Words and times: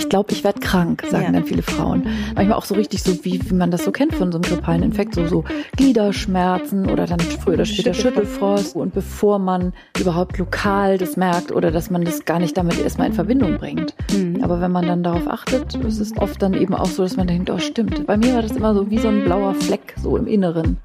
ich 0.00 0.08
glaube, 0.08 0.32
ich 0.32 0.44
werde 0.44 0.60
krank, 0.60 1.04
sagen 1.08 1.24
ja. 1.24 1.32
dann 1.32 1.44
viele 1.44 1.62
Frauen. 1.62 2.06
Manchmal 2.34 2.56
auch 2.56 2.64
so 2.64 2.74
richtig 2.74 3.02
so, 3.02 3.22
wie, 3.24 3.38
wie 3.50 3.54
man 3.54 3.70
das 3.70 3.84
so 3.84 3.92
kennt 3.92 4.14
von 4.14 4.32
so 4.32 4.38
einem 4.38 4.42
grippalen 4.42 4.82
Infekt, 4.82 5.14
so, 5.14 5.26
so 5.26 5.44
Gliederschmerzen 5.76 6.88
oder 6.90 7.06
dann 7.06 7.20
früher 7.20 7.54
oder 7.54 7.66
später 7.66 7.92
Schüttelfrost. 7.92 8.74
Und 8.76 8.94
bevor 8.94 9.38
man 9.38 9.74
überhaupt 9.98 10.38
lokal 10.38 10.96
das 10.96 11.16
merkt 11.16 11.52
oder 11.52 11.70
dass 11.70 11.90
man 11.90 12.02
das 12.02 12.24
gar 12.24 12.38
nicht 12.38 12.56
damit 12.56 12.80
erstmal 12.80 13.08
in 13.08 13.12
Verbindung 13.12 13.58
bringt. 13.58 13.94
Mhm. 14.12 14.42
Aber 14.42 14.60
wenn 14.62 14.72
man 14.72 14.86
dann 14.86 15.02
darauf 15.02 15.28
achtet, 15.28 15.74
ist 15.74 16.00
es 16.00 16.16
oft 16.16 16.40
dann 16.40 16.54
eben 16.54 16.74
auch 16.74 16.86
so, 16.86 17.02
dass 17.02 17.16
man 17.16 17.26
denkt, 17.26 17.50
oh 17.50 17.58
stimmt. 17.58 18.06
Bei 18.06 18.16
mir 18.16 18.34
war 18.34 18.42
das 18.42 18.52
immer 18.52 18.74
so 18.74 18.90
wie 18.90 18.98
so 18.98 19.08
ein 19.08 19.24
blauer 19.24 19.54
Fleck 19.54 19.94
so 20.02 20.16
im 20.16 20.26
Inneren. 20.26 20.78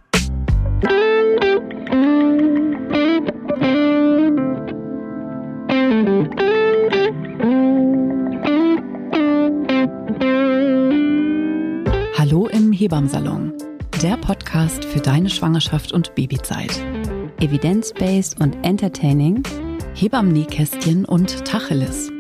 Hebammsalon, 12.86 13.52
der 14.04 14.16
Podcast 14.16 14.86
für 14.86 15.00
deine 15.00 15.32
Schwangerschaft 15.32 15.92
und 15.92 16.14
Babyzeit. 16.14 16.70
Evidence-based 17.40 18.40
und 18.40 18.64
entertaining, 18.64 19.42
Hebammenkästchen 19.96 21.04
und 21.04 21.44
Tacheles. 21.46 22.12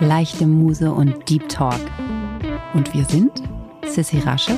Leichte 0.00 0.46
Muse 0.46 0.90
und 0.90 1.28
Deep 1.28 1.46
Talk. 1.50 1.78
Und 2.72 2.94
wir 2.94 3.04
sind 3.04 3.32
Sissy 3.84 4.20
Rasche 4.20 4.56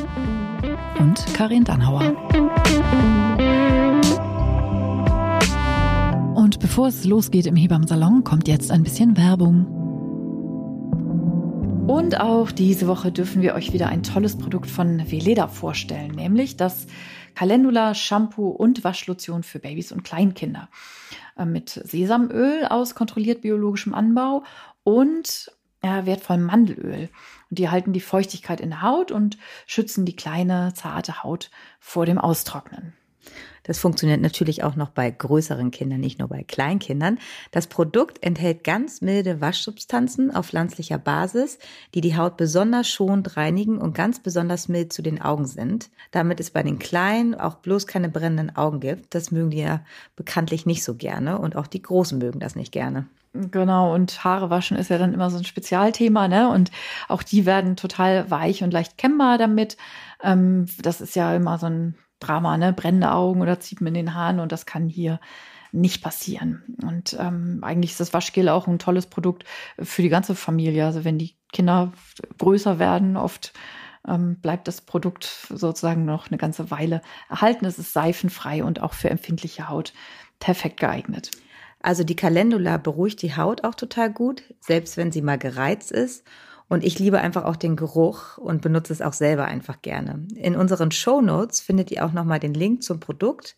und 1.00 1.26
Karin 1.34 1.64
Dannhauer. 1.64 2.14
Und 6.36 6.60
bevor 6.60 6.86
es 6.86 7.04
losgeht 7.04 7.46
im 7.46 7.56
Hebammsalon, 7.56 8.22
kommt 8.22 8.46
jetzt 8.46 8.70
ein 8.70 8.84
bisschen 8.84 9.16
Werbung. 9.16 9.81
Und 11.92 12.18
auch 12.18 12.50
diese 12.50 12.86
Woche 12.86 13.12
dürfen 13.12 13.42
wir 13.42 13.54
euch 13.54 13.74
wieder 13.74 13.88
ein 13.88 14.02
tolles 14.02 14.38
Produkt 14.38 14.70
von 14.70 15.10
Veleda 15.10 15.46
vorstellen, 15.46 16.12
nämlich 16.12 16.56
das 16.56 16.86
Calendula 17.34 17.94
Shampoo 17.94 18.48
und 18.48 18.82
Waschlotion 18.82 19.42
für 19.42 19.58
Babys 19.58 19.92
und 19.92 20.02
Kleinkinder 20.02 20.70
äh, 21.36 21.44
mit 21.44 21.68
Sesamöl 21.68 22.64
aus 22.64 22.94
kontrolliert 22.94 23.42
biologischem 23.42 23.92
Anbau 23.92 24.42
und 24.84 25.52
wertvollem 25.82 26.44
Mandelöl. 26.44 27.10
Die 27.50 27.68
halten 27.68 27.92
die 27.92 28.00
Feuchtigkeit 28.00 28.62
in 28.62 28.70
der 28.70 28.82
Haut 28.82 29.10
und 29.10 29.36
schützen 29.66 30.06
die 30.06 30.16
kleine, 30.16 30.72
zarte 30.74 31.22
Haut 31.22 31.50
vor 31.78 32.06
dem 32.06 32.16
Austrocknen. 32.16 32.94
Das 33.62 33.78
funktioniert 33.78 34.20
natürlich 34.20 34.64
auch 34.64 34.76
noch 34.76 34.90
bei 34.90 35.10
größeren 35.10 35.70
Kindern, 35.70 36.00
nicht 36.00 36.18
nur 36.18 36.28
bei 36.28 36.42
Kleinkindern. 36.42 37.18
Das 37.50 37.66
Produkt 37.66 38.22
enthält 38.22 38.64
ganz 38.64 39.00
milde 39.00 39.40
Waschsubstanzen 39.40 40.34
auf 40.34 40.46
pflanzlicher 40.48 40.98
Basis, 40.98 41.58
die 41.94 42.00
die 42.00 42.16
Haut 42.16 42.36
besonders 42.36 42.88
schonend 42.88 43.36
reinigen 43.36 43.78
und 43.78 43.94
ganz 43.94 44.20
besonders 44.20 44.68
mild 44.68 44.92
zu 44.92 45.02
den 45.02 45.20
Augen 45.20 45.46
sind, 45.46 45.90
damit 46.10 46.40
es 46.40 46.50
bei 46.50 46.62
den 46.62 46.78
Kleinen 46.78 47.34
auch 47.34 47.56
bloß 47.56 47.86
keine 47.86 48.08
brennenden 48.08 48.56
Augen 48.56 48.80
gibt. 48.80 49.14
Das 49.14 49.30
mögen 49.30 49.50
die 49.50 49.60
ja 49.60 49.84
bekanntlich 50.16 50.66
nicht 50.66 50.84
so 50.84 50.94
gerne 50.94 51.38
und 51.38 51.56
auch 51.56 51.66
die 51.66 51.82
Großen 51.82 52.18
mögen 52.18 52.40
das 52.40 52.56
nicht 52.56 52.72
gerne. 52.72 53.06
Genau, 53.34 53.94
und 53.94 54.24
Haare 54.24 54.50
waschen 54.50 54.76
ist 54.76 54.90
ja 54.90 54.98
dann 54.98 55.14
immer 55.14 55.30
so 55.30 55.38
ein 55.38 55.44
Spezialthema, 55.44 56.28
ne? 56.28 56.50
Und 56.50 56.70
auch 57.08 57.22
die 57.22 57.46
werden 57.46 57.76
total 57.76 58.30
weich 58.30 58.62
und 58.62 58.72
leicht 58.72 58.98
kennbar 58.98 59.38
damit. 59.38 59.78
Ähm, 60.22 60.66
das 60.82 61.00
ist 61.00 61.16
ja 61.16 61.34
immer 61.34 61.56
so 61.58 61.66
ein 61.66 61.94
Drama, 62.22 62.56
ne? 62.56 62.72
Brennende 62.72 63.12
Augen 63.12 63.42
oder 63.42 63.60
Ziepen 63.60 63.86
in 63.86 63.94
den 63.94 64.14
Haaren 64.14 64.40
und 64.40 64.52
das 64.52 64.66
kann 64.66 64.88
hier 64.88 65.20
nicht 65.72 66.02
passieren. 66.02 66.62
Und 66.82 67.16
ähm, 67.18 67.60
eigentlich 67.62 67.92
ist 67.92 68.00
das 68.00 68.12
Waschgel 68.12 68.48
auch 68.48 68.66
ein 68.66 68.78
tolles 68.78 69.06
Produkt 69.06 69.44
für 69.78 70.02
die 70.02 70.10
ganze 70.10 70.34
Familie. 70.34 70.84
Also 70.84 71.04
wenn 71.04 71.18
die 71.18 71.34
Kinder 71.52 71.92
größer 72.38 72.78
werden, 72.78 73.16
oft 73.16 73.52
ähm, 74.06 74.36
bleibt 74.40 74.68
das 74.68 74.82
Produkt 74.82 75.24
sozusagen 75.48 76.04
noch 76.04 76.28
eine 76.28 76.38
ganze 76.38 76.70
Weile 76.70 77.00
erhalten. 77.30 77.64
Es 77.64 77.78
ist 77.78 77.92
seifenfrei 77.92 78.62
und 78.62 78.82
auch 78.82 78.92
für 78.92 79.10
empfindliche 79.10 79.68
Haut 79.68 79.92
perfekt 80.40 80.80
geeignet. 80.80 81.30
Also 81.80 82.04
die 82.04 82.16
Calendula 82.16 82.76
beruhigt 82.76 83.22
die 83.22 83.36
Haut 83.36 83.64
auch 83.64 83.74
total 83.74 84.12
gut, 84.12 84.42
selbst 84.60 84.96
wenn 84.96 85.10
sie 85.10 85.22
mal 85.22 85.38
gereizt 85.38 85.90
ist. 85.90 86.24
Und 86.72 86.84
ich 86.84 86.98
liebe 86.98 87.20
einfach 87.20 87.44
auch 87.44 87.56
den 87.56 87.76
Geruch 87.76 88.38
und 88.38 88.62
benutze 88.62 88.94
es 88.94 89.02
auch 89.02 89.12
selber 89.12 89.44
einfach 89.44 89.82
gerne. 89.82 90.26
In 90.36 90.56
unseren 90.56 90.90
Show 90.90 91.20
Notes 91.20 91.60
findet 91.60 91.90
ihr 91.90 92.02
auch 92.02 92.14
nochmal 92.14 92.40
den 92.40 92.54
Link 92.54 92.82
zum 92.82 92.98
Produkt. 92.98 93.56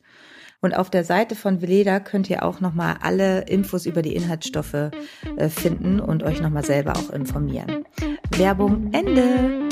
Und 0.61 0.75
auf 0.75 0.91
der 0.91 1.05
Seite 1.05 1.37
von 1.37 1.63
Veleda 1.63 2.01
könnt 2.01 2.29
ihr 2.29 2.43
auch 2.43 2.59
nochmal 2.59 2.97
alle 3.03 3.43
Infos 3.43 3.87
über 3.87 4.03
die 4.03 4.17
Inhaltsstoffe 4.17 4.91
äh, 5.37 5.49
finden 5.49 6.01
und 6.01 6.25
euch 6.25 6.41
nochmal 6.41 6.65
selber 6.65 6.95
auch 6.97 7.11
informieren. 7.11 7.85
Werbung 8.37 8.93
Ende! 8.93 9.69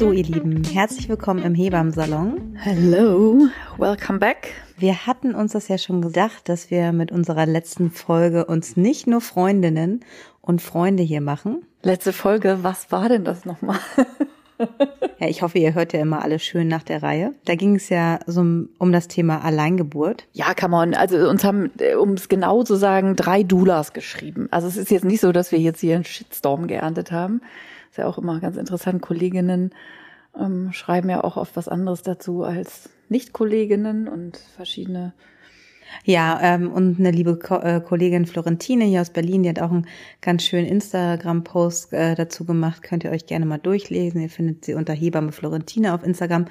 So, 0.00 0.12
ihr 0.12 0.24
Lieben, 0.24 0.64
herzlich 0.64 1.10
willkommen 1.10 1.42
im 1.42 1.54
Hebammsalon. 1.54 2.56
Hello, 2.56 3.48
welcome 3.76 4.18
back. 4.18 4.48
Wir 4.78 5.06
hatten 5.06 5.34
uns 5.34 5.52
das 5.52 5.68
ja 5.68 5.76
schon 5.76 6.00
gedacht, 6.00 6.48
dass 6.48 6.70
wir 6.70 6.92
mit 6.92 7.12
unserer 7.12 7.44
letzten 7.44 7.90
Folge 7.90 8.46
uns 8.46 8.78
nicht 8.78 9.06
nur 9.06 9.20
Freundinnen 9.20 10.00
und 10.40 10.62
Freunde 10.62 11.02
hier 11.02 11.20
machen. 11.20 11.66
Letzte 11.82 12.14
Folge, 12.14 12.60
was 12.62 12.90
war 12.90 13.10
denn 13.10 13.26
das 13.26 13.44
nochmal? 13.44 13.78
ja, 15.18 15.28
ich 15.28 15.42
hoffe, 15.42 15.58
ihr 15.58 15.74
hört 15.74 15.92
ja 15.92 16.00
immer 16.00 16.24
alles 16.24 16.42
schön 16.42 16.66
nach 16.66 16.82
der 16.82 17.02
Reihe. 17.02 17.34
Da 17.44 17.54
ging 17.54 17.76
es 17.76 17.90
ja 17.90 18.20
so 18.26 18.40
um 18.40 18.92
das 18.92 19.06
Thema 19.06 19.44
Alleingeburt. 19.44 20.26
Ja, 20.32 20.54
come 20.54 20.76
on. 20.76 20.94
Also 20.94 21.28
uns 21.28 21.44
haben, 21.44 21.72
äh, 21.78 21.94
um 21.94 22.14
es 22.14 22.30
genau 22.30 22.62
zu 22.62 22.76
sagen, 22.76 23.16
drei 23.16 23.42
Doulas 23.42 23.92
geschrieben. 23.92 24.48
Also 24.50 24.66
es 24.66 24.78
ist 24.78 24.90
jetzt 24.90 25.04
nicht 25.04 25.20
so, 25.20 25.30
dass 25.30 25.52
wir 25.52 25.58
jetzt 25.58 25.80
hier 25.80 25.96
einen 25.96 26.04
Shitstorm 26.06 26.68
geerntet 26.68 27.12
haben. 27.12 27.42
Ist 27.90 27.98
ja 27.98 28.06
auch 28.06 28.18
immer 28.18 28.40
ganz 28.40 28.56
interessant. 28.56 29.02
Kolleginnen 29.02 29.72
ähm, 30.38 30.72
schreiben 30.72 31.10
ja 31.10 31.24
auch 31.24 31.36
oft 31.36 31.56
was 31.56 31.68
anderes 31.68 32.02
dazu 32.02 32.44
als 32.44 32.90
Nicht-Kolleginnen 33.08 34.08
und 34.08 34.36
verschiedene 34.36 35.12
ja, 36.04 36.38
ähm, 36.42 36.70
und 36.72 36.98
eine 36.98 37.10
liebe 37.10 37.38
Ko 37.38 37.56
äh, 37.56 37.80
Kollegin 37.80 38.26
Florentine 38.26 38.84
hier 38.84 39.00
aus 39.00 39.10
Berlin, 39.10 39.42
die 39.42 39.48
hat 39.48 39.60
auch 39.60 39.70
einen 39.70 39.86
ganz 40.20 40.44
schönen 40.44 40.66
Instagram-Post 40.66 41.92
äh, 41.92 42.14
dazu 42.14 42.44
gemacht. 42.44 42.82
Könnt 42.82 43.04
ihr 43.04 43.10
euch 43.10 43.26
gerne 43.26 43.46
mal 43.46 43.58
durchlesen. 43.58 44.20
Ihr 44.20 44.30
findet 44.30 44.64
sie 44.64 44.74
unter 44.74 44.92
Hebamme 44.92 45.32
Florentine 45.32 45.94
auf 45.94 46.02
Instagram. 46.04 46.46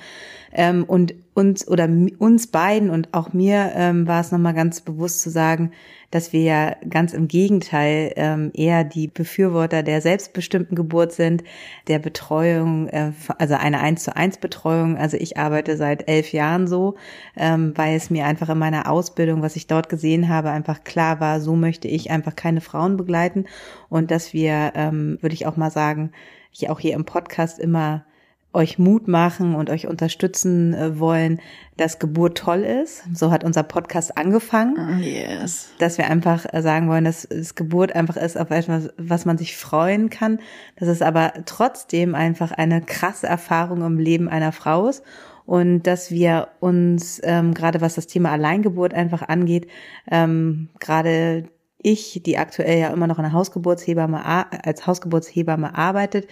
Ähm, 0.52 0.84
und 0.84 1.14
uns 1.40 1.66
oder 1.68 1.88
uns 2.18 2.48
beiden 2.48 2.90
und 2.90 3.14
auch 3.14 3.32
mir 3.32 3.72
ähm, 3.74 4.08
war 4.08 4.20
es 4.20 4.32
nochmal 4.34 4.54
ganz 4.54 4.82
bewusst 4.82 5.22
zu 5.22 5.30
sagen, 5.30 5.72
dass 6.12 6.34
wir 6.34 6.42
ja 6.42 6.76
ganz 6.90 7.14
im 7.14 7.30
Gegenteil 7.30 8.12
ähm, 8.18 8.52
eher 8.54 8.84
die 8.84 9.08
Befürworter 9.08 9.82
der 9.82 10.02
selbstbestimmten 10.02 10.76
Geburt 10.76 11.14
sind, 11.14 11.44
der 11.88 12.00
Betreuung, 12.00 12.90
äh, 12.90 13.14
also 13.38 13.54
eine 13.56 13.80
eins 13.80 14.04
zu 14.04 14.16
eins 14.16 14.38
Betreuung. 14.38 14.98
Also 14.98 15.16
ich 15.16 15.38
arbeite 15.38 15.78
seit 15.78 16.10
elf 16.10 16.34
Jahren 16.34 16.68
so, 16.68 16.96
ähm, 17.38 17.72
weil 17.76 17.96
es 17.96 18.10
mir 18.10 18.26
einfach 18.26 18.50
in 18.50 18.58
meiner 18.58 18.92
Ausbildung, 18.92 19.42
was 19.42 19.56
ich 19.56 19.68
dort 19.68 19.88
gesehen 19.88 20.28
habe, 20.28 20.50
einfach 20.50 20.84
klar 20.84 21.22
war, 21.22 21.40
so 21.40 21.56
möchte 21.56 21.88
ich 21.88 22.12
einfach 22.12 22.36
keine 22.36 22.60
Frauen 22.60 22.98
begleiten 22.98 23.46
und 23.88 24.12
dass 24.12 24.34
wir, 24.34 24.74
ähm, 24.76 25.20
würde 25.22 25.36
ich 25.36 25.46
auch 25.46 25.56
mal 25.56 25.72
sagen, 25.72 26.12
ich 26.52 26.70
auch 26.70 26.82
hier 26.82 26.96
im 26.96 27.06
Podcast 27.06 27.60
immer 27.60 28.04
euch 28.52 28.80
Mut 28.80 29.08
machen 29.08 29.54
und 29.54 29.70
euch 29.70 29.88
unterstützen 29.88 30.74
äh, 30.74 31.00
wollen, 31.00 31.40
dass 31.78 32.00
Geburt 32.00 32.38
toll 32.38 32.62
ist. 32.62 33.04
So 33.14 33.32
hat 33.32 33.44
unser 33.44 33.64
Podcast 33.64 34.18
angefangen. 34.18 34.78
Ah, 34.78 34.98
yes. 34.98 35.70
Dass 35.78 35.98
wir 35.98 36.10
einfach 36.10 36.46
äh, 36.52 36.62
sagen 36.62 36.90
wollen, 36.90 37.06
dass 37.06 37.26
es 37.26 37.54
Geburt 37.54 37.96
einfach 37.96 38.18
ist 38.18 38.40
auf 38.40 38.50
etwas, 38.50 38.90
was 38.98 39.26
man 39.26 39.38
sich 39.38 39.56
freuen 39.56 40.10
kann. 40.10 40.40
Dass 40.78 40.90
es 40.90 41.02
aber 41.02 41.34
trotzdem 41.46 42.16
einfach 42.16 42.52
eine 42.52 42.82
krasse 42.82 43.28
Erfahrung 43.28 43.84
im 43.84 44.00
Leben 44.00 44.28
einer 44.28 44.52
Frau 44.52 44.88
ist. 44.88 45.04
Und 45.46 45.84
dass 45.84 46.12
wir 46.12 46.50
uns, 46.60 47.22
ähm, 47.24 47.54
gerade 47.54 47.82
was 47.82 47.96
das 47.96 48.08
Thema 48.08 48.32
Alleingeburt 48.32 48.94
einfach 48.94 49.28
angeht, 49.28 49.68
ähm, 50.10 50.70
gerade 50.80 51.46
ich, 51.82 52.22
die 52.24 52.38
aktuell 52.38 52.80
ja 52.80 52.90
immer 52.90 53.08
noch 53.08 53.20
eine 53.20 53.32
Hausgeburtshebamme, 53.32 54.24
als 54.26 54.86
Hausgeburtshebamme 54.86 55.76
arbeitet, 55.76 56.28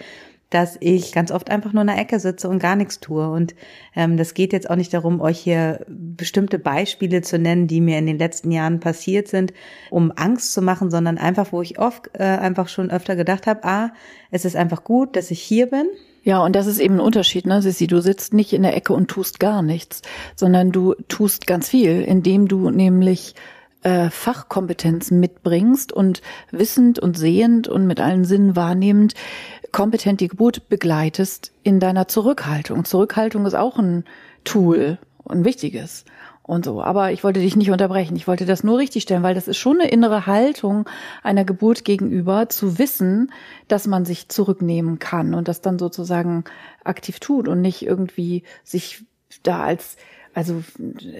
dass 0.50 0.76
ich 0.80 1.12
ganz 1.12 1.30
oft 1.30 1.50
einfach 1.50 1.72
nur 1.72 1.82
in 1.82 1.88
der 1.88 1.98
Ecke 1.98 2.18
sitze 2.20 2.48
und 2.48 2.58
gar 2.58 2.76
nichts 2.76 3.00
tue. 3.00 3.28
Und 3.28 3.54
ähm, 3.94 4.16
das 4.16 4.34
geht 4.34 4.52
jetzt 4.52 4.70
auch 4.70 4.76
nicht 4.76 4.94
darum, 4.94 5.20
euch 5.20 5.38
hier 5.38 5.84
bestimmte 5.88 6.58
Beispiele 6.58 7.20
zu 7.20 7.38
nennen, 7.38 7.66
die 7.66 7.80
mir 7.80 7.98
in 7.98 8.06
den 8.06 8.18
letzten 8.18 8.50
Jahren 8.50 8.80
passiert 8.80 9.28
sind, 9.28 9.52
um 9.90 10.12
Angst 10.16 10.52
zu 10.52 10.62
machen, 10.62 10.90
sondern 10.90 11.18
einfach, 11.18 11.52
wo 11.52 11.60
ich 11.60 11.78
oft 11.78 12.10
äh, 12.14 12.22
einfach 12.22 12.68
schon 12.68 12.90
öfter 12.90 13.14
gedacht 13.14 13.46
habe, 13.46 13.64
ah, 13.64 13.92
es 14.30 14.44
ist 14.44 14.56
einfach 14.56 14.84
gut, 14.84 15.16
dass 15.16 15.30
ich 15.30 15.40
hier 15.40 15.66
bin. 15.66 15.86
Ja, 16.22 16.42
und 16.42 16.56
das 16.56 16.66
ist 16.66 16.78
eben 16.78 16.94
ein 16.94 17.00
Unterschied, 17.00 17.46
ne, 17.46 17.62
Sissi? 17.62 17.86
Du 17.86 18.00
sitzt 18.00 18.32
nicht 18.34 18.52
in 18.52 18.62
der 18.62 18.76
Ecke 18.76 18.92
und 18.92 19.08
tust 19.08 19.40
gar 19.40 19.62
nichts, 19.62 20.02
sondern 20.34 20.72
du 20.72 20.94
tust 21.08 21.46
ganz 21.46 21.68
viel, 21.68 22.02
indem 22.02 22.48
du 22.48 22.70
nämlich 22.70 23.34
äh, 23.82 24.10
Fachkompetenzen 24.10 25.20
mitbringst 25.20 25.92
und 25.92 26.20
wissend 26.50 26.98
und 26.98 27.16
sehend 27.16 27.68
und 27.68 27.86
mit 27.86 28.00
allen 28.00 28.24
Sinnen 28.24 28.56
wahrnehmend 28.56 29.14
kompetent 29.72 30.20
die 30.20 30.28
Geburt 30.28 30.68
begleitest 30.68 31.52
in 31.62 31.80
deiner 31.80 32.08
Zurückhaltung. 32.08 32.84
Zurückhaltung 32.84 33.46
ist 33.46 33.54
auch 33.54 33.78
ein 33.78 34.04
Tool, 34.44 34.98
ein 35.28 35.44
wichtiges. 35.44 36.04
und 36.48 36.64
so. 36.64 36.82
Aber 36.82 37.12
ich 37.12 37.22
wollte 37.22 37.40
dich 37.40 37.56
nicht 37.56 37.70
unterbrechen. 37.70 38.16
Ich 38.16 38.26
wollte 38.26 38.46
das 38.46 38.64
nur 38.64 38.78
richtig 38.78 39.02
stellen, 39.02 39.22
weil 39.22 39.34
das 39.34 39.48
ist 39.48 39.58
schon 39.58 39.80
eine 39.80 39.90
innere 39.90 40.26
Haltung 40.26 40.88
einer 41.22 41.44
Geburt 41.44 41.84
gegenüber, 41.84 42.48
zu 42.48 42.78
wissen, 42.78 43.30
dass 43.68 43.86
man 43.86 44.06
sich 44.06 44.30
zurücknehmen 44.30 44.98
kann 44.98 45.34
und 45.34 45.46
das 45.46 45.60
dann 45.60 45.78
sozusagen 45.78 46.44
aktiv 46.84 47.20
tut 47.20 47.48
und 47.48 47.60
nicht 47.60 47.82
irgendwie 47.82 48.44
sich 48.64 49.04
da 49.42 49.62
als 49.62 49.98
also 50.34 50.62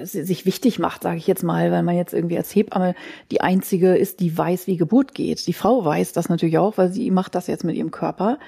sich 0.02 0.46
wichtig 0.46 0.78
macht, 0.78 1.02
sage 1.02 1.18
ich 1.18 1.26
jetzt 1.26 1.42
mal, 1.42 1.70
weil 1.72 1.82
man 1.82 1.96
jetzt 1.96 2.14
irgendwie 2.14 2.36
als 2.36 2.54
Hebamme 2.54 2.94
die 3.30 3.40
einzige 3.40 3.96
ist, 3.96 4.20
die 4.20 4.36
weiß, 4.36 4.66
wie 4.66 4.76
Geburt 4.76 5.14
geht. 5.14 5.46
Die 5.46 5.52
Frau 5.52 5.84
weiß 5.84 6.12
das 6.12 6.28
natürlich 6.28 6.58
auch, 6.58 6.78
weil 6.78 6.92
sie 6.92 7.10
macht 7.10 7.34
das 7.34 7.46
jetzt 7.46 7.64
mit 7.64 7.76
ihrem 7.76 7.90
Körper. 7.90 8.38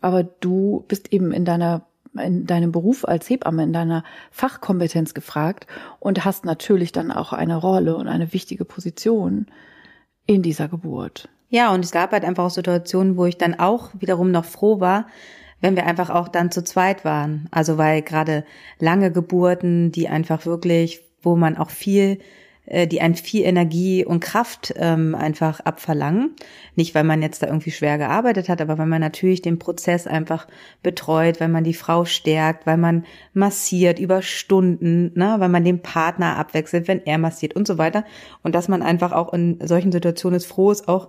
Aber 0.00 0.22
du 0.22 0.84
bist 0.88 1.12
eben 1.12 1.32
in 1.32 1.44
deiner 1.44 1.86
in 2.18 2.46
deinem 2.46 2.72
Beruf 2.72 3.06
als 3.06 3.30
Hebamme, 3.30 3.62
in 3.62 3.72
deiner 3.72 4.04
Fachkompetenz 4.30 5.14
gefragt 5.14 5.66
und 5.98 6.26
hast 6.26 6.44
natürlich 6.44 6.92
dann 6.92 7.10
auch 7.10 7.32
eine 7.32 7.56
Rolle 7.56 7.96
und 7.96 8.06
eine 8.06 8.34
wichtige 8.34 8.66
Position 8.66 9.46
in 10.26 10.42
dieser 10.42 10.68
Geburt. 10.68 11.30
Ja, 11.48 11.72
und 11.72 11.84
es 11.84 11.90
gab 11.90 12.12
halt 12.12 12.24
einfach 12.24 12.44
auch 12.44 12.50
Situationen, 12.50 13.16
wo 13.16 13.26
ich 13.26 13.38
dann 13.38 13.58
auch 13.58 13.90
wiederum 13.98 14.30
noch 14.30 14.44
froh 14.44 14.80
war, 14.80 15.06
wenn 15.62 15.76
wir 15.76 15.86
einfach 15.86 16.10
auch 16.10 16.28
dann 16.28 16.50
zu 16.50 16.62
zweit 16.62 17.06
waren. 17.06 17.48
Also 17.50 17.78
weil 17.78 18.02
gerade 18.02 18.44
lange 18.78 19.10
Geburten, 19.10 19.90
die 19.92 20.08
einfach 20.08 20.44
wirklich, 20.44 21.00
wo 21.22 21.36
man 21.36 21.56
auch 21.56 21.70
viel 21.70 22.18
äh, 22.66 22.86
die 22.86 23.00
einen 23.00 23.16
viel 23.16 23.44
Energie 23.44 24.04
und 24.04 24.20
Kraft 24.20 24.72
ähm, 24.76 25.14
einfach 25.14 25.60
abverlangen. 25.60 26.34
Nicht, 26.76 26.94
weil 26.94 27.04
man 27.04 27.22
jetzt 27.22 27.42
da 27.42 27.46
irgendwie 27.46 27.70
schwer 27.70 27.98
gearbeitet 27.98 28.48
hat, 28.48 28.60
aber 28.60 28.78
weil 28.78 28.86
man 28.86 29.00
natürlich 29.00 29.42
den 29.42 29.58
Prozess 29.58 30.06
einfach 30.06 30.46
betreut, 30.82 31.40
weil 31.40 31.48
man 31.48 31.64
die 31.64 31.74
Frau 31.74 32.04
stärkt, 32.04 32.66
weil 32.66 32.76
man 32.76 33.04
massiert 33.34 33.98
über 33.98 34.22
Stunden, 34.22 35.12
ne, 35.14 35.36
weil 35.38 35.48
man 35.48 35.64
den 35.64 35.82
Partner 35.82 36.36
abwechselt, 36.36 36.88
wenn 36.88 37.04
er 37.04 37.18
massiert 37.18 37.54
und 37.54 37.66
so 37.66 37.78
weiter. 37.78 38.04
Und 38.42 38.54
dass 38.54 38.68
man 38.68 38.82
einfach 38.82 39.12
auch 39.12 39.32
in 39.32 39.58
solchen 39.66 39.92
Situationen 39.92 40.36
ist 40.36 40.46
froh 40.46 40.70
ist, 40.70 40.88
auch 40.88 41.08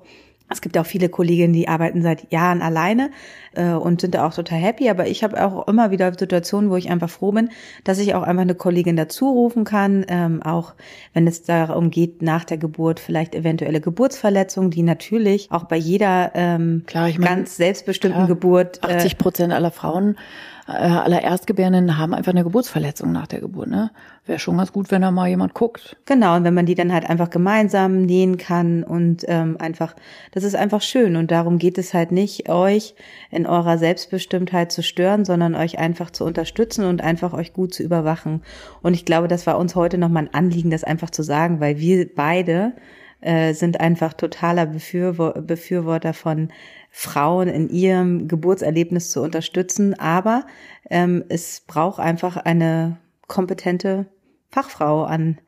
es 0.49 0.61
gibt 0.61 0.77
auch 0.77 0.85
viele 0.85 1.09
Kolleginnen, 1.09 1.53
die 1.53 1.67
arbeiten 1.67 2.01
seit 2.01 2.31
Jahren 2.31 2.61
alleine 2.61 3.11
äh, 3.53 3.71
und 3.71 4.01
sind 4.01 4.15
da 4.15 4.27
auch 4.27 4.33
total 4.33 4.59
happy. 4.59 4.89
Aber 4.89 5.07
ich 5.07 5.23
habe 5.23 5.43
auch 5.43 5.67
immer 5.67 5.91
wieder 5.91 6.13
Situationen, 6.13 6.69
wo 6.69 6.75
ich 6.75 6.89
einfach 6.89 7.09
froh 7.09 7.31
bin, 7.31 7.49
dass 7.83 7.99
ich 7.99 8.13
auch 8.13 8.23
einfach 8.23 8.43
eine 8.43 8.55
Kollegin 8.55 8.95
dazu 8.95 9.29
rufen 9.29 9.63
kann, 9.63 10.05
ähm, 10.07 10.43
auch 10.43 10.73
wenn 11.13 11.27
es 11.27 11.43
darum 11.43 11.89
geht, 11.89 12.21
nach 12.21 12.45
der 12.45 12.57
Geburt 12.57 12.99
vielleicht 12.99 13.35
eventuelle 13.35 13.81
Geburtsverletzungen, 13.81 14.69
die 14.69 14.83
natürlich 14.83 15.51
auch 15.51 15.63
bei 15.63 15.77
jeder 15.77 16.31
ähm, 16.35 16.83
klar, 16.85 17.09
ich 17.09 17.17
mein, 17.17 17.29
ganz 17.29 17.57
selbstbestimmten 17.57 18.19
klar, 18.19 18.27
Geburt. 18.27 18.83
80 18.83 19.17
Prozent 19.17 19.53
aller 19.53 19.71
Frauen 19.71 20.15
äh, 20.15 20.52
aller 20.65 21.21
Erstgebärenden 21.21 21.97
haben 21.97 22.13
einfach 22.13 22.31
eine 22.31 22.43
Geburtsverletzung 22.43 23.11
nach 23.11 23.27
der 23.27 23.41
Geburt. 23.41 23.67
Ne? 23.67 23.91
Wäre 24.25 24.39
schon 24.39 24.57
ganz 24.57 24.71
gut, 24.71 24.91
wenn 24.91 25.01
da 25.01 25.11
mal 25.11 25.27
jemand 25.27 25.53
guckt. 25.53 25.97
Genau, 26.05 26.37
und 26.37 26.45
wenn 26.45 26.53
man 26.53 26.65
die 26.65 26.75
dann 26.75 26.93
halt 26.93 27.09
einfach 27.09 27.29
gemeinsam 27.29 28.03
nähen 28.03 28.37
kann 28.37 28.83
und 28.83 29.25
ähm, 29.27 29.57
einfach, 29.59 29.95
das 30.31 30.45
ist 30.45 30.55
einfach 30.55 30.81
schön. 30.81 31.17
Und 31.17 31.31
darum 31.31 31.57
geht 31.57 31.77
es 31.77 31.93
halt 31.93 32.13
nicht, 32.13 32.49
euch 32.49 32.95
in 33.29 33.45
eurer 33.45 33.77
Selbstbestimmtheit 33.77 34.71
zu 34.71 34.83
stören, 34.83 35.25
sondern 35.25 35.55
euch 35.55 35.79
einfach 35.79 36.11
zu 36.11 36.23
unterstützen 36.23 36.85
und 36.85 37.01
einfach 37.01 37.33
euch 37.33 37.51
gut 37.51 37.73
zu 37.73 37.83
überwachen. 37.83 38.41
Und 38.81 38.93
ich 38.93 39.03
glaube, 39.03 39.27
das 39.27 39.45
war 39.45 39.57
uns 39.57 39.75
heute 39.75 39.97
nochmal 39.97 40.23
ein 40.23 40.33
Anliegen, 40.33 40.69
das 40.69 40.85
einfach 40.85 41.09
zu 41.09 41.23
sagen, 41.23 41.59
weil 41.59 41.79
wir 41.79 42.07
beide 42.15 42.73
äh, 43.23 43.53
sind 43.53 43.79
einfach 43.79 44.13
totaler 44.13 44.65
Befürwor 44.65 45.33
Befürworter 45.33 46.13
von 46.13 46.49
Frauen 46.89 47.47
in 47.47 47.69
ihrem 47.69 48.27
Geburtserlebnis 48.27 49.11
zu 49.11 49.21
unterstützen. 49.21 49.97
Aber 49.99 50.45
ähm, 50.89 51.23
es 51.29 51.61
braucht 51.65 51.99
einfach 51.99 52.37
eine 52.37 52.97
kompetente 53.27 54.05
Fachfrau 54.49 55.03
an 55.03 55.39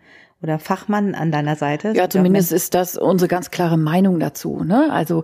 oder 0.41 0.59
Fachmann 0.59 1.15
an 1.15 1.31
deiner 1.31 1.55
Seite. 1.55 1.93
Ja, 1.95 2.09
zumindest 2.09 2.51
ist 2.51 2.73
das 2.73 2.97
unsere 2.97 3.27
ganz 3.27 3.51
klare 3.51 3.77
Meinung 3.77 4.19
dazu. 4.19 4.63
Ne? 4.63 4.91
Also 4.91 5.23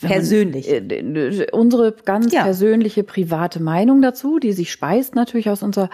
persönlich. 0.00 0.68
Man, 0.68 0.90
äh, 1.16 1.46
unsere 1.52 1.92
ganz 2.04 2.32
ja. 2.32 2.42
persönliche 2.42 3.04
private 3.04 3.62
Meinung 3.62 4.02
dazu, 4.02 4.38
die 4.38 4.52
sich 4.52 4.72
speist 4.72 5.14
natürlich 5.14 5.50
aus 5.50 5.62
unserer 5.62 5.88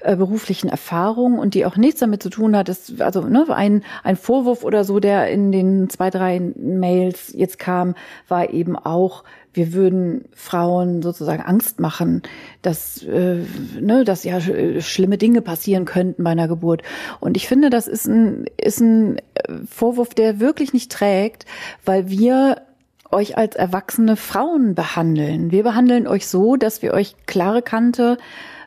äh, 0.00 0.16
beruflichen 0.16 0.68
Erfahrung 0.68 1.38
und 1.38 1.54
die 1.54 1.66
auch 1.66 1.76
nichts 1.76 2.00
damit 2.00 2.22
zu 2.22 2.30
tun 2.30 2.56
hat, 2.56 2.68
ist 2.68 3.00
also 3.00 3.22
ne, 3.22 3.46
ein, 3.48 3.82
ein 4.02 4.16
Vorwurf 4.16 4.64
oder 4.64 4.84
so, 4.84 5.00
der 5.00 5.30
in 5.30 5.52
den 5.52 5.88
zwei, 5.88 6.10
drei 6.10 6.40
Mails 6.56 7.32
jetzt 7.34 7.58
kam, 7.58 7.94
war 8.28 8.50
eben 8.50 8.76
auch, 8.76 9.24
wir 9.52 9.72
würden 9.72 10.26
Frauen 10.34 11.02
sozusagen 11.02 11.42
Angst 11.42 11.80
machen, 11.80 12.22
dass, 12.60 13.02
äh, 13.02 13.38
ne, 13.80 14.04
dass 14.04 14.24
ja 14.24 14.40
schlimme 14.40 15.16
Dinge 15.16 15.40
passieren 15.40 15.86
könnten 15.86 16.24
bei 16.24 16.30
einer 16.30 16.48
Geburt. 16.48 16.82
Und 17.20 17.36
ich 17.36 17.48
finde, 17.48 17.70
das 17.70 17.88
ist 17.88 18.06
ein, 18.06 18.44
ist 18.58 18.80
ein 18.80 19.16
Vorwurf, 19.68 20.14
der 20.14 20.40
wirklich 20.40 20.74
nicht 20.74 20.92
trägt, 20.92 21.46
weil 21.84 22.10
wir 22.10 22.62
euch 23.10 23.38
als 23.38 23.56
erwachsene 23.56 24.16
Frauen 24.16 24.74
behandeln. 24.74 25.50
Wir 25.50 25.62
behandeln 25.62 26.06
euch 26.06 26.26
so, 26.26 26.56
dass 26.56 26.82
wir 26.82 26.92
euch 26.92 27.14
klare 27.26 27.62
Kante 27.62 28.18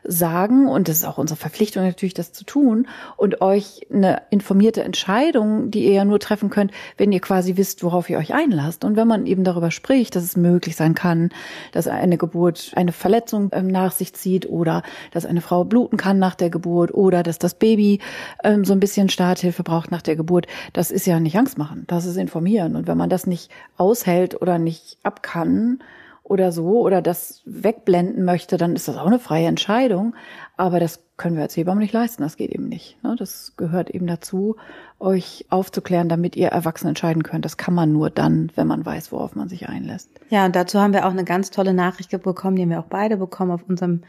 sagen, 0.04 0.68
und 0.68 0.88
das 0.88 0.98
ist 0.98 1.04
auch 1.04 1.18
unsere 1.18 1.38
Verpflichtung 1.38 1.84
natürlich, 1.84 2.14
das 2.14 2.32
zu 2.32 2.44
tun, 2.44 2.88
und 3.16 3.40
euch 3.40 3.86
eine 3.92 4.22
informierte 4.30 4.82
Entscheidung, 4.82 5.70
die 5.70 5.84
ihr 5.84 5.92
ja 5.92 6.04
nur 6.04 6.18
treffen 6.18 6.50
könnt, 6.50 6.72
wenn 6.96 7.12
ihr 7.12 7.20
quasi 7.20 7.56
wisst, 7.56 7.82
worauf 7.82 8.08
ihr 8.10 8.18
euch 8.18 8.34
einlasst. 8.34 8.84
Und 8.84 8.96
wenn 8.96 9.08
man 9.08 9.26
eben 9.26 9.44
darüber 9.44 9.70
spricht, 9.70 10.16
dass 10.16 10.24
es 10.24 10.36
möglich 10.36 10.76
sein 10.76 10.94
kann, 10.94 11.30
dass 11.72 11.86
eine 11.86 12.18
Geburt 12.18 12.72
eine 12.76 12.92
Verletzung 12.92 13.50
ähm, 13.52 13.68
nach 13.68 13.92
sich 13.92 14.14
zieht 14.14 14.48
oder 14.48 14.82
dass 15.12 15.26
eine 15.26 15.40
Frau 15.40 15.64
bluten 15.64 15.96
kann 15.96 16.18
nach 16.18 16.34
der 16.34 16.50
Geburt 16.50 16.92
oder 16.94 17.22
dass 17.22 17.38
das 17.38 17.54
Baby 17.54 18.00
ähm, 18.44 18.64
so 18.64 18.72
ein 18.72 18.80
bisschen 18.80 19.08
Starthilfe 19.08 19.62
braucht 19.62 19.90
nach 19.90 20.02
der 20.02 20.16
Geburt, 20.16 20.46
das 20.72 20.90
ist 20.90 21.06
ja 21.06 21.20
nicht 21.20 21.36
Angst 21.36 21.58
machen, 21.58 21.84
das 21.86 22.06
ist 22.06 22.16
informieren. 22.16 22.76
Und 22.76 22.86
wenn 22.86 22.98
man 22.98 23.10
das 23.10 23.26
nicht 23.26 23.50
aushält 23.76 24.40
oder 24.40 24.58
nicht 24.58 24.98
abkann, 25.02 25.80
oder 26.30 26.52
so 26.52 26.80
oder 26.80 27.02
das 27.02 27.42
wegblenden 27.44 28.24
möchte, 28.24 28.56
dann 28.56 28.76
ist 28.76 28.86
das 28.86 28.96
auch 28.96 29.06
eine 29.06 29.18
freie 29.18 29.48
Entscheidung. 29.48 30.14
Aber 30.56 30.78
das 30.78 31.02
können 31.16 31.34
wir 31.34 31.42
als 31.42 31.56
Hebamme 31.56 31.80
nicht 31.80 31.92
leisten. 31.92 32.22
Das 32.22 32.36
geht 32.36 32.52
eben 32.52 32.68
nicht. 32.68 33.02
Ne? 33.02 33.16
Das 33.18 33.54
gehört 33.56 33.90
eben 33.90 34.06
dazu, 34.06 34.54
euch 35.00 35.46
aufzuklären, 35.50 36.08
damit 36.08 36.36
ihr 36.36 36.48
erwachsen 36.48 36.86
entscheiden 36.86 37.24
könnt. 37.24 37.44
Das 37.44 37.56
kann 37.56 37.74
man 37.74 37.92
nur 37.92 38.10
dann, 38.10 38.52
wenn 38.54 38.68
man 38.68 38.86
weiß, 38.86 39.10
worauf 39.10 39.34
man 39.34 39.48
sich 39.48 39.68
einlässt. 39.68 40.08
Ja, 40.28 40.46
und 40.46 40.54
dazu 40.54 40.78
haben 40.78 40.92
wir 40.92 41.04
auch 41.04 41.10
eine 41.10 41.24
ganz 41.24 41.50
tolle 41.50 41.74
Nachricht 41.74 42.10
bekommen, 42.10 42.54
die 42.54 42.62
haben 42.62 42.70
wir 42.70 42.80
auch 42.80 42.84
beide 42.84 43.16
bekommen 43.16 43.50
auf 43.50 43.64
unserem 43.68 44.02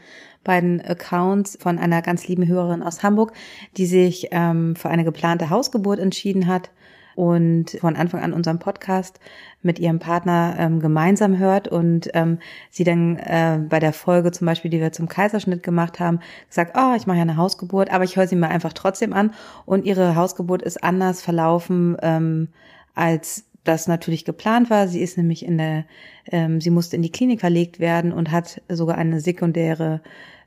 beiden 0.44 0.80
Accounts 0.80 1.58
von 1.60 1.78
einer 1.78 2.02
ganz 2.02 2.28
lieben 2.28 2.46
Hörerin 2.46 2.84
aus 2.84 3.02
Hamburg, 3.02 3.32
die 3.76 3.86
sich 3.86 4.28
ähm, 4.30 4.76
für 4.76 4.90
eine 4.90 5.02
geplante 5.02 5.50
Hausgeburt 5.50 5.98
entschieden 5.98 6.46
hat 6.46 6.70
und 7.14 7.70
von 7.80 7.96
Anfang 7.96 8.22
an 8.22 8.32
unseren 8.32 8.58
Podcast 8.58 9.20
mit 9.62 9.78
ihrem 9.78 9.98
Partner 9.98 10.56
ähm, 10.58 10.80
gemeinsam 10.80 11.38
hört 11.38 11.68
und 11.68 12.10
ähm, 12.14 12.38
sie 12.70 12.84
dann 12.84 13.16
äh, 13.16 13.60
bei 13.68 13.78
der 13.78 13.92
Folge 13.92 14.32
zum 14.32 14.46
Beispiel, 14.46 14.70
die 14.70 14.80
wir 14.80 14.92
zum 14.92 15.08
Kaiserschnitt 15.08 15.62
gemacht 15.62 16.00
haben, 16.00 16.20
gesagt, 16.48 16.76
oh, 16.76 16.94
ich 16.96 17.06
mache 17.06 17.18
ja 17.18 17.22
eine 17.22 17.36
Hausgeburt, 17.36 17.92
aber 17.92 18.04
ich 18.04 18.16
höre 18.16 18.26
sie 18.26 18.36
mir 18.36 18.48
einfach 18.48 18.72
trotzdem 18.72 19.12
an 19.12 19.32
und 19.64 19.84
ihre 19.84 20.16
Hausgeburt 20.16 20.62
ist 20.62 20.82
anders 20.82 21.22
verlaufen 21.22 21.96
ähm, 22.02 22.48
als 22.94 23.44
das 23.64 23.86
natürlich 23.86 24.24
geplant 24.24 24.70
war. 24.70 24.88
Sie 24.88 25.00
ist 25.00 25.16
nämlich 25.16 25.44
in 25.44 25.58
der, 25.58 25.84
ähm, 26.30 26.60
sie 26.60 26.70
musste 26.70 26.96
in 26.96 27.02
die 27.02 27.12
Klinik 27.12 27.40
verlegt 27.40 27.80
werden 27.80 28.12
und 28.12 28.30
hat 28.30 28.60
sogar 28.68 28.98
eine 28.98 29.20
sekundäre 29.20 30.00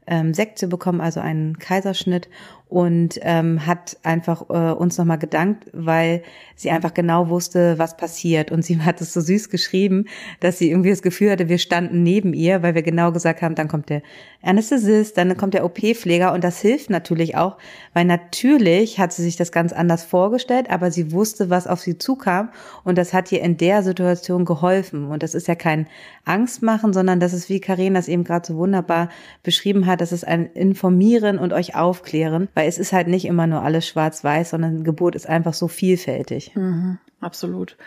ähm, 0.08 0.34
Sekte 0.34 0.68
bekommen, 0.68 1.02
also 1.02 1.20
einen 1.20 1.58
Kaiserschnitt 1.58 2.30
und 2.76 3.20
ähm, 3.22 3.66
hat 3.66 3.96
einfach 4.04 4.50
äh, 4.50 4.74
uns 4.74 4.98
nochmal 4.98 5.18
gedankt, 5.18 5.70
weil 5.72 6.24
sie 6.58 6.72
einfach 6.72 6.94
genau 6.94 7.30
wusste, 7.30 7.80
was 7.80 7.96
passiert. 7.96 8.52
Und 8.52 8.66
sie 8.66 8.82
hat 8.82 9.00
es 9.00 9.14
so 9.14 9.22
süß 9.22 9.50
geschrieben, 9.50 10.08
dass 10.42 10.58
sie 10.58 10.72
irgendwie 10.72 10.90
das 10.90 11.02
Gefühl 11.02 11.32
hatte, 11.32 11.48
wir 11.48 11.58
standen 11.58 12.04
neben 12.04 12.34
ihr, 12.34 12.64
weil 12.64 12.76
wir 12.76 12.82
genau 12.82 13.14
gesagt 13.14 13.42
haben, 13.42 13.56
dann 13.56 13.70
kommt 13.70 13.90
der 13.90 14.02
Anästhesist, 14.44 15.18
dann 15.18 15.38
kommt 15.38 15.54
der 15.54 15.64
OP-Pfleger 15.64 16.34
und 16.34 16.44
das 16.44 16.60
hilft 16.60 16.90
natürlich 16.90 17.38
auch, 17.38 17.58
weil 17.94 18.04
natürlich 18.04 19.00
hat 19.00 19.14
sie 19.14 19.24
sich 19.24 19.38
das 19.38 19.54
ganz 19.54 19.72
anders 19.72 20.04
vorgestellt, 20.04 20.70
aber 20.70 20.92
sie 20.92 21.14
wusste, 21.14 21.50
was 21.50 21.68
auf 21.68 21.80
sie 21.80 21.98
zukam 21.98 22.50
und 22.84 22.98
das 22.98 23.14
hat 23.14 23.32
ihr 23.32 23.42
in 23.42 23.56
der 23.56 23.84
Situation 23.84 24.44
geholfen. 24.44 25.06
Und 25.06 25.24
das 25.24 25.34
ist 25.34 25.48
ja 25.48 25.56
kein 25.56 25.88
Angstmachen, 26.26 26.92
sondern 26.92 27.22
das 27.22 27.32
ist, 27.32 27.48
wie 27.48 27.62
Karin 27.62 27.94
das 27.94 28.10
eben 28.10 28.26
gerade 28.26 28.46
so 28.46 28.58
wunderbar 28.58 29.08
beschrieben 29.44 29.86
hat, 29.86 30.02
das 30.02 30.12
ist 30.12 30.28
ein 30.28 30.48
Informieren 30.48 31.40
und 31.40 31.54
euch 31.54 31.76
aufklären, 31.76 32.50
weil 32.54 32.65
es 32.66 32.78
ist 32.78 32.94
halt 32.94 33.08
nicht 33.08 33.26
immer 33.26 33.48
nur 33.48 33.62
alles 33.62 33.88
schwarz-weiß, 33.88 34.52
sondern 34.52 34.84
Geburt 34.84 35.16
ist 35.16 35.28
einfach 35.28 35.54
so 35.54 35.68
vielfältig. 35.68 36.56
Mhm, 36.56 36.98
absolut. 37.22 37.78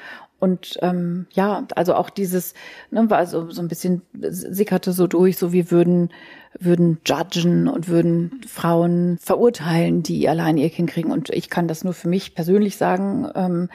Und 0.41 0.79
ähm, 0.83 1.27
ja, 1.33 1.67
also 1.75 1.95
auch 1.95 2.11
dieses, 2.11 2.55
ne, 2.91 3.07
also 3.11 3.51
so 3.51 3.61
ein 3.61 3.69
bisschen 3.69 4.03
sickerte 4.13 4.93
so 4.93 5.07
durch, 5.07 5.37
so 5.37 5.53
wir 5.53 5.71
würden 5.71 6.11
würden 6.59 6.99
judgen 7.05 7.69
und 7.69 7.89
würden 7.89 8.41
Frauen 8.47 9.19
verurteilen, 9.21 10.03
die 10.03 10.29
allein 10.29 10.57
ihr 10.57 10.71
Kind 10.71 10.91
kriegen. 10.91 11.11
Und 11.11 11.31
ich 11.31 11.51
kann 11.51 11.69
das 11.69 11.85
nur 11.85 11.93
für 11.93 12.09
mich 12.09 12.35
persönlich 12.35 12.77
sagen, 12.77 13.29
ähm, 13.35 13.69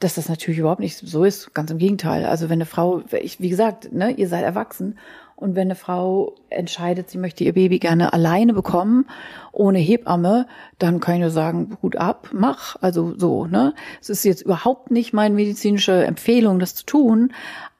dass 0.00 0.14
das 0.14 0.28
natürlich 0.28 0.58
überhaupt 0.58 0.80
nicht 0.80 0.98
so 0.98 1.24
ist. 1.24 1.54
Ganz 1.54 1.70
im 1.70 1.78
Gegenteil. 1.78 2.26
Also 2.26 2.46
wenn 2.46 2.58
eine 2.58 2.66
Frau, 2.66 3.02
ich, 3.22 3.40
wie 3.40 3.48
gesagt, 3.48 3.92
ne, 3.92 4.10
ihr 4.10 4.28
seid 4.28 4.44
erwachsen 4.44 4.98
Und 5.36 5.54
wenn 5.54 5.68
eine 5.68 5.74
Frau 5.74 6.34
entscheidet, 6.48 7.10
sie 7.10 7.18
möchte 7.18 7.44
ihr 7.44 7.52
Baby 7.52 7.78
gerne 7.78 8.14
alleine 8.14 8.54
bekommen, 8.54 9.06
ohne 9.52 9.78
Hebamme, 9.78 10.46
dann 10.78 10.98
kann 10.98 11.16
ich 11.16 11.20
nur 11.20 11.30
sagen, 11.30 11.76
Hut 11.82 11.96
ab, 11.96 12.30
mach. 12.32 12.76
Also 12.80 13.14
so, 13.18 13.46
ne? 13.46 13.74
Es 14.00 14.08
ist 14.08 14.24
jetzt 14.24 14.42
überhaupt 14.42 14.90
nicht 14.90 15.12
meine 15.12 15.34
medizinische 15.34 16.04
Empfehlung, 16.04 16.58
das 16.58 16.74
zu 16.74 16.86
tun. 16.86 17.32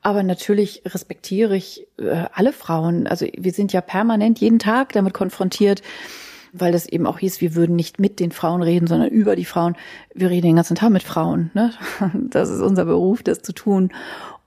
Aber 0.03 0.23
natürlich 0.23 0.83
respektiere 0.85 1.57
ich 1.57 1.87
äh, 1.99 2.27
alle 2.33 2.53
Frauen. 2.53 3.07
Also 3.07 3.27
wir 3.37 3.53
sind 3.53 3.73
ja 3.73 3.81
permanent 3.81 4.39
jeden 4.39 4.59
Tag 4.59 4.93
damit 4.93 5.15
konfrontiert, 5.15 5.81
weil 6.53 6.73
das 6.73 6.87
eben 6.87 7.07
auch 7.07 7.19
hieß, 7.19 7.41
wir 7.41 7.55
würden 7.55 7.75
nicht 7.75 7.99
mit 7.99 8.21
den 8.21 8.33
Frauen 8.33 8.63
reden, 8.63 8.87
sondern 8.87 9.09
über 9.09 9.35
die 9.35 9.47
Frauen. 9.47 9.77
Wir 10.15 10.29
reden 10.29 10.47
den 10.47 10.57
ganzen 10.57 10.77
Tag 10.77 10.91
mit 10.91 11.03
Frauen. 11.03 11.51
Ne? 11.55 11.73
Das 12.31 12.51
ist 12.51 12.61
unser 12.61 12.85
Beruf, 12.85 13.23
das 13.23 13.41
zu 13.41 13.53
tun. 13.53 13.91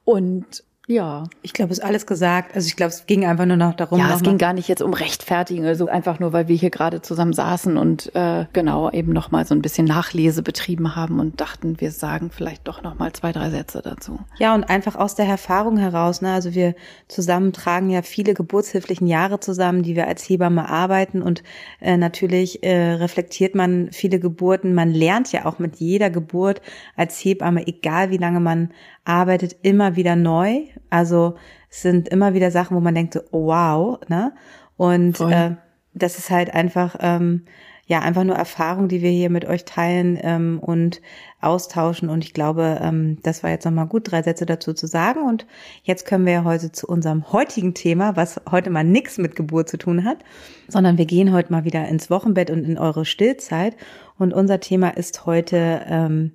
Und 0.06 0.64
ja. 0.90 1.26
Ich 1.44 1.54
glaube, 1.54 1.72
es 1.72 1.78
ist 1.78 1.86
alles 1.86 2.08
gesagt. 2.08 2.56
Also 2.56 2.68
ich 2.68 2.76
glaube, 2.76 2.90
es 2.90 3.06
ging 3.06 3.24
einfach 3.24 3.46
nur 3.46 3.58
noch 3.58 3.76
darum. 3.76 4.00
Ja, 4.00 4.16
es 4.16 4.24
ging 4.24 4.40
gar 4.40 4.54
nicht 4.54 4.68
jetzt 4.68 4.82
um 4.82 4.94
Rechtfertigen, 4.94 5.64
also 5.66 5.88
einfach 5.88 6.20
nur, 6.20 6.34
weil 6.34 6.48
wir 6.48 6.56
hier 6.56 6.72
gerade 6.72 7.04
zusammen 7.04 7.32
saßen 7.32 7.78
und 7.78 8.14
äh, 8.16 8.46
genau 8.54 8.90
eben 8.90 9.14
noch 9.14 9.30
mal 9.30 9.46
so 9.46 9.54
ein 9.54 9.62
bisschen 9.62 9.86
Nachlese 9.86 10.42
betrieben 10.42 10.96
haben 10.96 11.20
und 11.20 11.40
dachten, 11.40 11.80
wir 11.80 11.92
sagen 11.92 12.32
vielleicht 12.32 12.68
doch 12.68 12.82
noch 12.82 12.98
mal 12.98 13.14
zwei, 13.14 13.32
drei 13.32 13.52
Sätze 13.52 13.84
dazu. 13.84 14.18
Ja, 14.40 14.56
und 14.56 14.68
einfach 14.68 14.96
aus 14.96 15.14
der 15.14 15.28
Erfahrung 15.28 15.78
heraus. 15.78 16.24
Ne? 16.24 16.34
Also 16.34 16.56
wir 16.56 16.74
zusammen 17.08 17.54
tragen 17.54 17.92
ja 17.92 18.02
viele 18.02 18.34
geburtshilflichen 18.34 19.06
Jahre 19.06 19.40
zusammen, 19.40 19.84
die 19.84 19.96
wir 19.96 20.08
als 20.08 20.28
Hebamme 20.28 20.70
arbeiten 20.70 21.22
und 21.22 21.44
äh, 21.82 21.98
natürlich 21.98 22.64
äh, 22.64 22.94
reflektiert 22.94 23.54
man 23.54 23.90
viele 23.92 24.20
Geburten. 24.20 24.74
Man 24.74 24.90
lernt 24.90 25.32
ja 25.32 25.46
auch 25.46 25.60
mit 25.60 25.76
jeder 25.76 26.10
Geburt 26.10 26.64
als 26.96 27.24
Hebamme, 27.24 27.68
egal 27.68 28.10
wie 28.10 28.18
lange 28.18 28.40
man 28.40 28.72
arbeitet, 29.06 29.56
immer 29.62 29.96
wieder 29.96 30.16
neu 30.16 30.66
also 30.90 31.36
es 31.70 31.82
sind 31.82 32.10
immer 32.10 32.34
wieder 32.34 32.52
Sachen, 32.52 32.76
wo 32.76 32.82
man 32.82 32.96
denkt 32.96 33.14
so, 33.14 33.22
oh, 33.32 33.48
wow, 33.48 34.00
ne? 34.08 34.34
Und 34.78 35.20
äh, 35.20 35.56
das 35.94 36.18
ist 36.18 36.30
halt 36.30 36.54
einfach, 36.54 36.96
ähm, 37.00 37.46
ja, 37.86 38.00
einfach 38.00 38.24
nur 38.24 38.36
Erfahrung, 38.36 38.88
die 38.88 39.02
wir 39.02 39.10
hier 39.10 39.30
mit 39.30 39.46
euch 39.46 39.66
teilen 39.66 40.18
ähm, 40.22 40.60
und 40.60 41.02
austauschen. 41.42 42.10
Und 42.10 42.24
ich 42.24 42.34
glaube, 42.34 42.80
ähm, 42.82 43.18
das 43.24 43.44
war 43.44 43.50
jetzt 43.50 43.66
nochmal 43.66 43.88
gut, 43.88 44.12
drei 44.12 44.22
Sätze 44.22 44.46
dazu 44.46 44.74
zu 44.74 44.88
sagen. 44.88 45.24
Und 45.24 45.46
jetzt 45.84 46.06
können 46.06 46.26
wir 46.26 46.34
ja 46.34 46.44
heute 46.44 46.72
zu 46.72 46.88
unserem 46.88 47.32
heutigen 47.32 47.74
Thema, 47.74 48.16
was 48.16 48.40
heute 48.50 48.70
mal 48.70 48.84
nichts 48.84 49.18
mit 49.18 49.36
Geburt 49.36 49.70
zu 49.70 49.78
tun 49.78 50.06
hat, 50.06 50.20
sondern 50.68 50.98
wir 50.98 51.06
gehen 51.06 51.34
heute 51.34 51.52
mal 51.52 51.66
wieder 51.66 51.88
ins 51.88 52.10
Wochenbett 52.10 52.52
und 52.52 52.64
in 52.64 52.78
eure 52.78 53.06
Stillzeit. 53.06 53.76
Und 54.18 54.34
unser 54.34 54.60
Thema 54.60 54.90
ist 54.90 55.26
heute 55.26 55.82
ähm, 55.88 56.34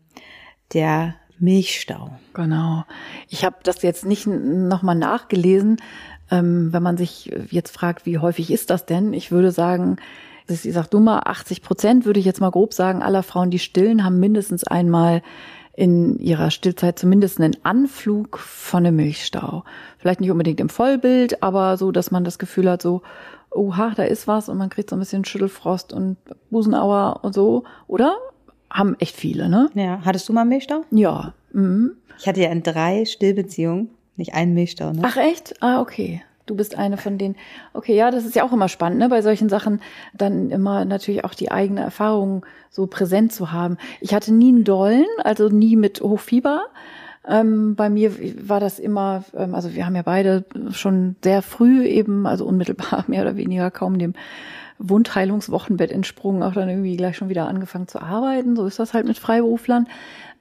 der 0.73 1.15
Milchstau. 1.39 2.11
Genau. 2.33 2.85
Ich 3.29 3.45
habe 3.45 3.57
das 3.63 3.83
jetzt 3.83 4.05
nicht 4.05 4.27
nochmal 4.27 4.95
nachgelesen. 4.95 5.79
Ähm, 6.31 6.73
wenn 6.73 6.83
man 6.83 6.97
sich 6.97 7.33
jetzt 7.51 7.73
fragt, 7.73 8.07
wie 8.07 8.19
häufig 8.19 8.51
ist 8.51 8.71
das 8.71 8.87
denn? 8.87 9.13
Ich 9.13 9.31
würde 9.31 9.51
sagen, 9.51 9.97
ich 10.49 10.73
sag 10.73 10.89
du 10.89 11.01
mal, 11.01 11.21
80 11.25 11.63
Prozent 11.63 12.05
würde 12.05 12.21
ich 12.21 12.27
jetzt 12.27 12.41
mal 12.41 12.51
grob 12.51 12.73
sagen, 12.75 13.03
aller 13.03 13.23
Frauen, 13.23 13.51
die 13.51 13.59
stillen, 13.59 14.05
haben 14.05 14.21
mindestens 14.21 14.65
einmal 14.65 15.23
in 15.77 16.19
ihrer 16.19 16.51
Stillzeit 16.51 16.99
zumindest 16.99 17.41
einen 17.41 17.57
Anflug 17.65 18.39
von 18.39 18.87
einem 18.87 18.97
Milchstau. 18.97 19.65
Vielleicht 19.99 20.21
nicht 20.21 20.31
unbedingt 20.31 20.61
im 20.61 20.69
Vollbild, 20.69 21.43
aber 21.43 21.77
so, 21.77 21.91
dass 21.91 22.11
man 22.11 22.25
das 22.25 22.39
Gefühl 22.39 22.71
hat, 22.71 22.81
so, 22.81 23.03
oha, 23.51 23.93
da 23.97 24.05
ist 24.05 24.29
was 24.29 24.49
und 24.49 24.59
man 24.59 24.71
kriegt 24.71 24.91
so 24.91 24.97
ein 24.97 25.01
bisschen 25.01 25.25
Schüttelfrost 25.25 25.93
und 25.93 26.17
Busenauer 26.51 27.21
und 27.23 27.35
so, 27.35 27.65
oder? 27.87 28.17
Haben 28.75 28.97
echt 28.99 29.17
viele, 29.17 29.49
ne? 29.49 29.71
Ja. 29.75 30.01
Hattest 30.05 30.29
du 30.29 30.33
mal 30.33 30.43
einen 30.43 30.51
Milchstau? 30.51 30.85
Ja. 30.91 31.33
Mhm. 31.53 31.93
Ich 32.19 32.27
hatte 32.27 32.43
ja 32.43 32.51
in 32.51 32.63
drei 32.63 33.05
Stillbeziehungen 33.05 33.89
nicht 34.17 34.35
einen 34.35 34.53
Milchstau, 34.53 34.93
ne? 34.93 35.03
Ach 35.05 35.17
echt? 35.17 35.55
Ah, 35.63 35.81
okay. 35.81 36.23
Du 36.47 36.55
bist 36.55 36.77
eine 36.77 36.99
von 36.99 37.17
denen. 37.17 37.37
Okay, 37.73 37.97
ja, 37.97 38.11
das 38.11 38.27
ist 38.27 38.35
ja 38.35 38.45
auch 38.45 38.53
immer 38.53 38.69
spannend, 38.69 38.99
ne? 38.99 39.09
Bei 39.09 39.23
solchen 39.23 39.49
Sachen 39.49 39.81
dann 40.13 40.51
immer 40.51 40.85
natürlich 40.85 41.25
auch 41.25 41.35
die 41.35 41.51
eigene 41.51 41.81
Erfahrung 41.81 42.45
so 42.69 42.87
präsent 42.87 43.33
zu 43.33 43.53
haben. 43.53 43.79
Ich 44.01 44.13
hatte 44.13 44.35
nie 44.35 44.49
einen 44.49 44.65
Dollen, 44.65 45.07
also 45.23 45.49
nie 45.49 45.77
mit 45.77 46.01
Hochfieber. 46.03 46.67
Ähm, 47.27 47.77
bei 47.77 47.89
mir 47.89 48.13
war 48.47 48.61
das 48.61 48.79
immer, 48.79 49.25
ähm, 49.35 49.55
also 49.55 49.75
wir 49.75 49.87
haben 49.87 49.97
ja 49.97 50.03
beide 50.03 50.45
schon 50.73 51.17
sehr 51.25 51.41
früh 51.41 51.87
eben, 51.87 52.27
also 52.27 52.45
unmittelbar 52.45 53.05
mehr 53.09 53.23
oder 53.23 53.37
weniger 53.37 53.71
kaum 53.71 53.99
dem 53.99 54.13
Wundheilungswochenbett 54.79 55.93
entsprungen, 55.93 56.43
auch 56.43 56.53
dann 56.53 56.69
irgendwie 56.69 56.97
gleich 56.97 57.17
schon 57.17 57.29
wieder 57.29 57.49
angefangen 57.49 57.89
zu 57.89 58.01
arbeiten. 58.01 58.57
So 58.57 58.67
ist 58.67 58.79
das 58.79 58.95
halt 58.95 59.07
mit 59.07 59.19
Freiberuflern. 59.19 59.89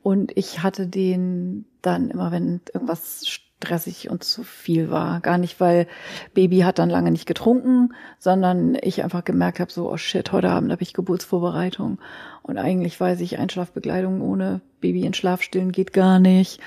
Und 0.01 0.35
ich 0.35 0.63
hatte 0.63 0.87
den 0.87 1.65
dann 1.81 2.09
immer, 2.09 2.31
wenn 2.31 2.61
irgendwas 2.73 3.25
stressig 3.63 4.09
und 4.09 4.23
zu 4.23 4.43
viel 4.43 4.89
war. 4.91 5.21
Gar 5.21 5.37
nicht, 5.37 5.59
weil 5.59 5.87
Baby 6.33 6.59
hat 6.59 6.79
dann 6.79 6.89
lange 6.89 7.11
nicht 7.11 7.25
getrunken, 7.25 7.93
sondern 8.19 8.77
ich 8.81 9.03
einfach 9.03 9.23
gemerkt 9.23 9.59
habe, 9.59 9.71
so, 9.71 9.89
oh 9.89 9.97
shit, 9.97 10.31
heute 10.31 10.49
Abend 10.49 10.71
habe 10.71 10.83
ich 10.83 10.93
Geburtsvorbereitung. 10.93 11.99
Und 12.41 12.57
eigentlich 12.57 12.99
weiß 12.99 13.21
ich, 13.21 13.39
Einschlafbegleitung 13.39 14.21
ohne 14.21 14.61
Baby 14.81 15.05
in 15.05 15.13
Schlafstillen 15.13 15.71
geht 15.71 15.93
gar 15.93 16.19
nicht. 16.19 16.59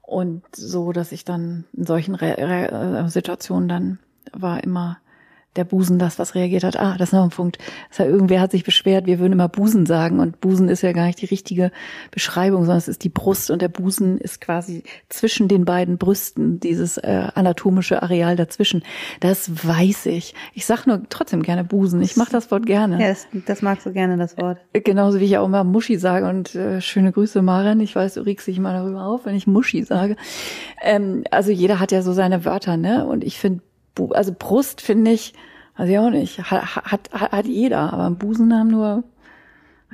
Und 0.00 0.42
so, 0.56 0.92
dass 0.92 1.12
ich 1.12 1.26
dann 1.26 1.64
in 1.74 1.84
solchen 1.84 2.14
Re 2.14 2.36
Re 2.38 3.04
äh, 3.04 3.08
Situationen 3.10 3.68
dann 3.68 3.98
war 4.32 4.64
immer 4.64 4.98
der 5.56 5.64
Busen 5.64 5.98
das, 5.98 6.18
was 6.18 6.34
reagiert 6.34 6.64
hat. 6.64 6.78
Ah, 6.78 6.96
das 6.98 7.08
ist 7.08 7.12
noch 7.12 7.24
ein 7.24 7.30
Punkt. 7.30 7.58
Das 7.88 8.00
heißt, 8.00 8.10
irgendwer 8.10 8.40
hat 8.40 8.52
sich 8.52 8.64
beschwert, 8.64 9.06
wir 9.06 9.18
würden 9.18 9.32
immer 9.32 9.48
Busen 9.48 9.86
sagen 9.86 10.20
und 10.20 10.40
Busen 10.40 10.68
ist 10.68 10.82
ja 10.82 10.92
gar 10.92 11.06
nicht 11.06 11.20
die 11.20 11.26
richtige 11.26 11.72
Beschreibung, 12.10 12.60
sondern 12.60 12.78
es 12.78 12.88
ist 12.88 13.02
die 13.02 13.08
Brust 13.08 13.50
und 13.50 13.60
der 13.60 13.68
Busen 13.68 14.18
ist 14.18 14.40
quasi 14.40 14.84
zwischen 15.08 15.48
den 15.48 15.64
beiden 15.64 15.98
Brüsten, 15.98 16.60
dieses 16.60 16.96
äh, 16.98 17.28
anatomische 17.34 18.02
Areal 18.02 18.36
dazwischen. 18.36 18.82
Das 19.20 19.66
weiß 19.66 20.06
ich. 20.06 20.34
Ich 20.54 20.66
sag 20.66 20.86
nur 20.86 21.02
trotzdem 21.08 21.42
gerne 21.42 21.64
Busen. 21.64 22.02
Ich 22.02 22.16
mache 22.16 22.30
das 22.30 22.50
Wort 22.50 22.66
gerne. 22.66 23.00
Ja, 23.00 23.08
das, 23.08 23.26
das 23.46 23.62
magst 23.62 23.86
du 23.86 23.92
gerne, 23.92 24.16
das 24.16 24.36
Wort. 24.38 24.58
Äh, 24.72 24.80
genauso 24.80 25.18
wie 25.18 25.24
ich 25.24 25.38
auch 25.38 25.46
immer 25.46 25.64
Muschi 25.64 25.98
sage 25.98 26.28
und 26.28 26.54
äh, 26.54 26.80
schöne 26.80 27.10
Grüße, 27.10 27.42
Maren. 27.42 27.80
Ich 27.80 27.96
weiß, 27.96 28.14
du 28.14 28.20
regst 28.20 28.46
dich 28.46 28.60
mal 28.60 28.74
darüber 28.74 29.06
auf, 29.06 29.26
wenn 29.26 29.34
ich 29.34 29.46
Muschi 29.46 29.82
sage. 29.82 30.16
Ähm, 30.82 31.24
also 31.30 31.50
jeder 31.50 31.80
hat 31.80 31.90
ja 31.90 32.02
so 32.02 32.12
seine 32.12 32.44
Wörter, 32.44 32.76
ne? 32.76 33.06
Und 33.06 33.24
ich 33.24 33.38
finde 33.38 33.62
also 34.12 34.34
Brust 34.36 34.80
finde 34.80 35.12
ich, 35.12 35.34
also 35.74 35.92
ja 35.92 36.06
auch 36.06 36.10
nicht, 36.10 36.38
hat, 36.50 36.76
hat, 36.76 37.10
hat 37.12 37.46
jeder, 37.46 37.92
aber 37.92 38.10
Busen 38.10 38.52
haben 38.52 38.68
nur, 38.68 39.04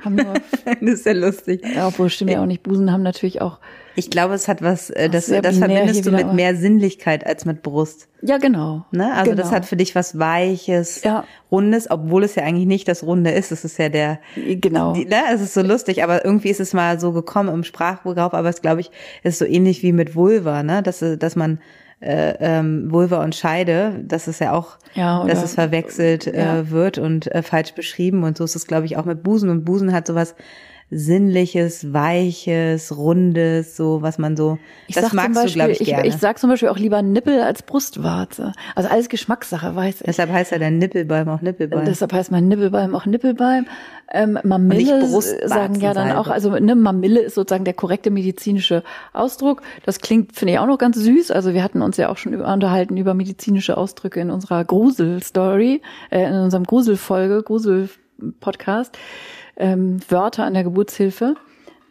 haben 0.03 0.15
nur. 0.15 0.33
das 0.65 0.81
ist 0.81 1.05
ja 1.05 1.13
lustig. 1.13 1.61
Ja, 1.75 1.87
obwohl 1.87 2.09
stimmt 2.09 2.31
ja 2.31 2.41
auch 2.41 2.45
nicht. 2.45 2.63
Busen 2.63 2.91
haben 2.91 3.03
natürlich 3.03 3.41
auch. 3.41 3.59
Ich 3.97 4.09
glaube, 4.09 4.33
es 4.33 4.47
hat 4.47 4.61
was, 4.61 4.89
äh, 4.89 5.09
das, 5.09 5.27
das 5.27 5.57
verbindest 5.57 6.05
du 6.05 6.11
mit 6.11 6.33
mehr 6.33 6.55
Sinnlichkeit 6.55 7.25
als 7.25 7.45
mit 7.45 7.63
Brust. 7.63 8.09
Ja, 8.21 8.37
genau. 8.37 8.85
Ne? 8.91 9.13
Also 9.13 9.31
genau. 9.31 9.41
das 9.41 9.51
hat 9.51 9.65
für 9.65 9.77
dich 9.77 9.95
was 9.95 10.19
Weiches, 10.19 11.03
ja. 11.03 11.23
Rundes, 11.49 11.89
obwohl 11.89 12.23
es 12.23 12.35
ja 12.35 12.43
eigentlich 12.43 12.65
nicht 12.65 12.87
das 12.87 13.03
Runde 13.03 13.31
ist. 13.31 13.51
Es 13.51 13.63
ist 13.63 13.77
ja 13.77 13.87
der. 13.87 14.19
Genau. 14.35 14.93
Die, 14.93 15.05
ne? 15.05 15.21
Es 15.33 15.41
ist 15.41 15.53
so 15.53 15.61
lustig, 15.61 16.03
aber 16.03 16.25
irgendwie 16.25 16.49
ist 16.49 16.59
es 16.59 16.73
mal 16.73 16.99
so 16.99 17.13
gekommen 17.13 17.53
im 17.53 17.63
Sprachgebrauch, 17.63 18.33
aber 18.33 18.49
es 18.49 18.61
glaube 18.61 18.81
ich, 18.81 18.91
ist 19.23 19.39
so 19.39 19.45
ähnlich 19.45 19.81
wie 19.81 19.93
mit 19.93 20.15
Vulva, 20.15 20.63
ne? 20.63 20.83
Dass, 20.83 21.03
dass 21.17 21.35
man 21.35 21.59
äh, 21.99 22.35
ähm, 22.39 22.91
Vulva 22.91 23.23
und 23.23 23.35
Scheide, 23.35 24.01
das 24.03 24.27
ist 24.27 24.39
ja 24.39 24.53
auch, 24.53 24.77
ja, 24.93 25.21
oder, 25.21 25.33
dass 25.33 25.43
es 25.43 25.55
verwechselt 25.55 26.25
ja. 26.25 26.59
äh, 26.59 26.69
wird 26.71 26.97
und 26.97 27.33
äh, 27.33 27.41
falsch 27.41 27.73
beschrieben. 27.73 28.23
Und 28.23 28.37
so 28.37 28.43
ist 28.43 28.55
es, 28.55 28.67
glaube 28.67 28.85
ich, 28.85 28.97
auch 28.97 29.05
mit 29.05 29.23
Busen. 29.23 29.49
Und 29.49 29.65
Busen 29.65 29.93
hat 29.93 30.07
sowas 30.07 30.35
Sinnliches, 30.91 31.93
Weiches, 31.93 32.95
Rundes, 32.95 33.75
so 33.75 34.03
was 34.03 34.19
man 34.19 34.37
so. 34.37 34.59
Ich 34.87 34.93
das 34.93 35.13
magst 35.13 35.33
Beispiel, 35.33 35.49
du, 35.49 35.53
glaube 35.53 35.71
ich, 35.71 35.79
gerne. 35.79 36.07
Ich, 36.07 36.13
ich 36.13 36.21
sag 36.21 36.37
zum 36.37 36.51
Beispiel 36.51 36.69
auch 36.69 36.77
lieber 36.77 37.01
Nippel 37.01 37.41
als 37.41 37.63
Brustwarze. 37.63 38.53
Also 38.75 38.89
alles 38.89 39.09
Geschmackssache, 39.09 39.75
weiß 39.75 40.01
ich. 40.01 40.05
Deshalb 40.05 40.31
heißt 40.31 40.51
ja 40.51 40.59
der 40.59 40.69
Nippelbalm 40.69 41.27
auch 41.29 41.41
Nippelbalm. 41.41 41.85
Deshalb 41.85 42.13
heißt 42.13 42.31
mein 42.31 42.47
Nippelbalm 42.47 42.93
auch 42.93 43.07
Nippelbalm. 43.07 43.65
Ähm, 44.13 44.37
Mamille 44.43 45.03
sagen 45.47 45.79
ja 45.79 45.95
dann 45.95 46.11
auch, 46.11 46.27
also 46.27 46.51
ne, 46.51 46.75
Mamille 46.75 47.21
ist 47.21 47.33
sozusagen 47.33 47.65
der 47.65 47.73
korrekte 47.73 48.11
medizinische 48.11 48.83
Ausdruck. 49.11 49.63
Das 49.85 49.99
klingt, 50.01 50.35
finde 50.35 50.53
ich, 50.53 50.59
auch 50.59 50.67
noch 50.67 50.77
ganz 50.77 50.97
süß. 50.97 51.31
Also 51.31 51.55
wir 51.55 51.63
hatten 51.63 51.81
uns 51.81 51.97
ja 51.97 52.09
auch 52.09 52.17
schon 52.17 52.33
über, 52.33 52.53
unterhalten 52.53 52.95
über 52.95 53.15
medizinische 53.15 53.75
Ausdrücke 53.75 54.19
in 54.19 54.29
unserer 54.29 54.63
Grusel-Story, 54.63 55.81
äh, 56.11 56.27
in 56.27 56.35
unserem 56.35 56.63
Grusel-Folge, 56.63 57.41
Grusel-Podcast 57.41 58.99
ähm, 59.57 59.99
Wörter 60.09 60.45
an 60.45 60.53
der 60.53 60.63
Geburtshilfe, 60.63 61.35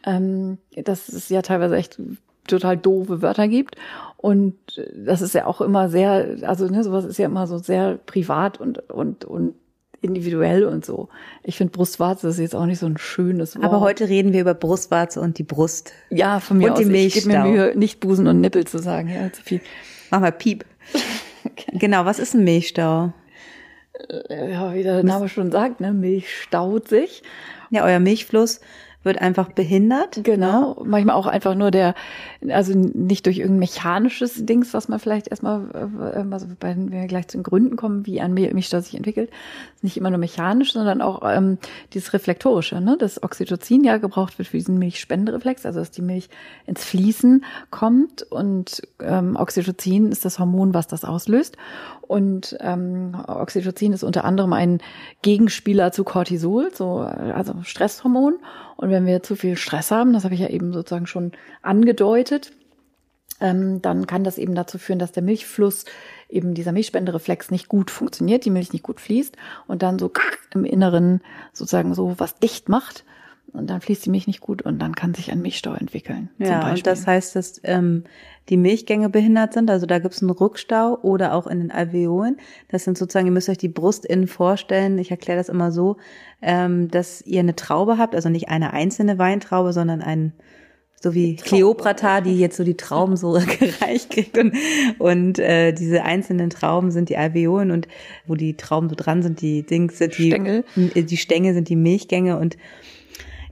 ähm, 0.04 0.58
dass 0.76 1.08
es 1.08 1.28
ja 1.28 1.42
teilweise 1.42 1.76
echt 1.76 2.00
total 2.46 2.76
doofe 2.76 3.22
Wörter 3.22 3.48
gibt. 3.48 3.76
Und 4.16 4.54
das 4.94 5.22
ist 5.22 5.34
ja 5.34 5.46
auch 5.46 5.60
immer 5.60 5.88
sehr, 5.88 6.36
also 6.42 6.66
ne, 6.66 6.82
sowas 6.82 7.04
ist 7.04 7.18
ja 7.18 7.26
immer 7.26 7.46
so 7.46 7.58
sehr 7.58 7.98
privat 8.06 8.60
und, 8.60 8.90
und, 8.90 9.24
und 9.24 9.54
individuell 10.04 10.64
und 10.64 10.84
so. 10.84 11.08
Ich 11.42 11.56
finde 11.56 11.72
Brustwarze 11.72 12.28
ist 12.28 12.38
jetzt 12.38 12.54
auch 12.54 12.66
nicht 12.66 12.78
so 12.78 12.86
ein 12.86 12.98
schönes 12.98 13.56
Wort. 13.56 13.64
Aber 13.64 13.80
heute 13.80 14.08
reden 14.08 14.32
wir 14.32 14.42
über 14.42 14.54
Brustwarze 14.54 15.20
und 15.20 15.38
die 15.38 15.42
Brust. 15.42 15.92
Ja, 16.10 16.40
von 16.40 16.58
mir 16.58 16.66
und 16.66 16.72
aus. 16.72 16.78
Die 16.78 16.84
Milchstau. 16.84 17.18
ich 17.18 17.24
gebe 17.24 17.38
mir 17.38 17.50
Mühe, 17.50 17.76
nicht 17.76 18.00
Busen 18.00 18.26
und 18.26 18.40
Nippel 18.40 18.66
zu 18.66 18.78
sagen. 18.78 19.08
Ja, 19.08 19.32
zu 19.32 19.42
viel. 19.42 19.60
Mach 20.10 20.20
mal 20.20 20.32
Piep. 20.32 20.64
okay. 21.44 21.78
Genau, 21.78 22.04
was 22.04 22.18
ist 22.18 22.34
ein 22.34 22.44
Milchstau? 22.44 23.12
Äh, 24.28 24.52
ja, 24.52 24.74
wie 24.74 24.82
der 24.82 25.02
Name 25.02 25.28
schon 25.28 25.50
sagt, 25.50 25.80
ne, 25.80 25.92
Milch 25.92 26.34
staut 26.42 26.88
sich. 26.88 27.22
Ja, 27.70 27.84
euer 27.84 28.00
Milchfluss 28.00 28.60
wird 29.04 29.20
einfach 29.20 29.52
behindert. 29.52 30.20
Genau. 30.24 30.74
Ne? 30.74 30.88
Manchmal 30.88 31.16
auch 31.16 31.26
einfach 31.26 31.54
nur 31.54 31.70
der, 31.70 31.94
also 32.48 32.72
nicht 32.74 33.26
durch 33.26 33.38
irgendein 33.38 33.60
mechanisches 33.60 34.44
Dings, 34.46 34.74
was 34.74 34.88
man 34.88 34.98
vielleicht 34.98 35.28
erstmal, 35.28 35.68
äh, 35.74 36.32
also 36.32 36.46
wenn 36.60 36.90
wir 36.90 37.06
gleich 37.06 37.28
zu 37.28 37.36
den 37.38 37.44
Gründen 37.44 37.76
kommen, 37.76 38.06
wie 38.06 38.20
ein 38.20 38.34
Milchstau 38.34 38.80
sich 38.80 38.96
entwickelt, 38.96 39.30
nicht 39.82 39.96
immer 39.96 40.10
nur 40.10 40.18
mechanisch, 40.18 40.72
sondern 40.72 41.02
auch 41.02 41.22
ähm, 41.24 41.58
dieses 41.92 42.12
Reflektorische, 42.12 42.80
ne? 42.80 42.96
dass 42.98 43.22
Oxytocin 43.22 43.84
ja 43.84 43.98
gebraucht 43.98 44.38
wird 44.38 44.48
für 44.48 44.56
diesen 44.56 44.78
Milchspendereflex, 44.78 45.66
also 45.66 45.80
dass 45.80 45.90
die 45.90 46.02
Milch 46.02 46.28
ins 46.66 46.84
Fließen 46.84 47.44
kommt 47.70 48.22
und 48.22 48.82
ähm, 49.00 49.36
Oxytocin 49.36 50.10
ist 50.10 50.24
das 50.24 50.38
Hormon, 50.38 50.74
was 50.74 50.86
das 50.86 51.04
auslöst. 51.04 51.56
Und 52.06 52.56
ähm, 52.60 53.16
Oxytocin 53.26 53.92
ist 53.92 54.02
unter 54.02 54.24
anderem 54.24 54.52
ein 54.52 54.80
Gegenspieler 55.22 55.90
zu 55.90 56.04
Cortisol, 56.04 56.70
so 56.74 56.98
also 56.98 57.54
Stresshormon. 57.62 58.36
Und 58.76 58.90
wenn 58.90 59.06
wir 59.06 59.22
zu 59.22 59.36
viel 59.36 59.56
Stress 59.56 59.90
haben, 59.90 60.12
das 60.12 60.24
habe 60.24 60.34
ich 60.34 60.40
ja 60.40 60.48
eben 60.48 60.72
sozusagen 60.72 61.06
schon 61.06 61.32
angedeutet, 61.62 62.52
ähm, 63.40 63.80
dann 63.82 64.06
kann 64.06 64.22
das 64.22 64.38
eben 64.38 64.54
dazu 64.54 64.78
führen, 64.78 64.98
dass 64.98 65.12
der 65.12 65.22
Milchfluss, 65.22 65.86
eben 66.28 66.54
dieser 66.54 66.72
Milchspendereflex 66.72 67.50
nicht 67.50 67.68
gut 67.68 67.90
funktioniert, 67.90 68.44
die 68.44 68.50
Milch 68.50 68.72
nicht 68.72 68.82
gut 68.82 69.00
fließt 69.00 69.36
und 69.66 69.82
dann 69.82 69.98
so 69.98 70.10
im 70.52 70.64
Inneren 70.64 71.20
sozusagen 71.52 71.94
so 71.94 72.14
was 72.18 72.38
dicht 72.38 72.68
macht 72.68 73.04
und 73.54 73.70
dann 73.70 73.80
fließt 73.80 74.04
die 74.04 74.10
Milch 74.10 74.26
nicht 74.26 74.40
gut 74.40 74.62
und 74.62 74.80
dann 74.80 74.94
kann 74.94 75.14
sich 75.14 75.30
ein 75.30 75.40
Milchstau 75.40 75.74
entwickeln. 75.74 76.28
Ja, 76.38 76.70
und 76.70 76.86
das 76.86 77.06
heißt, 77.06 77.36
dass 77.36 77.60
ähm, 77.62 78.04
die 78.48 78.56
Milchgänge 78.56 79.08
behindert 79.08 79.54
sind, 79.54 79.70
also 79.70 79.86
da 79.86 80.00
gibt 80.00 80.14
es 80.14 80.22
einen 80.22 80.30
Rückstau 80.30 80.98
oder 81.02 81.34
auch 81.34 81.46
in 81.46 81.60
den 81.60 81.70
Alveolen. 81.70 82.36
Das 82.68 82.84
sind 82.84 82.98
sozusagen, 82.98 83.26
ihr 83.26 83.32
müsst 83.32 83.48
euch 83.48 83.58
die 83.58 83.68
Brust 83.68 84.04
innen 84.04 84.26
vorstellen, 84.26 84.98
ich 84.98 85.10
erkläre 85.10 85.38
das 85.38 85.48
immer 85.48 85.70
so, 85.70 85.96
ähm, 86.42 86.90
dass 86.90 87.22
ihr 87.22 87.40
eine 87.40 87.54
Traube 87.54 87.96
habt, 87.96 88.14
also 88.14 88.28
nicht 88.28 88.48
eine 88.48 88.72
einzelne 88.72 89.18
Weintraube, 89.18 89.72
sondern 89.72 90.02
ein 90.02 90.32
so 91.00 91.14
wie 91.14 91.36
Kleopatra, 91.36 92.22
die 92.22 92.38
jetzt 92.38 92.56
so 92.56 92.64
die 92.64 92.76
Trauben 92.76 93.16
so 93.16 93.32
gereicht 93.60 94.10
kriegt 94.10 94.36
und, 94.38 94.54
und 94.98 95.38
äh, 95.38 95.72
diese 95.72 96.02
einzelnen 96.02 96.50
Trauben 96.50 96.90
sind 96.90 97.10
die 97.10 97.16
Alveolen 97.18 97.70
und 97.70 97.86
wo 98.26 98.34
die 98.34 98.56
Trauben 98.56 98.88
so 98.88 98.96
dran 98.96 99.22
sind, 99.22 99.42
die 99.42 99.62
Dings 99.62 99.98
sind 99.98 100.18
die 100.18 100.28
Stängel. 100.28 100.64
die 100.74 101.16
Stängel 101.16 101.54
sind 101.54 101.68
die 101.68 101.76
Milchgänge 101.76 102.38
und 102.38 102.56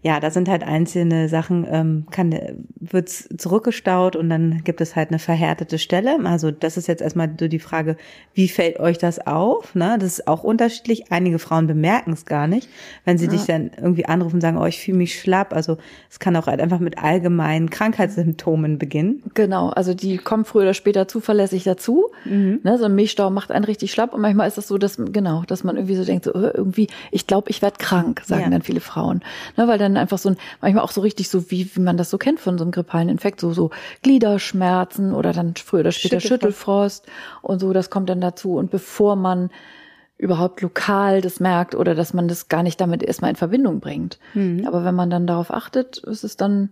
ja, 0.04 0.18
da 0.18 0.30
sind 0.32 0.48
halt 0.48 0.64
einzelne 0.64 1.28
Sachen, 1.28 1.64
ähm, 1.70 2.06
kann, 2.10 2.34
wird's 2.80 3.28
zurückgestaut 3.38 4.16
und 4.16 4.28
dann 4.28 4.64
gibt 4.64 4.80
es 4.80 4.96
halt 4.96 5.10
eine 5.10 5.20
verhärtete 5.20 5.78
Stelle. 5.78 6.18
Also 6.24 6.50
das 6.50 6.76
ist 6.76 6.88
jetzt 6.88 7.02
erstmal 7.02 7.30
so 7.38 7.46
die 7.46 7.60
Frage, 7.60 7.96
wie 8.34 8.48
fällt 8.48 8.80
euch 8.80 8.98
das 8.98 9.24
auf? 9.24 9.76
Ne? 9.76 9.96
Das 10.00 10.18
ist 10.18 10.28
auch 10.28 10.42
unterschiedlich. 10.42 11.12
Einige 11.12 11.38
Frauen 11.38 11.68
bemerken 11.68 12.12
es 12.12 12.26
gar 12.26 12.48
nicht, 12.48 12.68
wenn 13.04 13.16
sie 13.16 13.26
ja. 13.26 13.30
dich 13.30 13.44
dann 13.44 13.70
irgendwie 13.76 14.06
anrufen 14.06 14.36
und 14.36 14.40
sagen, 14.40 14.58
oh, 14.58 14.66
ich 14.66 14.80
fühle 14.80 14.98
mich 14.98 15.20
schlapp. 15.20 15.54
Also 15.54 15.78
es 16.10 16.18
kann 16.18 16.34
auch 16.34 16.48
halt 16.48 16.60
einfach 16.60 16.80
mit 16.80 16.98
allgemeinen 16.98 17.70
Krankheitssymptomen 17.70 18.78
beginnen. 18.78 19.22
Genau, 19.34 19.68
also 19.68 19.94
die 19.94 20.18
kommen 20.18 20.44
früher 20.44 20.62
oder 20.62 20.74
später 20.74 21.06
zuverlässig 21.06 21.62
dazu. 21.62 22.10
Mhm. 22.24 22.58
Ne? 22.64 22.76
So 22.76 22.86
ein 22.86 22.94
Milchstau 22.96 23.30
macht 23.30 23.52
einen 23.52 23.64
richtig 23.64 23.92
schlapp 23.92 24.14
und 24.14 24.20
manchmal 24.20 24.48
ist 24.48 24.54
es 24.54 24.64
das 24.64 24.68
so, 24.68 24.78
dass 24.78 24.96
genau, 24.96 25.44
dass 25.46 25.62
man 25.62 25.76
irgendwie 25.76 25.94
so 25.94 26.04
denkt, 26.04 26.24
so 26.24 26.34
irgendwie, 26.34 26.88
ich 27.12 27.28
glaube, 27.28 27.50
ich 27.50 27.62
werde 27.62 27.76
krank, 27.78 28.22
sagen 28.24 28.42
ja. 28.42 28.50
dann 28.50 28.62
viele 28.62 28.80
Frauen. 28.80 29.20
Ne? 29.56 29.68
Weil 29.68 29.78
dann 29.78 29.91
dann 29.94 30.02
einfach 30.02 30.18
so 30.18 30.30
ein, 30.30 30.36
manchmal 30.60 30.84
auch 30.84 30.90
so 30.90 31.00
richtig 31.00 31.28
so, 31.28 31.50
wie, 31.50 31.74
wie 31.74 31.80
man 31.80 31.96
das 31.96 32.10
so 32.10 32.18
kennt 32.18 32.40
von 32.40 32.58
so 32.58 32.64
einem 32.64 32.72
grippalen 32.72 33.08
Infekt, 33.08 33.40
so, 33.40 33.52
so 33.52 33.70
Gliederschmerzen 34.02 35.14
oder 35.14 35.32
dann 35.32 35.54
früher 35.56 35.80
oder 35.80 35.92
später 35.92 36.20
Schüttelfrost. 36.20 37.06
Schüttelfrost 37.06 37.06
und 37.42 37.60
so, 37.60 37.72
das 37.72 37.90
kommt 37.90 38.08
dann 38.08 38.20
dazu. 38.20 38.56
Und 38.56 38.70
bevor 38.70 39.16
man 39.16 39.50
überhaupt 40.18 40.60
lokal 40.60 41.20
das 41.20 41.40
merkt 41.40 41.74
oder 41.74 41.94
dass 41.94 42.14
man 42.14 42.28
das 42.28 42.48
gar 42.48 42.62
nicht 42.62 42.80
damit 42.80 43.02
erstmal 43.02 43.30
in 43.30 43.36
Verbindung 43.36 43.80
bringt. 43.80 44.18
Mhm. 44.34 44.64
Aber 44.66 44.84
wenn 44.84 44.94
man 44.94 45.10
dann 45.10 45.26
darauf 45.26 45.52
achtet, 45.52 45.98
ist 45.98 46.22
es 46.22 46.36
dann 46.36 46.70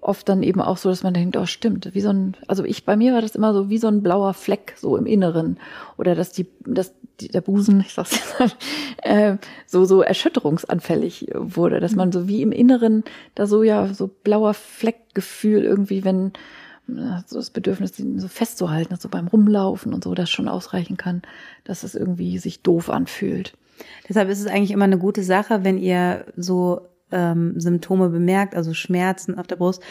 oft 0.00 0.28
dann 0.28 0.42
eben 0.42 0.60
auch 0.60 0.76
so, 0.76 0.88
dass 0.88 1.02
man 1.02 1.14
denkt, 1.14 1.36
oh 1.36 1.46
stimmt, 1.46 1.94
wie 1.94 2.00
so 2.00 2.10
ein, 2.10 2.36
also 2.46 2.64
ich, 2.64 2.84
bei 2.84 2.96
mir 2.96 3.12
war 3.12 3.20
das 3.20 3.34
immer 3.34 3.52
so 3.52 3.68
wie 3.68 3.78
so 3.78 3.88
ein 3.88 4.02
blauer 4.02 4.34
Fleck 4.34 4.74
so 4.76 4.96
im 4.96 5.06
Inneren 5.06 5.58
oder 5.98 6.14
dass 6.14 6.32
die, 6.32 6.46
dass 6.64 6.94
die, 7.20 7.28
der 7.28 7.40
Busen, 7.40 7.80
ich 7.86 7.94
sag's 7.94 8.12
jetzt 8.12 8.38
mal, 8.38 8.50
äh, 9.02 9.36
so, 9.66 9.84
so 9.84 10.02
erschütterungsanfällig 10.02 11.28
wurde, 11.34 11.80
dass 11.80 11.94
man 11.94 12.12
so 12.12 12.28
wie 12.28 12.42
im 12.42 12.52
Inneren 12.52 13.04
da 13.34 13.46
so 13.46 13.62
ja, 13.62 13.92
so 13.92 14.08
blauer 14.08 14.54
Fleckgefühl 14.54 15.62
irgendwie, 15.62 16.04
wenn, 16.04 16.32
so 17.26 17.36
das 17.36 17.50
Bedürfnis, 17.50 17.92
die 17.92 18.18
so 18.18 18.28
festzuhalten, 18.28 18.96
so 18.98 19.08
beim 19.08 19.28
Rumlaufen 19.28 19.94
und 19.94 20.04
so, 20.04 20.14
das 20.14 20.30
schon 20.30 20.48
ausreichen 20.48 20.96
kann, 20.96 21.22
dass 21.64 21.82
es 21.82 21.94
irgendwie 21.94 22.38
sich 22.38 22.62
doof 22.62 22.90
anfühlt. 22.90 23.56
Deshalb 24.08 24.28
ist 24.28 24.40
es 24.40 24.46
eigentlich 24.46 24.72
immer 24.72 24.84
eine 24.84 24.98
gute 24.98 25.22
Sache, 25.22 25.64
wenn 25.64 25.78
ihr 25.78 26.24
so 26.36 26.88
ähm, 27.12 27.58
Symptome 27.58 28.08
bemerkt, 28.08 28.54
also 28.54 28.74
Schmerzen 28.74 29.38
auf 29.38 29.46
der 29.46 29.56
Brust 29.56 29.82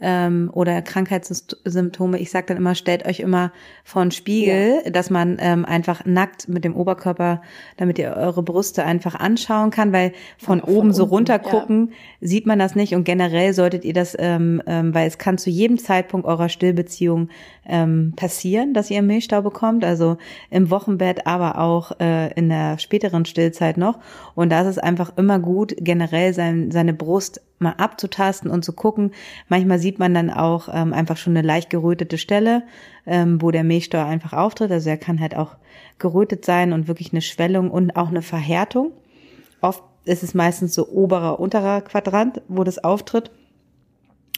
ähm, 0.00 0.50
oder 0.52 0.82
Krankheitssymptome. 0.82 2.18
Ich 2.18 2.30
sage 2.30 2.46
dann 2.48 2.56
immer, 2.56 2.74
stellt 2.74 3.06
euch 3.06 3.20
immer 3.20 3.52
vor 3.84 4.02
einen 4.02 4.10
Spiegel, 4.10 4.82
ja. 4.84 4.90
dass 4.90 5.10
man 5.10 5.38
ähm, 5.40 5.64
einfach 5.64 6.04
nackt 6.04 6.48
mit 6.48 6.64
dem 6.64 6.76
Oberkörper, 6.76 7.40
damit 7.76 7.98
ihr 7.98 8.14
eure 8.16 8.42
Brüste 8.42 8.84
einfach 8.84 9.14
anschauen 9.14 9.70
kann, 9.70 9.92
weil 9.92 10.12
von, 10.38 10.60
von 10.60 10.74
oben 10.74 10.92
so 10.92 11.04
runter 11.04 11.38
gucken 11.38 11.92
ja. 12.20 12.28
sieht 12.28 12.46
man 12.46 12.58
das 12.58 12.74
nicht 12.74 12.94
und 12.94 13.04
generell 13.04 13.52
solltet 13.54 13.84
ihr 13.84 13.94
das, 13.94 14.16
ähm, 14.18 14.62
ähm, 14.66 14.94
weil 14.94 15.06
es 15.06 15.18
kann 15.18 15.38
zu 15.38 15.50
jedem 15.50 15.78
Zeitpunkt 15.78 16.26
eurer 16.26 16.48
Stillbeziehung 16.48 17.28
ähm, 17.66 18.12
passieren, 18.16 18.74
dass 18.74 18.90
ihr 18.90 19.02
Milchstau 19.02 19.42
bekommt, 19.42 19.84
also 19.84 20.18
im 20.50 20.70
Wochenbett, 20.70 21.26
aber 21.26 21.58
auch 21.58 21.92
äh, 22.00 22.32
in 22.34 22.48
der 22.48 22.78
späteren 22.78 23.24
Stillzeit 23.24 23.76
noch. 23.76 23.98
Und 24.34 24.50
da 24.50 24.60
ist 24.60 24.68
es 24.68 24.78
einfach 24.78 25.16
immer 25.16 25.38
gut, 25.38 25.74
generell 25.78 26.34
sein, 26.34 26.70
seine 26.70 26.92
Brust 26.92 27.40
mal 27.58 27.74
abzutasten 27.78 28.50
und 28.50 28.64
zu 28.64 28.72
gucken. 28.72 29.12
Manchmal 29.48 29.78
sieht 29.78 29.98
man 29.98 30.14
dann 30.14 30.30
auch 30.30 30.68
ähm, 30.72 30.92
einfach 30.92 31.16
schon 31.16 31.36
eine 31.36 31.46
leicht 31.46 31.70
gerötete 31.70 32.18
Stelle, 32.18 32.64
ähm, 33.06 33.40
wo 33.40 33.50
der 33.50 33.64
Milchstau 33.64 34.04
einfach 34.04 34.32
auftritt. 34.32 34.70
Also 34.70 34.90
er 34.90 34.98
kann 34.98 35.20
halt 35.20 35.36
auch 35.36 35.56
gerötet 35.98 36.44
sein 36.44 36.72
und 36.72 36.88
wirklich 36.88 37.12
eine 37.12 37.22
Schwellung 37.22 37.70
und 37.70 37.96
auch 37.96 38.08
eine 38.08 38.22
Verhärtung. 38.22 38.92
Oft 39.60 39.82
ist 40.04 40.22
es 40.22 40.34
meistens 40.34 40.74
so 40.74 40.88
oberer, 40.88 41.40
unterer 41.40 41.80
Quadrant, 41.82 42.42
wo 42.48 42.64
das 42.64 42.82
auftritt. 42.82 43.30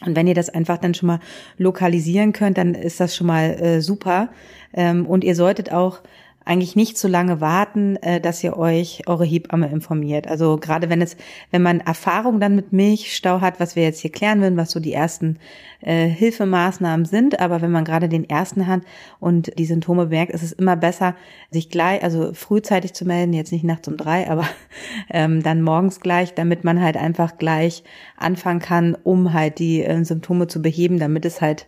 Und 0.07 0.15
wenn 0.15 0.29
ihr 0.29 0.35
das 0.35 0.49
einfach 0.49 0.79
dann 0.79 0.95
schon 0.95 1.09
mal 1.09 1.21
lokalisieren 1.57 2.33
könnt, 2.33 2.57
dann 2.57 2.75
ist 2.75 3.01
das 3.01 3.17
schon 3.17 3.27
mal 3.27 3.61
äh, 3.61 3.81
super. 3.81 4.29
Ähm, 4.73 5.07
und 5.07 5.25
ihr 5.25 5.35
solltet 5.35 5.73
auch 5.73 6.01
eigentlich 6.49 6.77
nicht 6.77 6.97
zu 6.97 7.09
lange 7.09 7.43
warten, 7.43 7.97
äh, 7.97 8.21
dass 8.23 8.43
ihr 8.43 8.57
euch 8.57 9.03
eure 9.07 9.27
Hebamme 9.27 9.69
informiert. 9.69 10.27
Also 10.27 10.57
gerade 10.57 10.89
wenn 10.89 11.03
es, 11.03 11.19
wenn 11.51 11.61
man 11.61 11.81
Erfahrung 11.81 12.41
dann 12.41 12.57
mit 12.57 12.73
Milchstau 12.73 13.43
hat, 13.43 13.61
was 13.61 13.77
wir 13.77 13.83
jetzt 13.83 14.01
hier 14.01 14.11
klären 14.11 14.41
würden, 14.41 14.57
was 14.57 14.71
so 14.71 14.81
die 14.81 14.95
ersten 14.95 15.39
äh, 15.83 16.07
Hilfemaßnahmen 16.09 17.05
sind, 17.05 17.39
aber 17.39 17.61
wenn 17.61 17.71
man 17.71 17.85
gerade 17.85 18.09
den 18.09 18.29
ersten 18.29 18.67
hat 18.67 18.81
und 19.21 19.59
die 19.59 19.67
Symptome 19.67 20.07
merkt, 20.07 20.33
ist 20.33 20.43
es 20.43 20.53
immer 20.53 20.75
besser, 20.75 21.15
sich 21.51 21.69
gleich, 21.69 22.03
also 22.03 22.33
frühzeitig 22.33 22.95
zu 22.95 23.05
melden, 23.05 23.35
jetzt 23.35 23.53
nicht 23.53 23.65
nachts 23.65 23.87
um 23.87 23.99
drei, 23.99 24.31
aber 24.31 24.49
ähm, 25.11 25.43
dann 25.43 25.61
morgens 25.61 26.01
gleich, 26.01 26.33
damit 26.33 26.65
man 26.65 26.81
halt 26.81 26.97
einfach 26.97 27.37
gleich 27.37 27.85
anfangen 28.17 28.61
kann, 28.61 28.97
um 29.05 29.35
halt 29.35 29.59
die 29.59 29.85
äh, 29.85 30.03
Symptome 30.03 30.47
zu 30.47 30.63
beheben, 30.63 30.99
damit 30.99 31.27
es 31.27 31.43
halt 31.43 31.67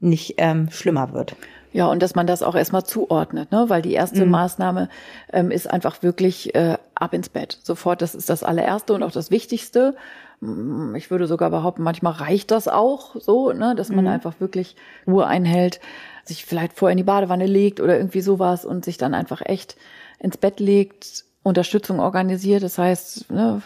nicht 0.00 0.34
ähm, 0.38 0.68
schlimmer 0.70 1.12
wird. 1.12 1.36
Ja, 1.76 1.88
und 1.88 2.00
dass 2.00 2.14
man 2.14 2.26
das 2.26 2.42
auch 2.42 2.54
erstmal 2.54 2.84
zuordnet, 2.84 3.52
ne? 3.52 3.66
weil 3.68 3.82
die 3.82 3.92
erste 3.92 4.24
mhm. 4.24 4.30
Maßnahme 4.30 4.88
ähm, 5.30 5.50
ist 5.50 5.70
einfach 5.70 6.02
wirklich 6.02 6.54
äh, 6.54 6.78
ab 6.94 7.12
ins 7.12 7.28
Bett. 7.28 7.58
Sofort, 7.62 8.00
das 8.00 8.14
ist 8.14 8.30
das 8.30 8.42
allererste 8.42 8.94
und 8.94 9.02
auch 9.02 9.10
das 9.10 9.30
Wichtigste. 9.30 9.94
Mm, 10.40 10.94
ich 10.94 11.10
würde 11.10 11.26
sogar 11.26 11.50
behaupten, 11.50 11.82
manchmal 11.82 12.14
reicht 12.14 12.50
das 12.50 12.66
auch 12.66 13.14
so, 13.20 13.52
ne? 13.52 13.74
dass 13.76 13.90
man 13.90 14.06
mhm. 14.06 14.10
einfach 14.10 14.40
wirklich 14.40 14.74
Ruhe 15.06 15.26
einhält, 15.26 15.80
sich 16.24 16.46
vielleicht 16.46 16.72
vorher 16.72 16.92
in 16.92 16.96
die 16.96 17.04
Badewanne 17.04 17.44
legt 17.44 17.82
oder 17.82 17.98
irgendwie 17.98 18.22
sowas 18.22 18.64
und 18.64 18.86
sich 18.86 18.96
dann 18.96 19.12
einfach 19.12 19.42
echt 19.44 19.76
ins 20.18 20.38
Bett 20.38 20.60
legt, 20.60 21.26
Unterstützung 21.42 22.00
organisiert. 22.00 22.62
Das 22.62 22.78
heißt, 22.78 23.30
ne, 23.30 23.60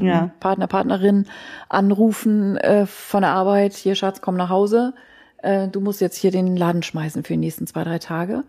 ja. 0.00 0.32
Partner, 0.40 0.66
Partnerin 0.66 1.26
anrufen 1.68 2.56
äh, 2.56 2.86
von 2.86 3.22
der 3.22 3.30
Arbeit, 3.30 3.74
hier 3.74 3.94
Schatz, 3.94 4.20
komm 4.20 4.34
nach 4.36 4.48
Hause 4.48 4.94
äh, 5.42 5.68
du 5.68 5.80
musst 5.80 6.00
jetzt 6.00 6.16
hier 6.16 6.30
den 6.30 6.56
Laden 6.56 6.82
schmeißen 6.82 7.22
für 7.24 7.34
die 7.34 7.38
nächsten 7.38 7.66
zwei, 7.66 7.84
drei 7.84 7.98
Tage. 7.98 8.44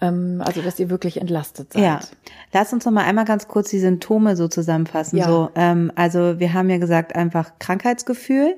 Ähm, 0.00 0.42
also, 0.44 0.62
dass 0.62 0.78
ihr 0.78 0.90
wirklich 0.90 1.20
entlastet 1.20 1.72
seid. 1.72 1.82
Ja. 1.82 2.00
Lass 2.52 2.72
uns 2.72 2.84
noch 2.84 2.92
mal 2.92 3.04
einmal 3.04 3.26
ganz 3.26 3.48
kurz 3.48 3.70
die 3.70 3.78
Symptome 3.78 4.36
so 4.36 4.48
zusammenfassen. 4.48 5.18
Ja. 5.18 5.26
So, 5.26 5.50
ähm, 5.54 5.92
also, 5.94 6.40
wir 6.40 6.52
haben 6.54 6.70
ja 6.70 6.78
gesagt, 6.78 7.14
einfach 7.14 7.52
Krankheitsgefühl 7.58 8.56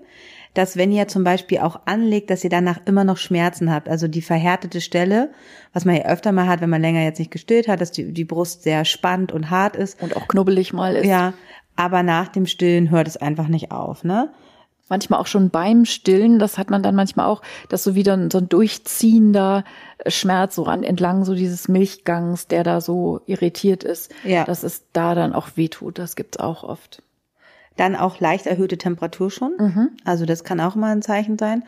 dass 0.55 0.77
wenn 0.77 0.93
ihr 0.93 1.09
zum 1.09 1.25
Beispiel 1.25 1.59
auch 1.59 1.81
anlegt, 1.87 2.31
dass 2.31 2.45
ihr 2.45 2.51
danach 2.51 2.79
immer 2.85 3.05
noch 3.05 3.17
Schmerzen 3.17 3.73
habt, 3.73 3.89
also 3.89 4.07
die 4.07 4.23
verhärtete 4.23 4.81
Stelle, 4.81 5.31
was 5.73 5.85
man 5.85 5.97
ja 5.97 6.05
öfter 6.05 6.33
mal 6.33 6.47
hat, 6.47 6.61
wenn 6.61 6.71
man 6.71 6.83
länger 6.83 7.03
jetzt 7.03 7.19
nicht 7.19 7.31
gestillt 7.31 7.69
hat, 7.69 7.81
dass 7.81 7.91
die, 7.91 8.13
die 8.13 8.25
Brust 8.25 8.63
sehr 8.63 8.85
spannend 8.85 9.33
und 9.33 9.51
hart 9.51 9.77
ist. 9.77 10.03
Und 10.03 10.17
auch 10.17 10.29
knubbelig 10.29 10.73
mal 10.73 10.95
ist. 10.97 11.07
Ja, 11.07 11.33
aber 11.75 12.03
nach 12.03 12.29
dem 12.29 12.47
Stillen 12.47 12.91
hört 12.91 13.09
es 13.09 13.17
einfach 13.17 13.49
nicht 13.49 13.71
auf, 13.71 14.05
ne? 14.05 14.31
Manchmal 14.89 15.21
auch 15.21 15.27
schon 15.27 15.51
beim 15.51 15.85
Stillen, 15.85 16.39
das 16.39 16.59
hat 16.59 16.71
man 16.71 16.83
dann 16.83 16.95
manchmal 16.95 17.27
auch, 17.27 17.43
dass 17.69 17.83
so 17.83 17.95
wieder 17.95 18.19
so 18.31 18.39
ein 18.39 18.49
durchziehender 18.49 19.65
Schmerz 20.07 20.57
so 20.57 20.63
ran 20.63 20.83
entlang 20.83 21.25
so 21.25 21.35
dieses 21.35 21.69
Milchgangs, 21.69 22.47
der 22.49 22.65
da 22.65 22.81
so 22.81 23.21
irritiert 23.27 23.85
ist, 23.85 24.13
ja. 24.25 24.45
dass 24.45 24.63
es 24.63 24.85
da 24.93 25.15
dann 25.15 25.33
auch 25.33 25.57
wehtut. 25.57 25.99
Das 25.99 26.17
gibt's 26.17 26.39
auch 26.39 26.63
oft. 26.65 27.03
Dann 27.77 27.97
auch 27.97 28.21
leicht 28.21 28.47
erhöhte 28.47 28.77
Temperatur 28.77 29.31
schon. 29.31 29.53
Mhm. 29.59 29.91
Also 30.05 30.27
das 30.27 30.45
kann 30.45 30.61
auch 30.61 30.75
mal 30.75 30.93
ein 30.93 31.03
Zeichen 31.03 31.39
sein. 31.39 31.65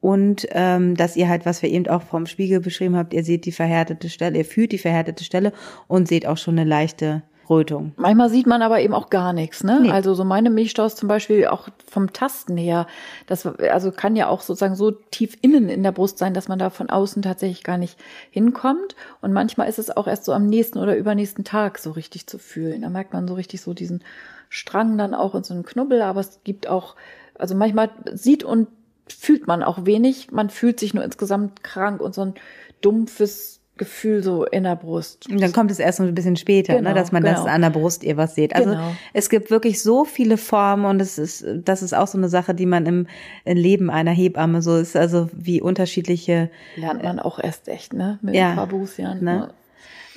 Und 0.00 0.46
ähm, 0.52 0.96
dass 0.96 1.16
ihr 1.16 1.28
halt, 1.28 1.44
was 1.44 1.60
wir 1.60 1.68
eben 1.68 1.86
auch 1.88 2.02
vom 2.02 2.26
Spiegel 2.26 2.60
beschrieben 2.60 2.96
habt, 2.96 3.12
ihr 3.12 3.22
seht 3.22 3.44
die 3.44 3.52
verhärtete 3.52 4.08
Stelle, 4.08 4.38
ihr 4.38 4.44
fühlt 4.46 4.72
die 4.72 4.78
verhärtete 4.78 5.24
Stelle 5.24 5.52
und 5.88 6.08
seht 6.08 6.26
auch 6.26 6.38
schon 6.38 6.58
eine 6.58 6.68
leichte 6.68 7.22
Rötung. 7.50 7.92
Manchmal 7.96 8.30
sieht 8.30 8.46
man 8.46 8.62
aber 8.62 8.80
eben 8.80 8.94
auch 8.94 9.10
gar 9.10 9.32
nichts, 9.32 9.64
ne? 9.64 9.80
Nee. 9.82 9.90
Also 9.90 10.14
so 10.14 10.24
meine 10.24 10.48
Milchstaus 10.50 10.94
zum 10.94 11.08
Beispiel 11.08 11.48
auch 11.48 11.68
vom 11.86 12.12
Tasten 12.12 12.56
her, 12.56 12.86
das 13.26 13.44
also 13.44 13.90
kann 13.90 14.14
ja 14.14 14.28
auch 14.28 14.40
sozusagen 14.40 14.76
so 14.76 14.92
tief 14.92 15.36
innen 15.42 15.68
in 15.68 15.82
der 15.82 15.92
Brust 15.92 16.18
sein, 16.18 16.32
dass 16.32 16.48
man 16.48 16.60
da 16.60 16.70
von 16.70 16.88
außen 16.88 17.22
tatsächlich 17.22 17.64
gar 17.64 17.76
nicht 17.76 17.98
hinkommt. 18.30 18.94
Und 19.20 19.32
manchmal 19.32 19.68
ist 19.68 19.80
es 19.80 19.94
auch 19.94 20.06
erst 20.06 20.24
so 20.24 20.32
am 20.32 20.46
nächsten 20.46 20.78
oder 20.78 20.96
übernächsten 20.96 21.44
Tag 21.44 21.78
so 21.78 21.90
richtig 21.90 22.28
zu 22.28 22.38
fühlen. 22.38 22.82
Da 22.82 22.88
merkt 22.88 23.12
man 23.12 23.26
so 23.26 23.34
richtig 23.34 23.60
so 23.60 23.74
diesen 23.74 24.04
Strang 24.48 24.96
dann 24.96 25.14
auch 25.14 25.34
in 25.34 25.42
so 25.42 25.52
einem 25.52 25.64
Knubbel, 25.64 26.02
aber 26.02 26.20
es 26.20 26.40
gibt 26.44 26.68
auch, 26.68 26.94
also 27.34 27.54
manchmal 27.54 27.90
sieht 28.12 28.44
und 28.44 28.68
fühlt 29.08 29.46
man 29.46 29.62
auch 29.62 29.86
wenig. 29.86 30.30
Man 30.30 30.50
fühlt 30.50 30.78
sich 30.78 30.94
nur 30.94 31.04
insgesamt 31.04 31.64
krank 31.64 32.00
und 32.00 32.14
so 32.14 32.22
ein 32.22 32.34
dumpfes 32.80 33.59
Gefühl 33.80 34.22
so 34.22 34.44
in 34.44 34.64
der 34.64 34.76
Brust. 34.76 35.26
Und 35.28 35.40
dann 35.40 35.52
kommt 35.54 35.70
es 35.70 35.78
erst 35.78 35.98
so 35.98 36.04
ein 36.04 36.14
bisschen 36.14 36.36
später, 36.36 36.74
ne, 36.74 36.78
genau, 36.80 36.90
ne, 36.90 36.94
dass 36.94 37.12
man 37.12 37.22
genau. 37.22 37.34
das 37.34 37.46
an 37.46 37.62
der 37.62 37.70
Brust 37.70 38.04
ihr 38.04 38.18
was 38.18 38.34
seht. 38.34 38.54
Also 38.54 38.70
genau. 38.70 38.92
es 39.14 39.30
gibt 39.30 39.50
wirklich 39.50 39.82
so 39.82 40.04
viele 40.04 40.36
Formen 40.36 40.84
und 40.84 41.00
es 41.00 41.16
ist, 41.16 41.44
das 41.64 41.82
ist 41.82 41.94
auch 41.94 42.06
so 42.06 42.18
eine 42.18 42.28
Sache, 42.28 42.54
die 42.54 42.66
man 42.66 42.84
im, 42.84 43.06
im 43.46 43.56
Leben 43.56 43.90
einer 43.90 44.10
Hebamme 44.10 44.60
so 44.60 44.76
ist, 44.76 44.96
also 44.96 45.30
wie 45.32 45.62
unterschiedliche. 45.62 46.50
Lernt 46.76 47.02
man 47.02 47.18
auch 47.18 47.38
erst 47.38 47.68
echt, 47.68 47.94
ne? 47.94 48.18
Mit 48.20 48.34
ja, 48.34 48.50
ein 48.50 48.56
paar 48.56 48.66
Berufsjahren. 48.66 49.24
Ne? 49.24 49.48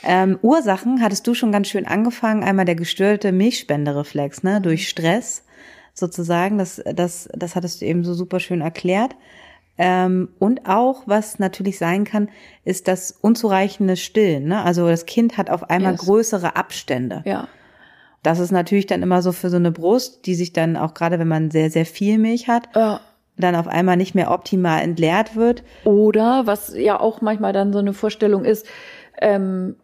Ähm, 0.04 0.38
Ursachen 0.42 1.02
hattest 1.02 1.26
du 1.26 1.34
schon 1.34 1.54
ganz 1.54 1.70
schön 1.70 1.88
angefangen. 1.88 2.44
Einmal 2.44 2.66
der 2.66 2.76
gestörte 2.76 3.32
Milchspendereflex, 3.32 4.44
ne, 4.44 4.60
durch 4.60 4.90
Stress 4.90 5.46
sozusagen. 5.94 6.58
Das, 6.58 6.82
das, 6.94 7.30
das 7.34 7.56
hattest 7.56 7.82
du 7.82 7.86
eben 7.86 8.04
so 8.04 8.14
super 8.14 8.42
schön 8.42 8.60
erklärt. 8.60 9.16
Ähm, 9.78 10.30
und 10.38 10.68
auch, 10.68 11.04
was 11.08 11.40
natürlich 11.40 11.78
sein 11.80 12.04
kann, 12.04 12.30
ist 12.64 12.88
das 12.88 13.12
unzureichende 13.12 13.98
Stillen. 13.98 14.46
Ne? 14.46 14.64
Also 14.64 14.88
das 14.88 15.06
Kind 15.06 15.38
hat 15.38 15.50
auf 15.50 15.70
einmal 15.70 15.94
yes. 15.94 16.02
größere 16.02 16.56
Abstände. 16.56 17.24
Ja. 17.26 17.48
Das 18.22 18.40
ist 18.40 18.52
natürlich 18.52 18.86
dann 18.86 19.02
immer 19.02 19.22
so 19.22 19.32
für 19.32 19.50
so 19.50 19.58
eine 19.58 19.72
Brust, 19.72 20.26
die 20.26 20.36
sich 20.36 20.54
dann 20.54 20.78
auch 20.78 20.94
gerade, 20.94 21.20
wenn 21.20 21.28
man 21.28 21.52
sehr, 21.52 21.70
sehr 21.70 21.86
viel 21.86 22.18
Milch 22.18 22.48
hat, 22.48 22.70
ja. 22.76 23.02
dann 23.38 23.56
auf 23.56 23.68
einmal 23.68 23.98
nicht 23.98 24.16
mehr 24.16 24.32
optimal 24.32 24.82
entleert 24.82 25.36
wird. 25.36 25.64
Oder, 25.84 26.46
was 26.46 26.74
ja 26.76 27.00
auch 27.00 27.22
manchmal 27.22 27.52
dann 27.52 27.74
so 27.74 27.80
eine 27.80 27.94
Vorstellung 27.94 28.46
ist, 28.46 28.66
ähm, 29.20 29.76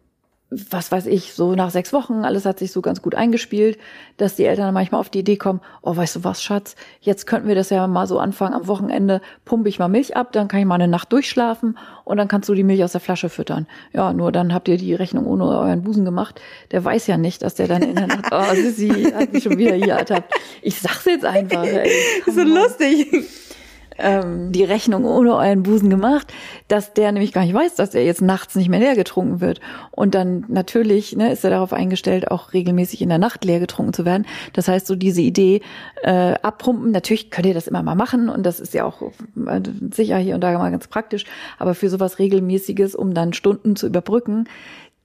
was 0.50 0.90
weiß 0.90 1.06
ich, 1.06 1.34
so 1.34 1.54
nach 1.54 1.70
sechs 1.70 1.92
Wochen, 1.92 2.24
alles 2.24 2.44
hat 2.44 2.58
sich 2.58 2.72
so 2.72 2.82
ganz 2.82 3.02
gut 3.02 3.14
eingespielt, 3.14 3.78
dass 4.16 4.34
die 4.34 4.44
Eltern 4.44 4.74
manchmal 4.74 5.00
auf 5.00 5.08
die 5.08 5.20
Idee 5.20 5.36
kommen, 5.36 5.60
oh, 5.80 5.96
weißt 5.96 6.16
du 6.16 6.24
was, 6.24 6.42
Schatz, 6.42 6.74
jetzt 7.00 7.26
könnten 7.26 7.46
wir 7.46 7.54
das 7.54 7.70
ja 7.70 7.86
mal 7.86 8.08
so 8.08 8.18
anfangen, 8.18 8.54
am 8.54 8.66
Wochenende 8.66 9.20
pumpe 9.44 9.68
ich 9.68 9.78
mal 9.78 9.88
Milch 9.88 10.16
ab, 10.16 10.32
dann 10.32 10.48
kann 10.48 10.58
ich 10.58 10.66
mal 10.66 10.74
eine 10.74 10.88
Nacht 10.88 11.12
durchschlafen 11.12 11.78
und 12.04 12.16
dann 12.16 12.26
kannst 12.26 12.48
du 12.48 12.54
die 12.54 12.64
Milch 12.64 12.82
aus 12.82 12.92
der 12.92 13.00
Flasche 13.00 13.28
füttern. 13.28 13.68
Ja, 13.92 14.12
nur 14.12 14.32
dann 14.32 14.52
habt 14.52 14.66
ihr 14.66 14.76
die 14.76 14.94
Rechnung 14.94 15.26
ohne 15.26 15.46
euren 15.46 15.82
Busen 15.82 16.04
gemacht. 16.04 16.40
Der 16.72 16.84
weiß 16.84 17.06
ja 17.06 17.16
nicht, 17.16 17.42
dass 17.42 17.54
der 17.54 17.68
dann 17.68 17.82
in 17.82 17.94
der 17.94 18.08
Nacht, 18.08 18.26
oh, 18.32 18.54
Sissi 18.54 19.12
hat 19.14 19.32
mich 19.32 19.44
schon 19.44 19.56
wieder 19.56 19.76
hier 19.76 19.94
ertappt. 19.94 20.34
Ich 20.62 20.80
sag's 20.80 21.04
jetzt 21.04 21.24
einfach. 21.24 21.64
Ey, 21.64 21.90
so 22.26 22.42
lustig 22.42 23.28
ähm, 24.00 24.52
die 24.52 24.64
Rechnung 24.64 25.04
ohne 25.04 25.34
euren 25.36 25.62
Busen 25.62 25.90
gemacht, 25.90 26.32
dass 26.68 26.92
der 26.94 27.12
nämlich 27.12 27.32
gar 27.32 27.44
nicht 27.44 27.54
weiß, 27.54 27.74
dass 27.74 27.94
er 27.94 28.04
jetzt 28.04 28.22
nachts 28.22 28.54
nicht 28.54 28.68
mehr 28.68 28.80
leer 28.80 28.96
getrunken 28.96 29.40
wird. 29.40 29.60
Und 29.90 30.14
dann 30.14 30.44
natürlich 30.48 31.16
ne, 31.16 31.32
ist 31.32 31.44
er 31.44 31.50
darauf 31.50 31.72
eingestellt, 31.72 32.30
auch 32.30 32.52
regelmäßig 32.52 33.02
in 33.02 33.08
der 33.08 33.18
Nacht 33.18 33.44
leer 33.44 33.60
getrunken 33.60 33.92
zu 33.92 34.04
werden. 34.04 34.26
Das 34.52 34.68
heißt, 34.68 34.86
so 34.86 34.96
diese 34.96 35.22
Idee 35.22 35.62
äh, 36.02 36.34
abpumpen, 36.42 36.90
natürlich 36.90 37.30
könnt 37.30 37.46
ihr 37.46 37.54
das 37.54 37.68
immer 37.68 37.82
mal 37.82 37.94
machen 37.94 38.28
und 38.28 38.44
das 38.44 38.60
ist 38.60 38.74
ja 38.74 38.84
auch 38.84 39.02
äh, 39.02 39.60
sicher 39.92 40.18
hier 40.18 40.34
und 40.34 40.40
da 40.42 40.56
mal 40.58 40.70
ganz 40.70 40.88
praktisch, 40.88 41.24
aber 41.58 41.74
für 41.74 41.88
sowas 41.88 42.18
regelmäßiges, 42.18 42.94
um 42.94 43.14
dann 43.14 43.32
Stunden 43.32 43.76
zu 43.76 43.86
überbrücken, 43.86 44.48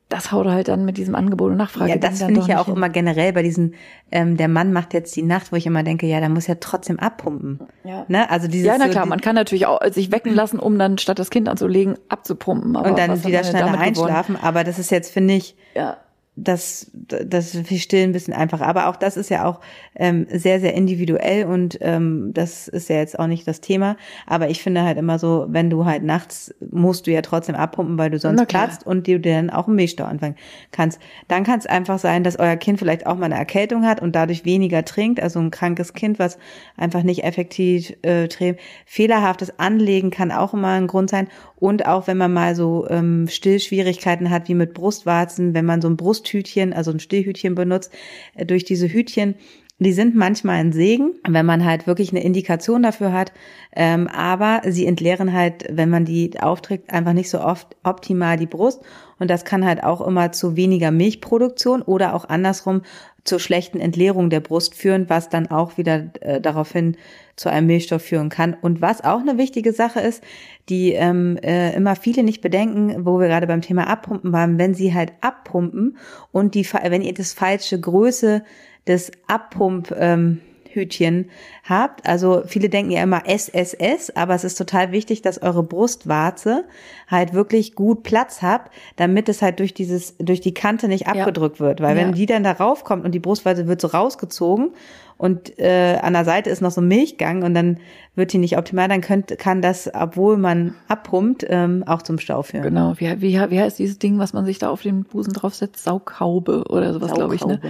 das 0.09 0.31
haut 0.31 0.45
halt 0.45 0.67
dann 0.67 0.85
mit 0.85 0.97
diesem 0.97 1.15
Angebot 1.15 1.51
und 1.51 1.57
Nachfrage. 1.57 1.89
Ja, 1.89 1.97
das 1.97 2.21
finde 2.21 2.39
ich 2.39 2.47
ja 2.47 2.59
auch 2.59 2.65
hin. 2.65 2.75
immer 2.75 2.89
generell 2.89 3.33
bei 3.33 3.41
diesen, 3.41 3.73
ähm, 4.11 4.37
der 4.37 4.47
Mann 4.47 4.71
macht 4.71 4.93
jetzt 4.93 5.15
die 5.15 5.23
Nacht, 5.23 5.51
wo 5.51 5.55
ich 5.55 5.65
immer 5.65 5.81
denke, 5.81 6.05
ja, 6.05 6.19
da 6.19 6.29
muss 6.29 6.45
ja 6.45 6.55
trotzdem 6.59 6.99
abpumpen. 6.99 7.59
Ja. 7.83 8.05
Ne? 8.07 8.29
Also 8.29 8.47
dieses 8.47 8.67
ja, 8.67 8.75
na 8.77 8.87
klar, 8.87 9.05
so, 9.05 9.09
man 9.09 9.19
kann 9.19 9.35
natürlich 9.35 9.65
auch 9.65 9.79
sich 9.91 10.11
wecken 10.11 10.33
lassen, 10.35 10.59
um 10.59 10.77
dann 10.77 10.99
statt 10.99 11.17
das 11.17 11.31
Kind 11.31 11.49
anzulegen, 11.49 11.97
abzupumpen. 12.09 12.75
Aber 12.75 12.89
und 12.89 12.99
dann 12.99 13.23
wieder 13.23 13.43
schneller 13.43 13.79
einschlafen. 13.79 14.37
Aber 14.39 14.63
das 14.63 14.77
ist 14.77 14.91
jetzt, 14.91 15.11
finde 15.11 15.33
ich, 15.33 15.55
ja 15.73 15.97
das, 16.35 16.91
das 16.93 17.55
ist 17.55 17.67
viel 17.67 17.79
still 17.79 18.03
ein 18.03 18.11
bisschen 18.11 18.33
einfacher. 18.33 18.67
Aber 18.67 18.87
auch 18.87 18.97
das 18.97 19.15
ist 19.15 19.29
ja 19.29 19.45
auch 19.45 19.61
ähm, 19.95 20.27
sehr, 20.29 20.59
sehr 20.59 20.73
individuell 20.73 21.45
und 21.45 21.77
ähm, 21.81 22.31
das 22.33 22.67
ist 22.67 22.89
ja 22.89 22.97
jetzt 22.97 23.17
auch 23.17 23.27
nicht 23.27 23.47
das 23.47 23.61
Thema. 23.61 23.95
Aber 24.27 24.49
ich 24.49 24.61
finde 24.61 24.83
halt 24.83 24.97
immer 24.97 25.17
so, 25.17 25.45
wenn 25.49 25.69
du 25.69 25.85
halt 25.85 26.03
nachts 26.03 26.53
musst 26.71 27.07
du 27.07 27.11
ja 27.11 27.21
trotzdem 27.21 27.55
abpumpen, 27.55 27.97
weil 27.97 28.09
du 28.09 28.19
sonst 28.19 28.47
platzt 28.47 28.85
und 28.85 29.07
du 29.07 29.19
dir 29.19 29.35
dann 29.35 29.49
auch 29.49 29.67
einen 29.67 29.77
Milchstau 29.77 30.03
anfangen 30.03 30.35
kannst. 30.71 30.99
Dann 31.29 31.43
kann 31.43 31.59
es 31.59 31.65
einfach 31.65 31.99
sein, 31.99 32.23
dass 32.23 32.37
euer 32.37 32.57
Kind 32.57 32.79
vielleicht 32.79 33.05
auch 33.05 33.15
mal 33.15 33.25
eine 33.25 33.35
Erkältung 33.35 33.85
hat 33.85 34.01
und 34.01 34.15
dadurch 34.15 34.43
weniger 34.43 34.83
trinkt. 34.83 35.21
Also 35.21 35.39
ein 35.39 35.51
krankes 35.51 35.93
Kind, 35.93 36.19
was 36.19 36.37
einfach 36.75 37.03
nicht 37.03 37.23
effektiv 37.23 37.93
äh, 38.01 38.27
trägt. 38.27 38.59
Fehlerhaftes 38.85 39.57
Anlegen 39.57 40.09
kann 40.09 40.31
auch 40.31 40.53
immer 40.53 40.69
ein 40.69 40.87
Grund 40.87 41.09
sein. 41.09 41.29
Und 41.55 41.85
auch 41.85 42.07
wenn 42.07 42.17
man 42.17 42.33
mal 42.33 42.55
so 42.55 42.87
ähm, 42.89 43.27
Stillschwierigkeiten 43.29 44.29
hat, 44.29 44.49
wie 44.49 44.53
mit 44.53 44.73
Brustwarzen, 44.73 45.53
wenn 45.53 45.65
man 45.65 45.81
so 45.81 45.87
ein 45.87 45.95
Brusthütchen, 46.25 46.73
also 46.73 46.91
ein 46.91 46.99
Stillhütchen 46.99 47.55
benutzt, 47.55 47.91
äh, 48.35 48.45
durch 48.45 48.63
diese 48.65 48.91
Hütchen, 48.91 49.35
die 49.77 49.91
sind 49.91 50.15
manchmal 50.15 50.55
ein 50.55 50.71
Segen, 50.71 51.15
wenn 51.27 51.45
man 51.45 51.65
halt 51.65 51.85
wirklich 51.85 52.11
eine 52.11 52.23
Indikation 52.23 52.81
dafür 52.81 53.11
hat. 53.11 53.33
Ähm, 53.75 54.07
aber 54.07 54.61
sie 54.65 54.85
entleeren 54.85 55.33
halt, 55.33 55.65
wenn 55.69 55.89
man 55.89 56.05
die 56.05 56.39
aufträgt, 56.39 56.91
einfach 56.91 57.11
nicht 57.11 57.29
so 57.29 57.41
oft 57.41 57.75
optimal 57.83 58.37
die 58.37 58.45
Brust. 58.45 58.81
Und 59.19 59.29
das 59.29 59.45
kann 59.45 59.65
halt 59.65 59.83
auch 59.83 60.05
immer 60.05 60.31
zu 60.31 60.55
weniger 60.55 60.91
Milchproduktion 60.91 61.81
oder 61.81 62.13
auch 62.13 62.27
andersrum 62.27 62.81
zur 63.23 63.39
schlechten 63.39 63.79
Entleerung 63.79 64.29
der 64.29 64.39
Brust 64.39 64.75
führen, 64.75 65.09
was 65.09 65.29
dann 65.29 65.47
auch 65.47 65.77
wieder 65.77 66.11
äh, 66.21 66.39
daraufhin 66.39 66.95
zu 67.35 67.49
einem 67.49 67.67
Milchstoff 67.67 68.03
führen 68.03 68.29
kann. 68.29 68.55
Und 68.61 68.81
was 68.81 69.03
auch 69.03 69.19
eine 69.19 69.37
wichtige 69.37 69.73
Sache 69.73 69.99
ist, 69.99 70.23
die 70.69 70.93
ähm, 70.93 71.37
äh, 71.37 71.75
immer 71.75 71.95
viele 71.95 72.23
nicht 72.23 72.41
bedenken, 72.41 73.05
wo 73.05 73.19
wir 73.19 73.27
gerade 73.27 73.47
beim 73.47 73.61
Thema 73.61 73.87
Abpumpen 73.87 74.31
waren, 74.31 74.57
wenn 74.59 74.75
sie 74.75 74.93
halt 74.93 75.13
abpumpen 75.21 75.97
und 76.31 76.53
die, 76.53 76.65
wenn 76.65 77.01
ihr 77.01 77.13
das 77.13 77.33
falsche 77.33 77.79
Größe 77.79 78.43
des 78.87 79.11
Abpump 79.27 79.93
ähm, 79.97 80.41
Hütchen 80.75 81.29
habt. 81.63 82.05
Also 82.05 82.43
viele 82.45 82.69
denken 82.69 82.91
ja 82.91 83.01
immer 83.01 83.27
SSS, 83.27 84.11
aber 84.15 84.35
es 84.35 84.43
ist 84.43 84.55
total 84.55 84.91
wichtig, 84.91 85.21
dass 85.21 85.41
eure 85.41 85.63
Brustwarze 85.63 86.65
halt 87.07 87.33
wirklich 87.33 87.75
gut 87.75 88.03
Platz 88.03 88.41
habt, 88.41 88.71
damit 88.95 89.29
es 89.29 89.41
halt 89.41 89.59
durch 89.59 89.73
dieses, 89.73 90.17
durch 90.17 90.41
die 90.41 90.53
Kante 90.53 90.87
nicht 90.87 91.07
abgedrückt 91.07 91.59
ja. 91.59 91.65
wird. 91.65 91.81
Weil 91.81 91.97
ja. 91.97 92.03
wenn 92.03 92.13
die 92.13 92.25
dann 92.25 92.43
darauf 92.43 92.83
kommt 92.83 93.05
und 93.05 93.11
die 93.11 93.19
Brustwarze 93.19 93.67
wird 93.67 93.81
so 93.81 93.87
rausgezogen 93.87 94.71
und 95.17 95.57
äh, 95.59 95.97
an 96.01 96.13
der 96.13 96.25
Seite 96.25 96.49
ist 96.49 96.61
noch 96.61 96.71
so 96.71 96.81
ein 96.81 96.87
Milchgang 96.87 97.43
und 97.43 97.53
dann 97.53 97.77
wird 98.15 98.33
die 98.33 98.37
nicht 98.37 98.57
optimal, 98.57 98.89
dann 98.89 99.01
könnt, 99.01 99.37
kann 99.37 99.61
das, 99.61 99.89
obwohl 99.93 100.37
man 100.37 100.75
abpumpt, 100.89 101.45
ähm, 101.47 101.83
auch 101.87 102.01
zum 102.01 102.19
Stau 102.19 102.43
führen. 102.43 102.63
Genau. 102.63 102.93
Wie, 102.97 103.21
wie, 103.21 103.33
wie 103.49 103.59
heißt 103.59 103.79
dieses 103.79 103.97
Ding, 103.97 104.19
was 104.19 104.33
man 104.33 104.45
sich 104.45 104.59
da 104.59 104.69
auf 104.69 104.81
den 104.81 105.03
Busen 105.03 105.33
draufsetzt? 105.33 105.83
Saughaube 105.83 106.65
oder 106.69 106.93
sowas, 106.93 107.13
glaube 107.13 107.35
ich. 107.35 107.45
Ne? 107.45 107.61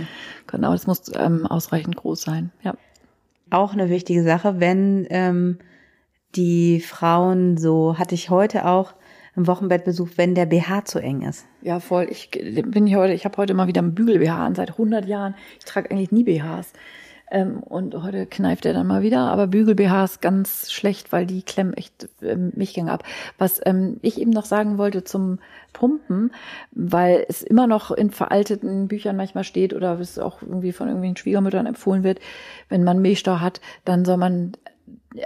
Genau, 0.48 0.72
das 0.72 0.88
muss 0.88 1.12
ähm, 1.16 1.46
ausreichend 1.46 1.96
groß 1.96 2.22
sein. 2.22 2.52
Ja 2.64 2.74
auch 3.50 3.74
eine 3.74 3.90
wichtige 3.90 4.24
Sache, 4.24 4.60
wenn 4.60 5.08
ähm, 5.10 5.60
die 6.36 6.80
Frauen 6.80 7.58
so, 7.58 7.98
hatte 7.98 8.16
ich 8.16 8.30
heute 8.30 8.66
auch 8.66 8.94
im 9.36 9.48
Wochenbettbesuch, 9.48 10.10
wenn 10.16 10.34
der 10.34 10.46
BH 10.46 10.86
zu 10.86 11.00
eng 11.00 11.22
ist. 11.22 11.46
Ja, 11.62 11.80
voll. 11.80 12.08
Ich 12.10 12.32
bin 12.32 12.88
hier 12.88 13.00
heute, 13.00 13.14
ich 13.14 13.26
habe 13.26 13.38
heute 13.38 13.54
mal 13.54 13.68
wieder 13.68 13.82
einen 13.82 13.96
Bügel-BH 13.96 14.46
an, 14.46 14.56
seit 14.56 14.72
100 14.72 15.06
Jahren. 15.06 15.36
Ich 15.60 15.66
trage 15.66 15.92
eigentlich 15.92 16.12
nie 16.12 16.24
BHs. 16.24 16.74
Ähm, 17.32 17.64
und 17.64 17.96
heute 18.04 18.26
kneift 18.26 18.66
er 18.66 18.74
dann 18.74 18.88
mal 18.88 19.02
wieder. 19.02 19.32
Aber 19.32 19.48
Bügel-BH 19.48 20.04
ist 20.04 20.22
ganz 20.22 20.72
schlecht, 20.72 21.12
weil 21.12 21.26
die 21.26 21.42
klemmen 21.42 21.74
echt 21.74 22.10
ähm, 22.22 22.52
Milchgänge 22.56 22.92
ab. 22.92 23.04
Was 23.38 23.62
ähm, 23.66 23.98
ich 24.02 24.20
eben 24.20 24.32
noch 24.32 24.46
sagen 24.46 24.78
wollte 24.78 25.04
zum 25.04 25.40
Pumpen, 25.74 26.32
weil 26.72 27.26
es 27.28 27.42
immer 27.42 27.68
noch 27.68 27.92
in 27.92 28.12
veralteten 28.12 28.88
Büchern 28.88 29.18
manchmal 29.18 29.44
steht 29.44 29.74
oder 29.74 30.00
es 30.00 30.20
auch 30.20 30.42
irgendwie 30.42 30.72
von 30.72 30.88
irgendwelchen 30.88 31.18
Schwiegermüttern 31.18 31.66
empfohlen 31.66 32.04
wird, 32.04 32.20
wenn 32.70 32.84
man 32.84 33.02
Milchstau 33.02 33.40
hat, 33.40 33.60
dann 33.84 34.06
soll 34.06 34.18
man 34.18 34.54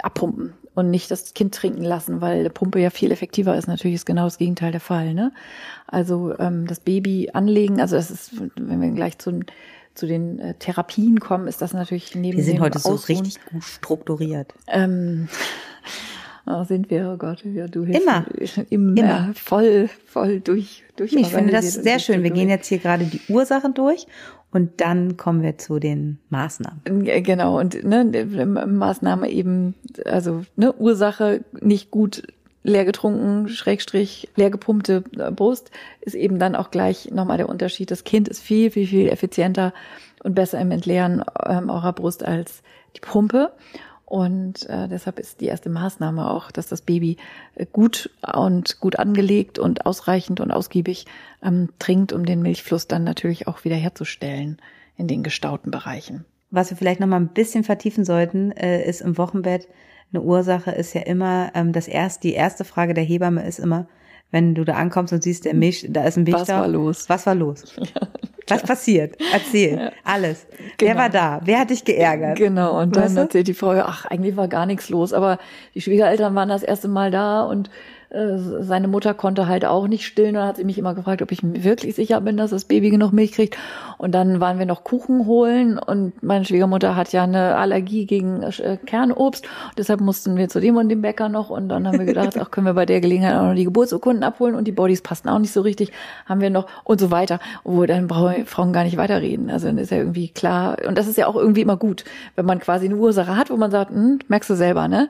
abpumpen 0.01 0.53
und 0.75 0.89
nicht 0.89 1.11
das 1.11 1.33
Kind 1.33 1.53
trinken 1.53 1.83
lassen, 1.83 2.21
weil 2.21 2.39
eine 2.39 2.49
Pumpe 2.49 2.79
ja 2.79 2.89
viel 2.89 3.11
effektiver 3.11 3.57
ist. 3.57 3.67
Natürlich 3.67 3.95
ist 3.95 4.05
genau 4.05 4.23
das 4.23 4.37
Gegenteil 4.37 4.71
der 4.71 4.79
Fall. 4.79 5.13
Ne? 5.13 5.31
Also 5.87 6.37
ähm, 6.39 6.67
das 6.67 6.79
Baby 6.79 7.31
anlegen, 7.33 7.81
also 7.81 7.95
das 7.95 8.11
ist, 8.11 8.39
wenn 8.55 8.81
wir 8.81 8.89
gleich 8.91 9.17
zu 9.17 9.41
zu 9.99 10.07
den 10.07 10.39
äh, 10.39 10.53
Therapien 10.55 11.19
kommen, 11.19 11.47
ist 11.47 11.61
das 11.61 11.73
natürlich 11.73 12.15
neben 12.15 12.37
Wir 12.37 12.43
sind 12.43 12.61
heute 12.61 12.77
Ausruhen, 12.77 12.97
so 12.97 13.07
richtig 13.07 13.45
gut 13.45 13.63
strukturiert. 13.63 14.53
Ähm, 14.67 15.27
Oh, 16.51 16.63
sind 16.63 16.89
wir, 16.89 17.11
oh 17.13 17.17
Gott, 17.17 17.43
ja, 17.45 17.67
du 17.67 17.85
hilfst 17.85 18.01
immer, 18.01 18.25
immer, 18.71 18.97
immer. 18.97 19.31
voll, 19.35 19.87
voll 20.07 20.39
durch, 20.39 20.83
durch. 20.95 21.13
Ich 21.13 21.27
finde 21.27 21.51
das 21.51 21.75
sehr 21.75 21.99
schön. 21.99 22.23
Wir 22.23 22.31
gehen 22.31 22.49
jetzt 22.49 22.65
hier 22.67 22.79
gerade 22.79 23.03
die 23.03 23.21
Ursachen 23.29 23.75
durch 23.75 24.07
und 24.49 24.81
dann 24.81 25.15
kommen 25.15 25.43
wir 25.43 25.59
zu 25.59 25.77
den 25.77 26.17
Maßnahmen. 26.29 26.81
Genau 27.23 27.59
und 27.59 27.83
ne, 27.83 28.03
Maßnahme 28.65 29.29
eben, 29.29 29.75
also 30.05 30.43
ne, 30.55 30.73
Ursache 30.73 31.43
nicht 31.61 31.91
gut 31.91 32.23
leer 32.69 32.85
getrunken, 32.85 33.49
Schrägstrich, 33.49 34.29
leer 34.35 34.49
gepumpte 34.49 35.03
äh, 35.17 35.31
Brust, 35.31 35.71
ist 36.01 36.15
eben 36.15 36.39
dann 36.39 36.55
auch 36.55 36.71
gleich 36.71 37.11
nochmal 37.11 37.37
der 37.37 37.49
Unterschied. 37.49 37.91
Das 37.91 38.03
Kind 38.03 38.27
ist 38.27 38.41
viel, 38.41 38.71
viel, 38.71 38.87
viel 38.87 39.09
effizienter 39.09 39.73
und 40.23 40.35
besser 40.35 40.59
im 40.59 40.71
Entleeren 40.71 41.23
ähm, 41.45 41.69
eurer 41.69 41.93
Brust 41.93 42.23
als 42.23 42.61
die 42.95 43.01
Pumpe. 43.01 43.51
Und 44.05 44.67
äh, 44.69 44.87
deshalb 44.87 45.19
ist 45.19 45.39
die 45.39 45.45
erste 45.45 45.69
Maßnahme 45.69 46.31
auch, 46.31 46.49
dass 46.49 46.67
das 46.67 46.81
Baby 46.81 47.17
äh, 47.55 47.67
gut 47.71 48.09
und 48.33 48.79
gut 48.79 48.97
angelegt 48.97 49.59
und 49.59 49.85
ausreichend 49.85 50.39
und 50.39 50.51
ausgiebig 50.51 51.05
ähm, 51.43 51.69
trinkt, 51.77 52.11
um 52.11 52.25
den 52.25 52.41
Milchfluss 52.41 52.87
dann 52.87 53.03
natürlich 53.03 53.47
auch 53.47 53.65
wieder 53.65 53.75
herzustellen 53.75 54.57
in 54.97 55.07
den 55.07 55.21
gestauten 55.21 55.69
Bereichen. 55.69 56.25
Was 56.49 56.71
wir 56.71 56.77
vielleicht 56.77 56.99
noch 56.99 57.07
mal 57.07 57.19
ein 57.19 57.27
bisschen 57.27 57.63
vertiefen 57.63 58.03
sollten, 58.03 58.51
äh, 58.51 58.83
ist 58.83 59.01
im 59.01 59.17
Wochenbett 59.19 59.67
eine 60.11 60.21
Ursache 60.21 60.71
ist 60.71 60.93
ja 60.93 61.01
immer, 61.01 61.51
ähm, 61.53 61.71
das 61.71 61.87
erste, 61.87 62.27
die 62.27 62.33
erste 62.33 62.63
Frage 62.63 62.93
der 62.93 63.03
Hebamme 63.03 63.45
ist 63.47 63.59
immer, 63.59 63.87
wenn 64.31 64.53
du 64.53 64.63
da 64.63 64.73
ankommst 64.73 65.13
und 65.13 65.23
siehst, 65.23 65.45
der 65.45 65.53
Milch, 65.53 65.87
da 65.89 66.03
ist 66.03 66.17
ein 66.17 66.23
Milch 66.23 66.39
Was 66.39 66.49
war 66.49 66.67
los? 66.67 67.09
Was 67.09 67.25
war 67.25 67.35
los? 67.35 67.75
Ja, 68.49 68.55
Was 68.55 68.63
passiert? 68.63 69.15
Erzähl. 69.31 69.77
Ja. 69.77 69.91
Alles. 70.03 70.47
Genau. 70.79 70.89
Wer 70.91 70.97
war 70.97 71.09
da? 71.09 71.39
Wer 71.43 71.59
hat 71.59 71.69
dich 71.69 71.85
geärgert? 71.85 72.35
Genau. 72.35 72.81
Und 72.81 72.95
dann 72.95 73.15
erzählt 73.15 73.47
die 73.47 73.53
Frau, 73.53 73.73
ach, 73.73 74.05
eigentlich 74.05 74.37
war 74.37 74.47
gar 74.47 74.65
nichts 74.65 74.89
los, 74.89 75.13
aber 75.13 75.37
die 75.75 75.81
Schwiegereltern 75.81 76.33
waren 76.33 76.49
das 76.49 76.63
erste 76.63 76.87
Mal 76.87 77.11
da 77.11 77.43
und 77.43 77.69
seine 78.11 78.87
Mutter 78.87 79.13
konnte 79.13 79.47
halt 79.47 79.65
auch 79.65 79.87
nicht 79.87 80.05
stillen 80.05 80.35
und 80.35 80.43
hat 80.43 80.57
sie 80.57 80.63
mich 80.63 80.79
immer 80.79 80.95
gefragt, 80.95 81.21
ob 81.21 81.31
ich 81.31 81.41
wirklich 81.43 81.93
sicher 81.93 82.19
bin, 82.21 82.37
dass 82.37 82.49
das 82.49 82.65
Baby 82.65 82.89
genug 82.89 83.13
Milch 83.13 83.33
kriegt. 83.33 83.55
Und 83.99 84.13
dann 84.15 84.39
waren 84.39 84.57
wir 84.57 84.65
noch 84.65 84.83
Kuchen 84.83 85.27
holen 85.27 85.77
und 85.77 86.23
meine 86.23 86.43
Schwiegermutter 86.43 86.95
hat 86.95 87.11
ja 87.11 87.23
eine 87.23 87.55
Allergie 87.57 88.07
gegen 88.07 88.41
äh, 88.41 88.77
Kernobst. 88.83 89.47
deshalb 89.77 90.01
mussten 90.01 90.37
wir 90.37 90.49
zu 90.49 90.59
dem 90.59 90.77
und 90.77 90.89
dem 90.89 91.03
Bäcker 91.03 91.29
noch 91.29 91.51
und 91.51 91.69
dann 91.69 91.87
haben 91.87 91.99
wir 91.99 92.05
gedacht, 92.05 92.35
ach, 92.41 92.49
können 92.49 92.65
wir 92.65 92.73
bei 92.73 92.87
der 92.87 92.99
Gelegenheit 92.99 93.35
auch 93.35 93.43
noch 93.43 93.55
die 93.55 93.65
Geburtsurkunden 93.65 94.23
abholen 94.23 94.55
und 94.55 94.65
die 94.65 94.71
Bodies 94.71 95.01
passen 95.01 95.29
auch 95.29 95.37
nicht 95.37 95.53
so 95.53 95.61
richtig, 95.61 95.91
haben 96.25 96.41
wir 96.41 96.49
noch 96.49 96.65
und 96.85 96.99
so 96.99 97.11
weiter. 97.11 97.39
Wo 97.63 97.85
dann 97.85 98.07
brauchen 98.07 98.47
Frauen 98.47 98.73
gar 98.73 98.85
nicht 98.85 98.97
weiterreden. 98.97 99.51
Also 99.51 99.67
dann 99.67 99.77
ist 99.77 99.91
ja 99.91 99.97
irgendwie 99.97 100.29
klar 100.29 100.77
und 100.87 100.97
das 100.97 101.07
ist 101.07 101.17
ja 101.17 101.27
auch 101.27 101.35
irgendwie 101.35 101.61
immer 101.61 101.77
gut, 101.77 102.05
wenn 102.35 102.45
man 102.45 102.59
quasi 102.59 102.85
eine 102.85 102.95
Ursache 102.95 103.35
hat, 103.35 103.51
wo 103.51 103.57
man 103.57 103.69
sagt, 103.69 103.91
hm, 103.91 104.19
merkst 104.27 104.49
du 104.49 104.55
selber, 104.55 104.87
ne? 104.87 105.09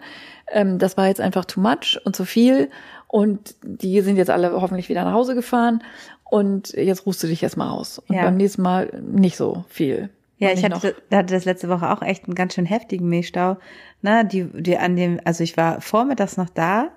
Ähm, 0.51 0.79
das 0.79 0.97
war 0.97 1.07
jetzt 1.07 1.21
einfach 1.21 1.45
too 1.45 1.59
much 1.59 1.99
und 2.03 2.15
zu 2.15 2.25
viel. 2.25 2.69
Und 3.07 3.55
die 3.63 4.01
sind 4.01 4.17
jetzt 4.17 4.29
alle 4.29 4.51
hoffentlich 4.51 4.89
wieder 4.89 5.03
nach 5.03 5.13
Hause 5.13 5.35
gefahren. 5.35 5.83
Und 6.23 6.69
jetzt 6.73 7.05
ruhst 7.05 7.23
du 7.23 7.27
dich 7.27 7.41
erstmal 7.41 7.69
aus. 7.69 7.99
Und 7.99 8.15
ja. 8.15 8.23
beim 8.23 8.37
nächsten 8.37 8.61
Mal 8.61 8.91
nicht 9.01 9.35
so 9.35 9.65
viel. 9.67 10.09
Ja, 10.37 10.51
ich 10.51 10.63
hatte, 10.63 10.95
hatte 11.11 11.33
das 11.33 11.45
letzte 11.45 11.67
Woche 11.67 11.91
auch 11.91 12.01
echt 12.01 12.25
einen 12.25 12.35
ganz 12.35 12.53
schön 12.53 12.65
heftigen 12.65 13.09
Milchstau. 13.09 13.57
Ne, 14.01 14.25
die, 14.25 14.45
die 14.45 14.77
an 14.77 14.95
dem, 14.95 15.19
also 15.25 15.43
ich 15.43 15.57
war 15.57 15.81
vormittags 15.81 16.37
noch 16.37 16.49
da 16.49 16.89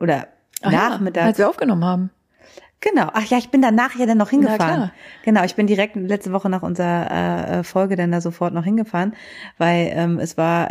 oder 0.00 0.28
Ach 0.62 0.70
nachmittags. 0.70 1.22
Ja, 1.22 1.28
als 1.28 1.38
wir 1.38 1.48
aufgenommen 1.48 1.84
haben. 1.84 2.10
Genau. 2.80 3.08
Ach 3.14 3.24
ja, 3.24 3.38
ich 3.38 3.50
bin 3.50 3.62
danach 3.62 3.96
ja 3.96 4.04
dann 4.04 4.18
noch 4.18 4.30
hingefahren. 4.30 4.90
Genau, 5.24 5.44
ich 5.44 5.54
bin 5.56 5.66
direkt 5.66 5.96
letzte 5.96 6.32
Woche 6.32 6.50
nach 6.50 6.62
unserer 6.62 7.58
äh, 7.58 7.64
Folge 7.64 7.96
dann 7.96 8.12
da 8.12 8.20
sofort 8.20 8.52
noch 8.52 8.64
hingefahren, 8.64 9.14
weil 9.56 9.90
ähm, 9.92 10.18
es 10.18 10.36
war 10.36 10.68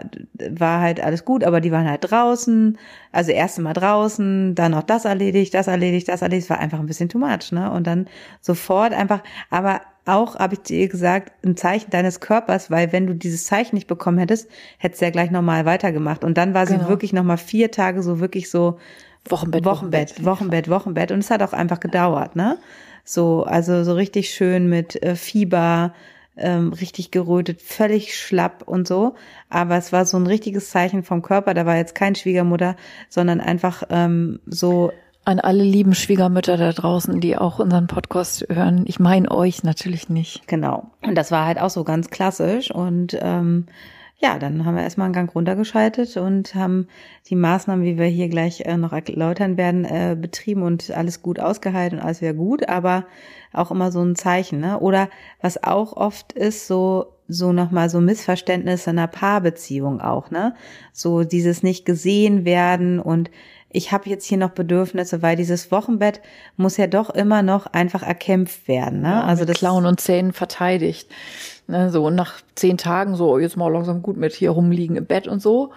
war 0.49 0.81
halt 0.81 1.01
alles 1.01 1.25
gut, 1.25 1.43
aber 1.43 1.61
die 1.61 1.71
waren 1.71 1.89
halt 1.89 2.09
draußen, 2.09 2.77
also 3.11 3.31
erste 3.31 3.61
Mal 3.61 3.73
draußen, 3.73 4.53
dann 4.53 4.71
noch 4.71 4.83
das 4.83 5.05
erledigt, 5.05 5.53
das 5.55 5.67
erledigt, 5.67 6.07
das 6.07 6.21
erledigt, 6.21 6.45
es 6.45 6.49
war 6.49 6.59
einfach 6.59 6.79
ein 6.79 6.85
bisschen 6.85 7.09
too 7.09 7.17
much, 7.17 7.51
ne? 7.51 7.71
Und 7.71 7.87
dann 7.87 8.07
sofort 8.39 8.93
einfach, 8.93 9.23
aber 9.49 9.81
auch, 10.05 10.35
habe 10.35 10.53
ich 10.53 10.61
dir 10.61 10.87
gesagt, 10.87 11.33
ein 11.43 11.57
Zeichen 11.57 11.89
deines 11.89 12.19
Körpers, 12.19 12.69
weil 12.69 12.91
wenn 12.91 13.07
du 13.07 13.15
dieses 13.15 13.45
Zeichen 13.45 13.75
nicht 13.75 13.87
bekommen 13.87 14.19
hättest, 14.19 14.49
hättest 14.77 15.01
du 15.01 15.05
ja 15.05 15.11
gleich 15.11 15.31
nochmal 15.31 15.65
weitergemacht. 15.65 16.23
Und 16.23 16.37
dann 16.37 16.53
war 16.53 16.67
sie 16.67 16.77
genau. 16.77 16.89
wirklich 16.89 17.11
nochmal 17.11 17.37
vier 17.37 17.71
Tage 17.71 18.03
so 18.03 18.19
wirklich 18.19 18.51
so 18.51 18.77
Wochenbett, 19.29 19.65
Wochenbett, 19.65 20.23
Wochenbett, 20.23 20.69
Wochenbett. 20.69 21.11
Und 21.11 21.19
es 21.19 21.31
hat 21.31 21.41
auch 21.41 21.53
einfach 21.53 21.79
gedauert, 21.79 22.35
ne? 22.35 22.57
So, 23.03 23.43
also 23.43 23.83
so 23.83 23.93
richtig 23.93 24.29
schön 24.31 24.67
mit 24.67 25.01
äh, 25.03 25.15
Fieber, 25.15 25.93
ähm, 26.38 26.73
richtig 26.73 27.11
gerötet, 27.11 27.61
völlig 27.61 28.17
schlapp 28.17 28.63
und 28.65 28.88
so. 28.88 29.15
Aber 29.49 29.77
es 29.77 29.93
war 29.93 30.05
so 30.05 30.17
ein 30.17 30.27
richtiges 30.27 30.69
Zeichen 30.69 31.03
vom 31.03 31.21
Körper. 31.21 31.53
Da 31.53 31.65
war 31.65 31.77
jetzt 31.77 31.95
kein 31.95 32.15
Schwiegermutter, 32.15 32.75
sondern 33.09 33.41
einfach 33.41 33.83
ähm, 33.89 34.39
so. 34.45 34.91
An 35.27 35.39
alle 35.39 35.63
lieben 35.63 35.95
Schwiegermütter 35.95 36.55
da 36.55 36.71
draußen, 36.71 37.19
die 37.19 37.35
auch 37.35 37.57
unseren 37.57 37.88
Podcast 37.88 38.45
hören. 38.47 38.85
Ich 38.85 38.99
meine 38.99 39.31
euch 39.31 39.63
natürlich 39.63 40.07
nicht. 40.07 40.47
Genau. 40.47 40.91
Und 41.01 41.15
das 41.15 41.31
war 41.31 41.47
halt 41.47 41.59
auch 41.59 41.71
so 41.71 41.83
ganz 41.83 42.11
klassisch. 42.11 42.69
Und 42.69 43.17
ähm, 43.19 43.65
ja, 44.17 44.39
dann 44.39 44.65
haben 44.65 44.75
wir 44.75 44.84
erstmal 44.84 45.06
einen 45.06 45.13
Gang 45.13 45.34
runtergeschaltet 45.34 46.15
und 46.17 46.56
haben 46.56 46.88
die 47.28 47.36
Maßnahmen, 47.36 47.84
wie 47.84 47.97
wir 47.97 48.06
hier 48.06 48.30
gleich 48.30 48.62
äh, 48.62 48.78
noch 48.78 48.93
erläutern 48.93 49.58
werden, 49.58 49.84
äh, 49.84 50.15
betrieben 50.19 50.63
und 50.63 50.91
alles 50.91 51.21
gut 51.21 51.39
ausgehalten 51.39 51.99
und 51.99 52.06
alles 52.06 52.21
wieder 52.21 52.34
gut, 52.34 52.67
aber 52.69 53.06
auch 53.51 53.71
immer 53.71 53.91
so 53.91 54.01
ein 54.01 54.15
Zeichen, 54.15 54.60
ne? 54.60 54.80
Oder 54.80 55.10
was 55.41 55.62
auch 55.63 55.93
oft 55.93 56.34
ist, 56.34 56.67
so 56.67 57.08
so 57.28 57.51
nochmal 57.51 57.89
so 57.89 57.99
Missverständnisse 58.01 58.91
in 58.91 58.99
einer 58.99 59.08
Paarbeziehung 59.08 59.99
auch, 59.99 60.32
ne? 60.32 60.56
So 60.93 61.23
dieses 61.23 61.62
nicht 61.62 61.86
gesehen 61.86 62.45
werden 62.45 62.99
und 62.99 63.30
ich 63.75 63.91
habe 63.91 64.10
jetzt 64.10 64.25
hier 64.25 64.38
noch 64.38 64.51
Bedürfnisse, 64.51 65.21
weil 65.21 65.36
dieses 65.36 65.69
Wochenbett 65.69 66.21
muss 66.56 66.78
ja 66.78 66.88
doch 66.88 67.10
immer 67.10 67.43
noch 67.43 67.65
einfach 67.67 68.04
erkämpft 68.04 68.69
werden. 68.69 69.01
Ne? 69.01 69.10
Ja, 69.10 69.23
also 69.25 69.43
das 69.43 69.58
Klauen 69.58 69.86
und 69.86 69.99
Zähnen 69.99 70.32
verteidigt. 70.32 71.10
Ne, 71.67 71.89
so 71.89 72.06
und 72.06 72.15
nach 72.15 72.41
zehn 72.54 72.78
Tagen 72.78 73.15
so 73.15 73.39
jetzt 73.39 73.58
mal 73.58 73.71
langsam 73.71 74.04
gut 74.04 74.17
mit 74.17 74.34
hier 74.34 74.51
rumliegen 74.51 74.97
im 74.97 75.06
Bett 75.06 75.28
und 75.28 75.41
so. 75.41 75.71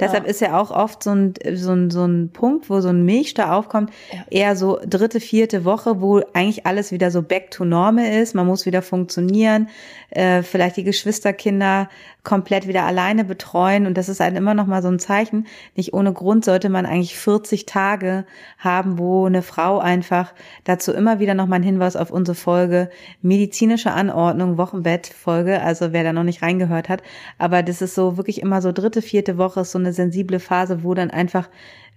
Deshalb 0.00 0.24
ja. 0.24 0.30
ist 0.30 0.40
ja 0.40 0.60
auch 0.60 0.70
oft 0.72 1.02
so 1.04 1.10
ein, 1.10 1.34
so 1.54 1.72
ein, 1.72 1.90
so 1.90 2.04
ein 2.04 2.30
Punkt, 2.30 2.68
wo 2.68 2.80
so 2.80 2.88
ein 2.88 3.04
Milchstau 3.04 3.44
aufkommt, 3.44 3.90
ja. 4.12 4.24
eher 4.28 4.56
so 4.56 4.80
dritte, 4.84 5.20
vierte 5.20 5.64
Woche, 5.64 6.00
wo 6.00 6.20
eigentlich 6.32 6.66
alles 6.66 6.90
wieder 6.90 7.12
so 7.12 7.22
back 7.22 7.52
to 7.52 7.64
normal 7.64 8.06
ist. 8.06 8.34
Man 8.34 8.46
muss 8.46 8.66
wieder 8.66 8.82
funktionieren, 8.82 9.68
äh, 10.10 10.42
vielleicht 10.42 10.76
die 10.76 10.84
Geschwisterkinder 10.84 11.88
komplett 12.24 12.66
wieder 12.66 12.84
alleine 12.84 13.24
betreuen. 13.24 13.86
Und 13.86 13.96
das 13.96 14.08
ist 14.08 14.18
halt 14.18 14.36
immer 14.36 14.54
noch 14.54 14.66
mal 14.66 14.82
so 14.82 14.88
ein 14.88 14.98
Zeichen. 14.98 15.46
Nicht 15.76 15.94
ohne 15.94 16.12
Grund 16.12 16.44
sollte 16.44 16.70
man 16.70 16.86
eigentlich 16.86 17.16
40 17.16 17.66
Tage 17.66 18.24
haben, 18.58 18.98
wo 18.98 19.26
eine 19.26 19.42
Frau 19.42 19.78
einfach 19.78 20.32
dazu 20.64 20.92
immer 20.92 21.20
wieder 21.20 21.34
noch 21.34 21.46
mal 21.46 21.56
ein 21.56 21.62
Hinweis 21.62 21.94
auf 21.94 22.10
unsere 22.10 22.34
Folge 22.34 22.90
medizinische 23.22 23.92
Anordnung, 23.92 24.58
Wochenbettfolge. 24.58 25.60
Also 25.60 25.92
wer 25.92 26.02
da 26.02 26.12
noch 26.12 26.24
nicht 26.24 26.42
reingehört 26.42 26.88
hat. 26.88 27.02
Aber 27.38 27.62
das 27.62 27.82
ist 27.82 27.94
so 27.94 28.16
wirklich 28.16 28.40
immer 28.40 28.60
so 28.60 28.72
dritte, 28.72 29.02
vierte 29.02 29.38
Woche 29.38 29.60
ist 29.60 29.72
so 29.72 29.83
eine 29.84 29.92
sensible 29.92 30.40
Phase, 30.40 30.82
wo 30.82 30.94
dann 30.94 31.10
einfach 31.10 31.48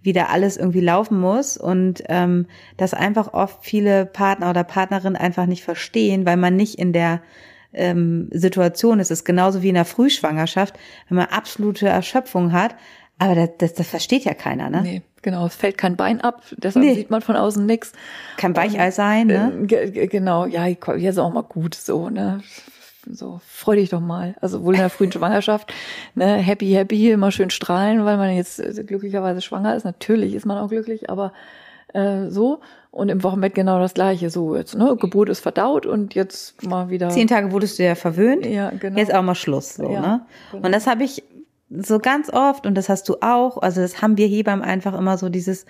wieder 0.03 0.29
alles 0.29 0.57
irgendwie 0.57 0.81
laufen 0.81 1.19
muss 1.19 1.57
und 1.57 2.03
ähm, 2.07 2.45
das 2.77 2.93
einfach 2.93 3.33
oft 3.33 3.63
viele 3.63 4.05
Partner 4.05 4.49
oder 4.49 4.63
Partnerinnen 4.63 5.17
einfach 5.17 5.45
nicht 5.45 5.63
verstehen, 5.63 6.25
weil 6.25 6.37
man 6.37 6.55
nicht 6.55 6.79
in 6.79 6.93
der 6.93 7.21
ähm, 7.73 8.29
Situation 8.31 8.99
ist. 8.99 9.11
Es 9.11 9.19
ist 9.19 9.25
genauso 9.25 9.61
wie 9.61 9.69
in 9.69 9.75
der 9.75 9.85
Frühschwangerschaft, 9.85 10.75
wenn 11.09 11.17
man 11.17 11.27
absolute 11.27 11.87
Erschöpfung 11.87 12.53
hat. 12.53 12.75
Aber 13.19 13.35
das, 13.35 13.49
das, 13.57 13.73
das 13.73 13.87
versteht 13.87 14.25
ja 14.25 14.33
keiner, 14.33 14.69
ne? 14.69 14.81
Nee, 14.81 15.01
genau. 15.23 15.47
Es 15.47 15.55
fällt 15.55 15.77
kein 15.77 15.95
Bein 15.95 16.21
ab, 16.21 16.43
deshalb 16.55 16.85
nee. 16.85 16.93
sieht 16.93 17.09
man 17.09 17.21
von 17.21 17.35
außen 17.35 17.65
nichts. 17.65 17.93
Kein 18.37 18.55
Weichei 18.55 18.91
sein, 18.91 19.27
ne? 19.27 19.67
Äh, 19.69 20.07
genau, 20.07 20.45
ja, 20.45 20.67
jetzt 20.67 20.87
ist 20.87 21.17
auch 21.17 21.33
mal 21.33 21.43
gut 21.43 21.73
so, 21.75 22.09
ne? 22.09 22.41
So, 23.11 23.39
freu 23.45 23.75
dich 23.75 23.89
doch 23.89 23.99
mal. 23.99 24.35
Also 24.41 24.63
wohl 24.63 24.75
in 24.75 24.81
der 24.81 24.89
frühen 24.89 25.11
Schwangerschaft, 25.11 25.73
ne, 26.15 26.35
happy, 26.35 26.71
happy, 26.71 27.11
immer 27.11 27.31
schön 27.31 27.49
strahlen, 27.49 28.05
weil 28.05 28.17
man 28.17 28.35
jetzt 28.35 28.59
äh, 28.59 28.83
glücklicherweise 28.83 29.41
schwanger 29.41 29.75
ist. 29.75 29.83
Natürlich 29.83 30.33
ist 30.33 30.45
man 30.45 30.57
auch 30.57 30.69
glücklich, 30.69 31.09
aber 31.09 31.33
äh, 31.93 32.29
so. 32.29 32.59
Und 32.91 33.09
im 33.09 33.23
Wochenbett 33.23 33.53
genau 33.53 33.79
das 33.79 33.93
gleiche. 33.93 34.29
So, 34.29 34.55
jetzt, 34.55 34.75
ne, 34.75 34.95
Geburt 34.99 35.29
ist 35.29 35.39
verdaut 35.39 35.85
und 35.85 36.15
jetzt 36.15 36.63
mal 36.63 36.89
wieder. 36.89 37.09
Zehn 37.09 37.27
Tage 37.27 37.51
wurdest 37.51 37.79
du 37.79 37.83
ja 37.83 37.95
verwöhnt. 37.95 38.45
Ja, 38.45 38.71
genau. 38.71 38.97
Jetzt 38.97 39.13
auch 39.13 39.21
mal 39.21 39.35
Schluss, 39.35 39.75
so, 39.75 39.89
ja, 39.89 40.01
ne? 40.01 40.25
Genau. 40.51 40.65
Und 40.65 40.71
das 40.73 40.87
habe 40.87 41.03
ich 41.03 41.23
so 41.69 41.99
ganz 41.99 42.31
oft, 42.31 42.65
und 42.65 42.75
das 42.75 42.89
hast 42.89 43.09
du 43.09 43.17
auch, 43.21 43.61
also 43.61 43.81
das 43.81 44.01
haben 44.01 44.17
wir 44.17 44.27
Hebammen 44.27 44.63
einfach 44.63 44.97
immer 44.97 45.17
so 45.17 45.29
dieses, 45.29 45.65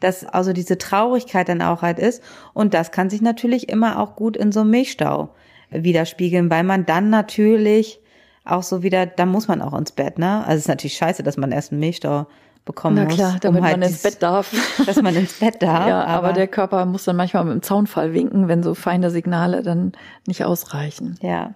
dass 0.00 0.24
also 0.24 0.52
diese 0.52 0.78
Traurigkeit 0.78 1.48
dann 1.48 1.62
auch 1.62 1.82
halt 1.82 1.98
ist. 1.98 2.22
Und 2.54 2.74
das 2.74 2.92
kann 2.92 3.10
sich 3.10 3.22
natürlich 3.22 3.68
immer 3.68 3.98
auch 3.98 4.14
gut 4.14 4.36
in 4.36 4.52
so 4.52 4.60
einem 4.60 4.70
Milchstau 4.70 5.30
widerspiegeln, 5.70 6.50
weil 6.50 6.64
man 6.64 6.86
dann 6.86 7.10
natürlich 7.10 8.00
auch 8.44 8.62
so 8.62 8.82
wieder, 8.82 9.06
da 9.06 9.26
muss 9.26 9.48
man 9.48 9.60
auch 9.60 9.76
ins 9.76 9.92
Bett, 9.92 10.18
ne? 10.18 10.38
Also 10.40 10.54
es 10.54 10.60
ist 10.60 10.68
natürlich 10.68 10.96
scheiße, 10.96 11.22
dass 11.22 11.36
man 11.36 11.52
erst 11.52 11.72
einen 11.72 11.80
Milchstau 11.80 12.26
bekommen 12.68 12.96
Na 12.96 13.06
klar, 13.06 13.32
muss, 13.32 13.40
damit 13.40 13.60
um 13.60 13.66
halt 13.66 13.78
man 13.78 13.88
ins 13.88 14.02
Bett 14.02 14.22
darf. 14.22 14.52
Dass 14.86 15.00
man 15.00 15.16
ins 15.16 15.40
Bett 15.40 15.62
darf. 15.62 15.88
ja, 15.88 16.04
aber, 16.04 16.28
aber, 16.28 16.32
der 16.34 16.48
Körper 16.48 16.84
muss 16.84 17.04
dann 17.04 17.16
manchmal 17.16 17.44
mit 17.44 17.54
dem 17.54 17.62
Zaunfall 17.62 18.12
winken, 18.12 18.46
wenn 18.46 18.62
so 18.62 18.74
feine 18.74 19.10
Signale 19.10 19.62
dann 19.62 19.92
nicht 20.26 20.44
ausreichen. 20.44 21.18
Ja. 21.22 21.54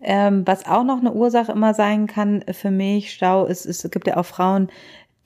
Ähm, 0.00 0.46
was 0.46 0.66
auch 0.66 0.84
noch 0.84 1.00
eine 1.00 1.12
Ursache 1.12 1.52
immer 1.52 1.74
sein 1.74 2.06
kann 2.06 2.42
für 2.50 2.70
Milchstau 2.70 3.44
ist, 3.44 3.66
es 3.66 3.88
gibt 3.90 4.06
ja 4.06 4.16
auch 4.16 4.26
Frauen, 4.26 4.68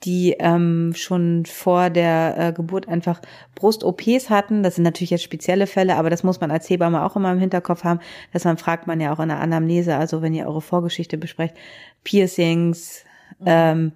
die 0.03 0.35
ähm, 0.39 0.93
schon 0.95 1.45
vor 1.45 1.89
der 1.89 2.35
äh, 2.37 2.53
Geburt 2.53 2.87
einfach 2.87 3.21
Brust-OPs 3.55 4.29
hatten. 4.29 4.63
Das 4.63 4.75
sind 4.75 4.83
natürlich 4.83 5.09
jetzt 5.09 5.23
spezielle 5.23 5.67
Fälle, 5.67 5.97
aber 5.97 6.09
das 6.09 6.23
muss 6.23 6.39
man 6.39 6.51
als 6.51 6.69
Hebamme 6.69 7.03
auch 7.03 7.15
immer 7.15 7.31
im 7.31 7.39
Hinterkopf 7.39 7.83
haben. 7.83 7.99
dass 8.31 8.45
man 8.45 8.57
fragt 8.57 8.87
man 8.87 9.01
ja 9.01 9.13
auch 9.13 9.19
in 9.19 9.29
der 9.29 9.41
Anamnese, 9.41 9.97
also 9.97 10.21
wenn 10.21 10.33
ihr 10.33 10.47
eure 10.47 10.61
Vorgeschichte 10.61 11.17
besprecht, 11.17 11.55
Piercings, 12.03 13.03
mhm. 13.39 13.45
ähm, 13.45 13.91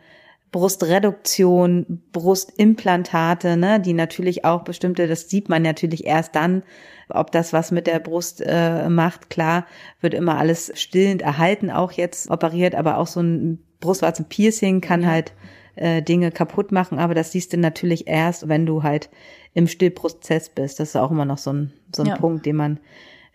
Brustreduktion, 0.52 2.04
Brustimplantate, 2.12 3.58
ne, 3.58 3.80
die 3.80 3.94
natürlich 3.94 4.46
auch 4.46 4.62
bestimmte, 4.62 5.08
das 5.08 5.28
sieht 5.28 5.50
man 5.50 5.64
natürlich 5.64 6.06
erst 6.06 6.36
dann, 6.36 6.64
ob 7.10 7.32
das 7.32 7.54
was 7.54 7.72
mit 7.72 7.88
der 7.88 8.00
Brust 8.00 8.42
äh, 8.46 8.88
macht. 8.88 9.32
Klar, 9.32 9.66
wird 10.00 10.14
immer 10.14 10.38
alles 10.38 10.72
stillend 10.76 11.24
erhalten, 11.24 11.72
auch 11.72 11.92
jetzt 11.92 12.30
operiert, 12.30 12.76
aber 12.76 12.98
auch 13.00 13.08
so 13.08 13.22
ein 13.22 13.64
Brustwarzenpiercing 13.80 14.80
kann 14.80 15.08
halt 15.08 15.34
äh, 15.76 16.02
Dinge 16.02 16.32
kaputt 16.32 16.72
machen, 16.72 17.00
aber 17.00 17.14
das 17.14 17.32
siehst 17.32 17.54
du 17.54 17.58
natürlich 17.58 18.08
erst, 18.08 18.48
wenn 18.48 18.66
du 18.66 18.84
halt 18.84 19.10
im 19.54 19.68
Stillprozess 19.68 20.50
bist. 20.50 20.80
Das 20.80 20.90
ist 20.90 20.96
auch 20.96 21.12
immer 21.12 21.26
noch 21.26 21.38
so 21.38 21.54
ein, 21.54 21.74
so 21.96 22.04
ein 22.04 22.10
ja. 22.10 22.16
Punkt, 22.16 22.46
den 22.46 22.56
man, 22.56 22.80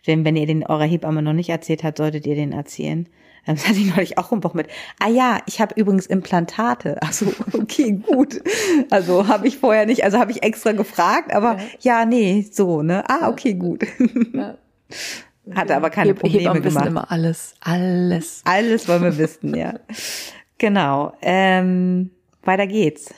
wenn, 0.05 0.25
wenn 0.25 0.35
ihr 0.35 0.47
den 0.47 0.65
eurer 0.65 0.85
Hebamme 0.85 1.21
noch 1.21 1.33
nicht 1.33 1.49
erzählt 1.49 1.83
habt, 1.83 1.97
solltet 1.97 2.25
ihr 2.25 2.35
den 2.35 2.51
erzählen. 2.51 3.07
Das 3.45 3.67
hatte 3.67 3.79
ich 3.79 3.95
neulich 3.95 4.17
auch 4.17 4.31
im 4.31 4.43
Woche 4.43 4.57
mit. 4.57 4.67
Ah 4.99 5.07
ja, 5.07 5.39
ich 5.47 5.59
habe 5.59 5.73
übrigens 5.79 6.05
Implantate. 6.05 6.99
Also 7.07 7.33
okay, 7.53 7.93
gut. 7.93 8.41
Also 8.91 9.27
habe 9.27 9.47
ich 9.47 9.57
vorher 9.57 9.87
nicht, 9.87 10.03
also 10.03 10.19
habe 10.19 10.31
ich 10.31 10.43
extra 10.43 10.73
gefragt, 10.73 11.33
aber 11.33 11.57
ja, 11.79 12.01
ja 12.01 12.05
nee, 12.05 12.45
so, 12.51 12.83
ne? 12.83 13.03
Ah, 13.09 13.29
okay, 13.29 13.55
gut. 13.55 13.83
Ja. 14.33 14.57
Hatte 15.55 15.75
aber 15.75 15.89
keine 15.89 16.09
Heb 16.09 16.19
Probleme 16.19 16.41
Hebammen 16.41 16.61
gemacht. 16.61 16.85
wissen 16.85 16.91
immer 16.91 17.11
alles, 17.11 17.55
alles. 17.61 18.41
Alles 18.43 18.87
wollen 18.87 19.03
wir 19.03 19.17
wissen, 19.17 19.55
ja. 19.55 19.79
Genau. 20.59 21.13
Ähm, 21.21 22.11
weiter 22.43 22.67
geht's. 22.67 23.13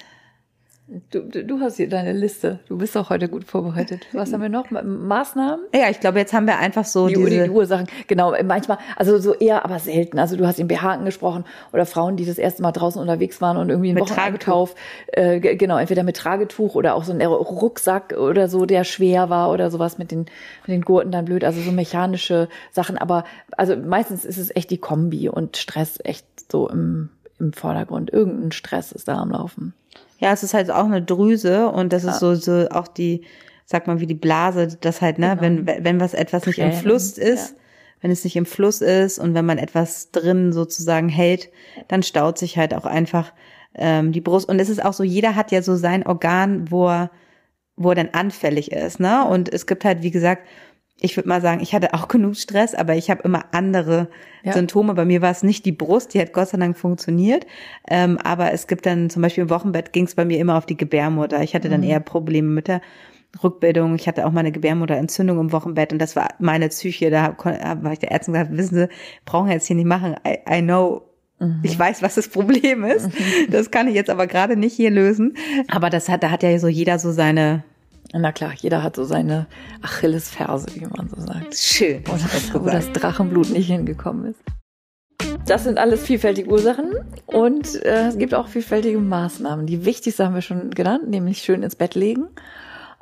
Du, 1.10 1.21
du 1.21 1.62
hast 1.62 1.77
hier 1.77 1.88
deine 1.88 2.12
Liste. 2.12 2.60
Du 2.67 2.77
bist 2.77 2.97
auch 2.97 3.10
heute 3.10 3.29
gut 3.29 3.45
vorbereitet. 3.45 4.07
Was 4.12 4.34
haben 4.34 4.41
wir 4.41 4.49
noch? 4.49 4.71
Maßnahmen? 4.71 5.67
Ja, 5.73 5.89
ich 5.89 6.01
glaube, 6.01 6.19
jetzt 6.19 6.34
haben 6.34 6.47
wir 6.47 6.57
einfach 6.57 6.84
so 6.84 7.07
die, 7.07 7.13
diese... 7.13 7.45
die 7.45 7.49
Ursachen. 7.49 7.88
Genau, 8.07 8.34
manchmal, 8.43 8.77
also 8.97 9.17
so 9.17 9.34
eher, 9.34 9.63
aber 9.63 9.79
selten. 9.79 10.19
Also 10.19 10.36
du 10.36 10.45
hast 10.45 10.60
den 10.60 10.67
BH 10.67 10.91
angesprochen 10.91 11.45
oder 11.71 11.86
Frauen, 11.86 12.17
die 12.17 12.25
das 12.25 12.38
erste 12.38 12.62
Mal 12.62 12.73
draußen 12.73 12.99
unterwegs 12.99 13.39
waren 13.39 13.55
und 13.55 13.69
irgendwie 13.69 13.91
einen 13.91 13.99
mit 13.99 14.10
Wocheneinkauf, 14.10 14.75
äh, 15.13 15.39
genau, 15.39 15.77
entweder 15.77 16.03
mit 16.03 16.17
Tragetuch 16.17 16.75
oder 16.75 16.95
auch 16.95 17.05
so 17.05 17.13
ein 17.13 17.21
Rucksack 17.21 18.13
oder 18.17 18.49
so, 18.49 18.65
der 18.65 18.84
schwer 18.84 19.29
war 19.29 19.49
oder 19.49 19.71
sowas 19.71 19.97
mit 19.97 20.12
den, 20.12 20.25
mit 20.67 20.75
den 20.75 20.81
Gurten 20.81 21.13
dann 21.13 21.23
blöd. 21.23 21.45
Also 21.45 21.62
so 21.62 21.71
mechanische 21.71 22.49
Sachen. 22.71 22.97
Aber 22.97 23.23
also 23.55 23.77
meistens 23.77 24.25
ist 24.25 24.38
es 24.38 24.53
echt 24.53 24.69
die 24.69 24.79
Kombi 24.79 25.29
und 25.29 25.55
Stress 25.55 25.99
echt 26.03 26.25
so 26.51 26.67
im, 26.67 27.12
im 27.41 27.54
Vordergrund. 27.54 28.12
Irgendein 28.12 28.51
Stress 28.51 28.91
ist 28.91 29.08
da 29.08 29.17
am 29.17 29.32
Laufen. 29.32 29.73
Ja, 30.19 30.32
es 30.32 30.43
ist 30.43 30.54
halt 30.54 30.69
auch 30.69 30.86
eine 30.86 31.01
Drüse 31.01 31.67
und 31.69 31.91
das 31.91 32.04
ja. 32.04 32.12
ist 32.12 32.19
so, 32.19 32.36
so 32.36 32.69
auch 32.69 32.88
die, 32.88 33.23
sag 33.65 33.88
mal, 33.88 33.99
wie 33.99 34.08
die 34.08 34.13
Blase, 34.13 34.77
das 34.80 35.01
halt, 35.01 35.17
ne, 35.17 35.38
genau. 35.39 35.67
wenn, 35.67 35.84
wenn 35.84 35.99
was 35.99 36.13
etwas 36.13 36.45
nicht 36.45 36.60
im 36.60 36.71
Fluss 36.73 37.17
ist, 37.17 37.51
ja. 37.51 37.56
wenn 38.01 38.12
es 38.12 38.23
nicht 38.23 38.36
im 38.36 38.45
Fluss 38.45 38.82
ist 38.82 39.17
und 39.17 39.34
wenn 39.34 39.45
man 39.45 39.58
etwas 39.58 40.12
drin 40.12 40.54
sozusagen 40.54 41.10
hält, 41.10 41.49
dann 41.88 42.04
staut 42.04 42.38
sich 42.38 42.58
halt 42.58 42.73
auch 42.73 42.86
einfach 42.86 43.34
ähm, 43.73 44.12
die 44.12 44.21
Brust. 44.21 44.47
Und 44.47 44.60
es 44.60 44.69
ist 44.69 44.84
auch 44.84 44.93
so, 44.93 45.04
jeder 45.04 45.36
hat 45.36 45.51
ja 45.51 45.62
so 45.62 45.75
sein 45.75 46.06
Organ, 46.06 46.69
wo 46.69 46.88
er, 46.88 47.12
wo 47.75 47.89
er 47.89 47.95
dann 47.95 48.10
anfällig 48.12 48.71
ist, 48.71 48.99
ne? 48.99 49.25
Und 49.25 49.51
es 49.51 49.65
gibt 49.65 49.86
halt, 49.86 50.04
wie 50.04 50.12
gesagt, 50.12 50.47
ich 51.02 51.18
würde 51.18 51.28
mal 51.28 51.42
sagen, 51.42 51.62
ich 51.62 51.74
hatte 51.74 51.94
auch 51.94 52.08
genug 52.08 52.36
Stress, 52.36 52.74
aber 52.74 52.96
ich 52.96 53.10
habe 53.10 53.24
immer 53.24 53.46
andere 53.52 54.08
ja. 54.44 54.54
Symptome. 54.54 54.94
Bei 54.94 55.06
mir 55.06 55.22
war 55.22 55.32
es 55.32 55.44
nicht 55.44 55.66
die 55.66 55.72
Brust, 55.72 56.14
die 56.14 56.22
hat 56.22 56.32
Gott 56.32 56.50
sei 56.50 56.58
Dank 56.58 56.78
funktioniert. 56.78 57.46
Ähm, 57.90 58.18
aber 58.24 58.54
es 58.54 58.68
gibt 58.68 58.86
dann 58.86 59.10
zum 59.10 59.22
Beispiel 59.22 59.44
im 59.44 59.50
Wochenbett 59.50 59.94
ging 59.94 60.06
es 60.06 60.16
bei 60.16 60.26
mir 60.26 60.40
immer 60.40 60.58
auf 60.58 60.66
die 60.66 60.78
Gebärmutter. 60.78 61.42
Ich 61.42 61.56
hatte 61.56 61.70
dann 61.70 61.82
mhm. 61.82 61.88
eher 61.88 62.00
Probleme 62.00 62.48
mit 62.48 62.68
der 62.68 62.82
Rückbildung. 63.44 63.96
Ich 63.96 64.08
hatte 64.08 64.26
auch 64.26 64.32
meine 64.32 64.52
Gebärmutterentzündung 64.52 65.40
im 65.40 65.52
Wochenbett 65.52 65.94
und 65.94 66.00
das 66.00 66.16
war 66.16 66.30
meine 66.40 66.70
Psyche. 66.70 67.10
Da 67.10 67.36
war 67.38 67.94
ich 67.94 68.00
der 68.00 68.12
Ärztin 68.12 68.34
gesagt, 68.34 68.56
wissen 68.56 68.76
Sie, 68.76 68.90
brauchen 69.26 69.48
wir 69.48 69.54
jetzt 69.54 69.68
hier 69.68 69.76
nicht 69.76 69.86
machen. 69.86 70.16
I, 70.28 70.58
I 70.58 70.62
know 70.62 71.04
mhm. 71.40 71.60
ich 71.64 71.78
weiß, 71.78 72.02
was 72.02 72.16
das 72.16 72.28
Problem 72.28 72.84
ist. 72.84 73.08
Mhm. 73.08 73.52
Das 73.52 73.72
kann 73.72 73.88
ich 73.88 73.96
jetzt 73.96 74.10
aber 74.10 74.28
gerade 74.28 74.58
nicht 74.58 74.76
hier 74.76 74.92
lösen. 74.92 75.36
Aber 75.70 75.90
das 75.90 76.10
hat, 76.10 76.24
da 76.24 76.32
hat 76.32 76.44
ja 76.44 76.58
so 76.60 76.68
jeder 76.68 77.00
so 77.00 77.12
seine, 77.12 77.64
na 78.13 78.32
klar, 78.32 78.54
jeder 78.58 78.84
hat 78.84 78.95
so 78.95 79.04
seine 79.04 79.47
Achillesferse, 79.82 80.67
wie 80.76 80.86
man 80.86 81.10
so 81.10 81.21
sagt. 81.21 81.56
Schön. 81.56 82.04
Das, 82.04 82.54
wo 82.54 82.60
das 82.60 82.91
Drachenblut 82.91 83.50
nicht 83.50 83.67
hingekommen 83.67 84.26
ist. 84.26 84.39
Das 85.45 85.63
sind 85.63 85.78
alles 85.78 86.04
vielfältige 86.04 86.50
Ursachen 86.50 86.93
und 87.26 87.84
äh, 87.84 88.08
es 88.08 88.17
gibt 88.17 88.34
auch 88.34 88.47
vielfältige 88.47 89.00
Maßnahmen. 89.00 89.65
Die 89.65 89.86
wichtigste 89.86 90.26
haben 90.26 90.36
wir 90.36 90.41
schon 90.41 90.71
genannt, 90.71 91.10
nämlich 91.10 91.39
schön 91.39 91.63
ins 91.63 91.76
Bett 91.76 91.95
legen. 91.95 92.28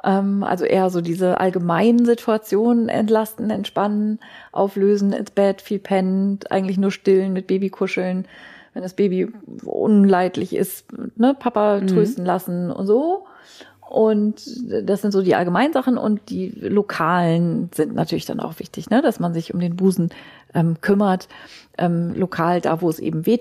Ähm, 0.03 0.43
also 0.43 0.65
eher 0.65 0.89
so 0.89 1.01
diese 1.01 1.39
allgemeinen 1.39 2.05
Situationen 2.05 2.89
entlasten, 2.89 3.49
entspannen, 3.49 4.19
auflösen, 4.51 5.13
ins 5.13 5.31
Bett, 5.31 5.61
viel 5.61 5.79
pennen, 5.79 6.39
eigentlich 6.49 6.77
nur 6.77 6.91
stillen, 6.91 7.33
mit 7.33 7.47
Baby 7.47 7.69
kuscheln. 7.69 8.25
Wenn 8.73 8.83
das 8.83 8.93
Baby 8.93 9.31
unleidlich 9.65 10.55
ist, 10.55 10.85
ne, 11.17 11.35
Papa 11.37 11.79
mhm. 11.81 11.87
trösten 11.87 12.25
lassen 12.25 12.71
und 12.71 12.85
so. 12.85 13.25
Und 13.89 14.43
das 14.87 15.01
sind 15.01 15.11
so 15.11 15.23
die 15.23 15.33
allgemeinen 15.33 15.73
Sachen 15.73 15.97
und 15.97 16.29
die 16.29 16.49
lokalen 16.61 17.71
sind 17.73 17.95
natürlich 17.95 18.27
dann 18.27 18.39
auch 18.39 18.59
wichtig, 18.59 18.91
ne? 18.91 19.01
dass 19.01 19.19
man 19.19 19.33
sich 19.33 19.51
um 19.51 19.59
den 19.59 19.75
Busen 19.75 20.11
ähm, 20.53 20.79
kümmert, 20.79 21.27
ähm, 21.79 22.13
lokal 22.13 22.61
da, 22.61 22.81
wo 22.81 22.89
es 22.89 22.99
eben 22.99 23.25
weh 23.25 23.39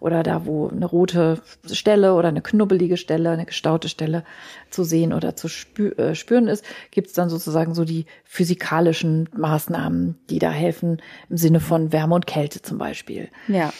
oder 0.00 0.22
da, 0.22 0.44
wo 0.46 0.68
eine 0.68 0.86
rote 0.86 1.40
Stelle 1.70 2.14
oder 2.14 2.28
eine 2.28 2.42
knubbelige 2.42 2.96
Stelle, 2.96 3.30
eine 3.30 3.46
gestaute 3.46 3.88
Stelle 3.88 4.24
zu 4.70 4.82
sehen 4.84 5.12
oder 5.12 5.36
zu 5.36 5.48
spü 5.48 5.90
äh, 5.92 6.14
spüren 6.14 6.48
ist, 6.48 6.64
gibt 6.90 7.08
es 7.08 7.12
dann 7.12 7.28
sozusagen 7.28 7.74
so 7.74 7.84
die 7.84 8.06
physikalischen 8.24 9.28
Maßnahmen, 9.36 10.18
die 10.30 10.38
da 10.38 10.50
helfen 10.50 11.00
im 11.28 11.36
Sinne 11.36 11.60
von 11.60 11.92
Wärme 11.92 12.14
und 12.14 12.26
Kälte 12.26 12.62
zum 12.62 12.78
Beispiel. 12.78 13.28
Ja. 13.48 13.72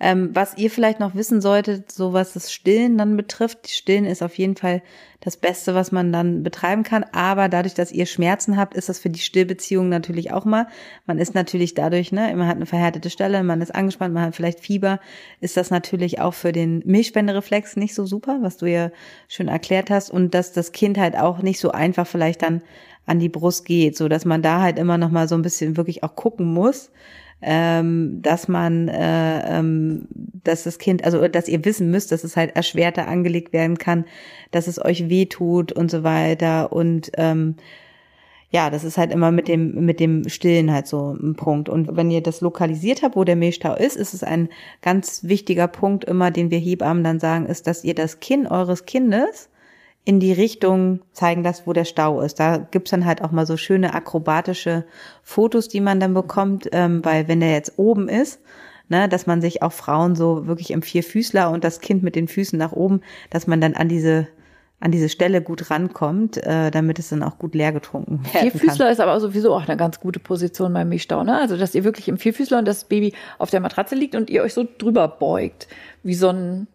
Ähm, 0.00 0.30
was 0.34 0.58
ihr 0.58 0.70
vielleicht 0.70 0.98
noch 0.98 1.14
wissen 1.14 1.40
solltet, 1.40 1.92
so 1.92 2.12
was 2.12 2.32
das 2.32 2.52
Stillen 2.52 2.98
dann 2.98 3.16
betrifft, 3.16 3.70
Stillen 3.70 4.04
ist 4.04 4.22
auf 4.22 4.36
jeden 4.36 4.56
Fall 4.56 4.82
das 5.20 5.36
Beste, 5.36 5.74
was 5.74 5.92
man 5.92 6.12
dann 6.12 6.42
betreiben 6.42 6.82
kann. 6.82 7.04
Aber 7.12 7.48
dadurch, 7.48 7.74
dass 7.74 7.92
ihr 7.92 8.06
Schmerzen 8.06 8.56
habt, 8.56 8.74
ist 8.74 8.88
das 8.88 8.98
für 8.98 9.10
die 9.10 9.20
Stillbeziehung 9.20 9.88
natürlich 9.88 10.32
auch 10.32 10.44
mal. 10.44 10.66
Man 11.06 11.18
ist 11.18 11.34
natürlich 11.34 11.74
dadurch, 11.74 12.10
ne, 12.10 12.34
man 12.34 12.48
hat 12.48 12.56
eine 12.56 12.66
verhärtete 12.66 13.08
Stelle, 13.08 13.21
man 13.28 13.60
ist 13.60 13.74
angespannt, 13.74 14.14
man 14.14 14.24
hat 14.24 14.36
vielleicht 14.36 14.60
Fieber, 14.60 15.00
ist 15.40 15.56
das 15.56 15.70
natürlich 15.70 16.20
auch 16.20 16.34
für 16.34 16.52
den 16.52 16.82
Milchspendereflex 16.84 17.76
nicht 17.76 17.94
so 17.94 18.06
super, 18.06 18.38
was 18.42 18.56
du 18.56 18.66
ja 18.66 18.90
schön 19.28 19.48
erklärt 19.48 19.90
hast. 19.90 20.10
Und 20.10 20.34
dass 20.34 20.52
das 20.52 20.72
Kind 20.72 20.98
halt 20.98 21.16
auch 21.16 21.42
nicht 21.42 21.60
so 21.60 21.70
einfach 21.70 22.06
vielleicht 22.06 22.42
dann 22.42 22.62
an 23.06 23.18
die 23.18 23.28
Brust 23.28 23.64
geht, 23.64 23.96
so 23.96 24.08
dass 24.08 24.24
man 24.24 24.42
da 24.42 24.60
halt 24.60 24.78
immer 24.78 24.98
noch 24.98 25.10
mal 25.10 25.28
so 25.28 25.34
ein 25.34 25.42
bisschen 25.42 25.76
wirklich 25.76 26.04
auch 26.04 26.14
gucken 26.14 26.46
muss, 26.46 26.90
ähm, 27.42 28.20
dass 28.22 28.46
man, 28.46 28.88
äh, 28.88 29.58
ähm, 29.58 30.06
dass 30.44 30.62
das 30.62 30.78
Kind, 30.78 31.04
also 31.04 31.26
dass 31.26 31.48
ihr 31.48 31.64
wissen 31.64 31.90
müsst, 31.90 32.12
dass 32.12 32.22
es 32.22 32.36
halt 32.36 32.54
erschwerter 32.54 33.08
angelegt 33.08 33.52
werden 33.52 33.78
kann, 33.78 34.04
dass 34.52 34.68
es 34.68 34.82
euch 34.82 35.08
weh 35.08 35.26
tut 35.26 35.72
und 35.72 35.90
so 35.90 36.04
weiter 36.04 36.72
und 36.72 37.10
ähm, 37.16 37.56
ja, 38.52 38.68
das 38.68 38.84
ist 38.84 38.98
halt 38.98 39.12
immer 39.12 39.32
mit 39.32 39.48
dem, 39.48 39.86
mit 39.86 39.98
dem 39.98 40.28
Stillen 40.28 40.70
halt 40.70 40.86
so 40.86 41.16
ein 41.18 41.34
Punkt. 41.34 41.70
Und 41.70 41.96
wenn 41.96 42.10
ihr 42.10 42.22
das 42.22 42.42
lokalisiert 42.42 43.02
habt, 43.02 43.16
wo 43.16 43.24
der 43.24 43.34
Milchstau 43.34 43.74
ist, 43.74 43.96
ist 43.96 44.12
es 44.12 44.22
ein 44.22 44.50
ganz 44.82 45.24
wichtiger 45.24 45.68
Punkt 45.68 46.04
immer, 46.04 46.30
den 46.30 46.50
wir 46.50 46.58
Hebammen 46.58 47.02
dann 47.02 47.18
sagen, 47.18 47.46
ist, 47.46 47.66
dass 47.66 47.82
ihr 47.82 47.94
das 47.94 48.20
Kinn 48.20 48.46
eures 48.46 48.84
Kindes 48.84 49.48
in 50.04 50.20
die 50.20 50.32
Richtung 50.32 51.00
zeigen 51.12 51.42
lasst, 51.42 51.66
wo 51.66 51.72
der 51.72 51.86
Stau 51.86 52.20
ist. 52.20 52.40
Da 52.40 52.58
gibt's 52.58 52.90
dann 52.90 53.06
halt 53.06 53.22
auch 53.22 53.30
mal 53.30 53.46
so 53.46 53.56
schöne 53.56 53.94
akrobatische 53.94 54.84
Fotos, 55.22 55.68
die 55.68 55.80
man 55.80 55.98
dann 55.98 56.12
bekommt, 56.12 56.68
ähm, 56.72 57.02
weil 57.02 57.28
wenn 57.28 57.40
der 57.40 57.52
jetzt 57.52 57.78
oben 57.78 58.10
ist, 58.10 58.38
ne, 58.90 59.08
dass 59.08 59.26
man 59.26 59.40
sich 59.40 59.62
auch 59.62 59.72
Frauen 59.72 60.14
so 60.14 60.46
wirklich 60.46 60.72
im 60.72 60.82
Vierfüßler 60.82 61.50
und 61.50 61.64
das 61.64 61.80
Kind 61.80 62.02
mit 62.02 62.16
den 62.16 62.28
Füßen 62.28 62.58
nach 62.58 62.72
oben, 62.72 63.00
dass 63.30 63.46
man 63.46 63.62
dann 63.62 63.74
an 63.74 63.88
diese 63.88 64.28
an 64.82 64.90
diese 64.90 65.08
Stelle 65.08 65.42
gut 65.42 65.70
rankommt, 65.70 66.38
äh, 66.38 66.72
damit 66.72 66.98
es 66.98 67.10
dann 67.10 67.22
auch 67.22 67.38
gut 67.38 67.54
leer 67.54 67.70
getrunken 67.70 68.24
werden 68.24 68.50
Vierfüßler 68.50 68.86
kann. 68.86 68.92
ist 68.92 69.00
aber 69.00 69.20
sowieso 69.20 69.54
auch 69.54 69.68
eine 69.68 69.76
ganz 69.76 70.00
gute 70.00 70.18
Position 70.18 70.72
beim 70.72 70.88
Milchstau, 70.88 71.22
ne? 71.22 71.38
Also 71.38 71.56
dass 71.56 71.74
ihr 71.76 71.84
wirklich 71.84 72.08
im 72.08 72.18
Vierfüßler 72.18 72.58
und 72.58 72.66
das 72.66 72.84
Baby 72.84 73.14
auf 73.38 73.50
der 73.50 73.60
Matratze 73.60 73.94
liegt 73.94 74.16
und 74.16 74.28
ihr 74.28 74.42
euch 74.42 74.54
so 74.54 74.66
drüber 74.78 75.06
beugt, 75.06 75.68
wie 76.02 76.14
so 76.14 76.30
ein 76.30 76.66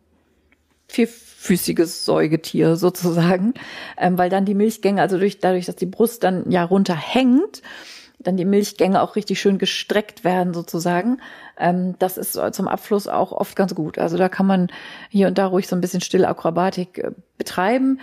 vierfüßiges 0.87 2.05
Säugetier 2.05 2.77
sozusagen, 2.77 3.53
ähm, 3.97 4.17
weil 4.17 4.29
dann 4.29 4.45
die 4.45 4.55
Milchgänge, 4.55 5.01
also 5.01 5.17
durch, 5.17 5.39
dadurch, 5.39 5.65
dass 5.65 5.75
die 5.75 5.85
Brust 5.85 6.23
dann 6.23 6.49
ja 6.49 6.63
runterhängt, 6.63 7.61
dann 8.27 8.37
die 8.37 8.45
Milchgänge 8.45 9.01
auch 9.01 9.15
richtig 9.15 9.39
schön 9.39 9.57
gestreckt 9.57 10.23
werden 10.23 10.53
sozusagen. 10.53 11.21
Ähm, 11.57 11.95
das 11.97 12.17
ist 12.17 12.39
zum 12.51 12.67
Abfluss 12.67 13.07
auch 13.07 13.31
oft 13.31 13.55
ganz 13.55 13.73
gut. 13.73 13.97
Also 13.97 14.17
da 14.17 14.27
kann 14.27 14.45
man 14.45 14.67
hier 15.09 15.27
und 15.27 15.37
da 15.37 15.47
ruhig 15.47 15.67
so 15.67 15.75
ein 15.75 15.81
bisschen 15.81 16.01
stille 16.01 16.27
Akrobatik 16.27 16.97
äh, 16.97 17.11
betreiben. 17.37 17.99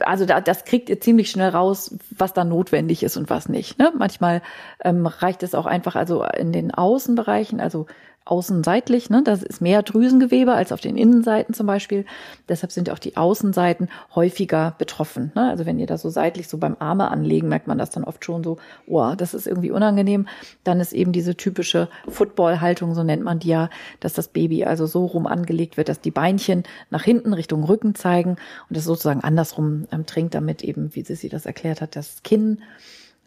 Also 0.00 0.26
da, 0.26 0.40
das 0.40 0.64
kriegt 0.64 0.90
ihr 0.90 1.00
ziemlich 1.00 1.30
schnell 1.30 1.50
raus, 1.50 1.96
was 2.10 2.32
da 2.34 2.44
notwendig 2.44 3.02
ist 3.02 3.16
und 3.16 3.30
was 3.30 3.48
nicht. 3.48 3.78
Ne? 3.78 3.92
Manchmal 3.96 4.42
ähm, 4.84 5.06
reicht 5.06 5.42
es 5.42 5.54
auch 5.54 5.66
einfach, 5.66 5.96
also 5.96 6.24
in 6.24 6.52
den 6.52 6.74
Außenbereichen, 6.74 7.60
also 7.60 7.86
außenseitlich. 8.30 9.10
Ne? 9.10 9.22
Das 9.24 9.42
ist 9.42 9.60
mehr 9.60 9.82
Drüsengewebe 9.82 10.52
als 10.52 10.72
auf 10.72 10.80
den 10.80 10.96
Innenseiten 10.96 11.54
zum 11.54 11.66
Beispiel. 11.66 12.04
Deshalb 12.48 12.72
sind 12.72 12.90
auch 12.90 12.98
die 12.98 13.16
Außenseiten 13.16 13.88
häufiger 14.14 14.74
betroffen. 14.78 15.32
Ne? 15.34 15.48
Also 15.48 15.66
wenn 15.66 15.78
ihr 15.78 15.86
da 15.86 15.98
so 15.98 16.10
seitlich 16.10 16.48
so 16.48 16.58
beim 16.58 16.76
Arme 16.78 17.10
anlegen, 17.10 17.48
merkt 17.48 17.66
man 17.66 17.78
das 17.78 17.90
dann 17.90 18.04
oft 18.04 18.24
schon 18.24 18.44
so, 18.44 18.58
oh, 18.86 19.14
das 19.16 19.34
ist 19.34 19.46
irgendwie 19.46 19.70
unangenehm. 19.70 20.28
Dann 20.64 20.80
ist 20.80 20.92
eben 20.92 21.12
diese 21.12 21.36
typische 21.36 21.88
Football-Haltung, 22.08 22.94
so 22.94 23.02
nennt 23.02 23.24
man 23.24 23.38
die 23.38 23.48
ja, 23.48 23.70
dass 24.00 24.12
das 24.12 24.28
Baby 24.28 24.64
also 24.64 24.86
so 24.86 25.06
rum 25.06 25.26
angelegt 25.26 25.76
wird, 25.76 25.88
dass 25.88 26.00
die 26.00 26.10
Beinchen 26.10 26.64
nach 26.90 27.02
hinten 27.02 27.32
Richtung 27.32 27.64
Rücken 27.64 27.94
zeigen 27.94 28.36
und 28.68 28.76
das 28.76 28.84
sozusagen 28.84 29.20
andersrum 29.20 29.86
ähm, 29.90 30.06
trinkt, 30.06 30.34
damit 30.34 30.62
eben, 30.62 30.94
wie 30.94 31.02
sie 31.02 31.28
das 31.28 31.46
erklärt 31.46 31.80
hat, 31.80 31.96
das 31.96 32.22
Kinn 32.22 32.58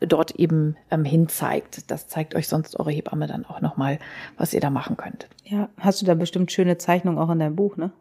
dort 0.01 0.31
eben 0.31 0.75
ähm, 0.89 1.05
hin 1.05 1.29
zeigt. 1.29 1.89
Das 1.91 2.07
zeigt 2.07 2.35
euch 2.35 2.47
sonst 2.47 2.79
eure 2.79 2.91
Hebamme 2.91 3.27
dann 3.27 3.45
auch 3.45 3.61
nochmal, 3.61 3.99
was 4.37 4.53
ihr 4.53 4.59
da 4.59 4.69
machen 4.69 4.97
könnt. 4.97 5.27
Ja, 5.45 5.69
hast 5.79 6.01
du 6.01 6.05
da 6.05 6.15
bestimmt 6.15 6.51
schöne 6.51 6.77
Zeichnungen 6.77 7.19
auch 7.19 7.29
in 7.29 7.39
deinem 7.39 7.55
Buch, 7.55 7.77
ne? 7.77 7.91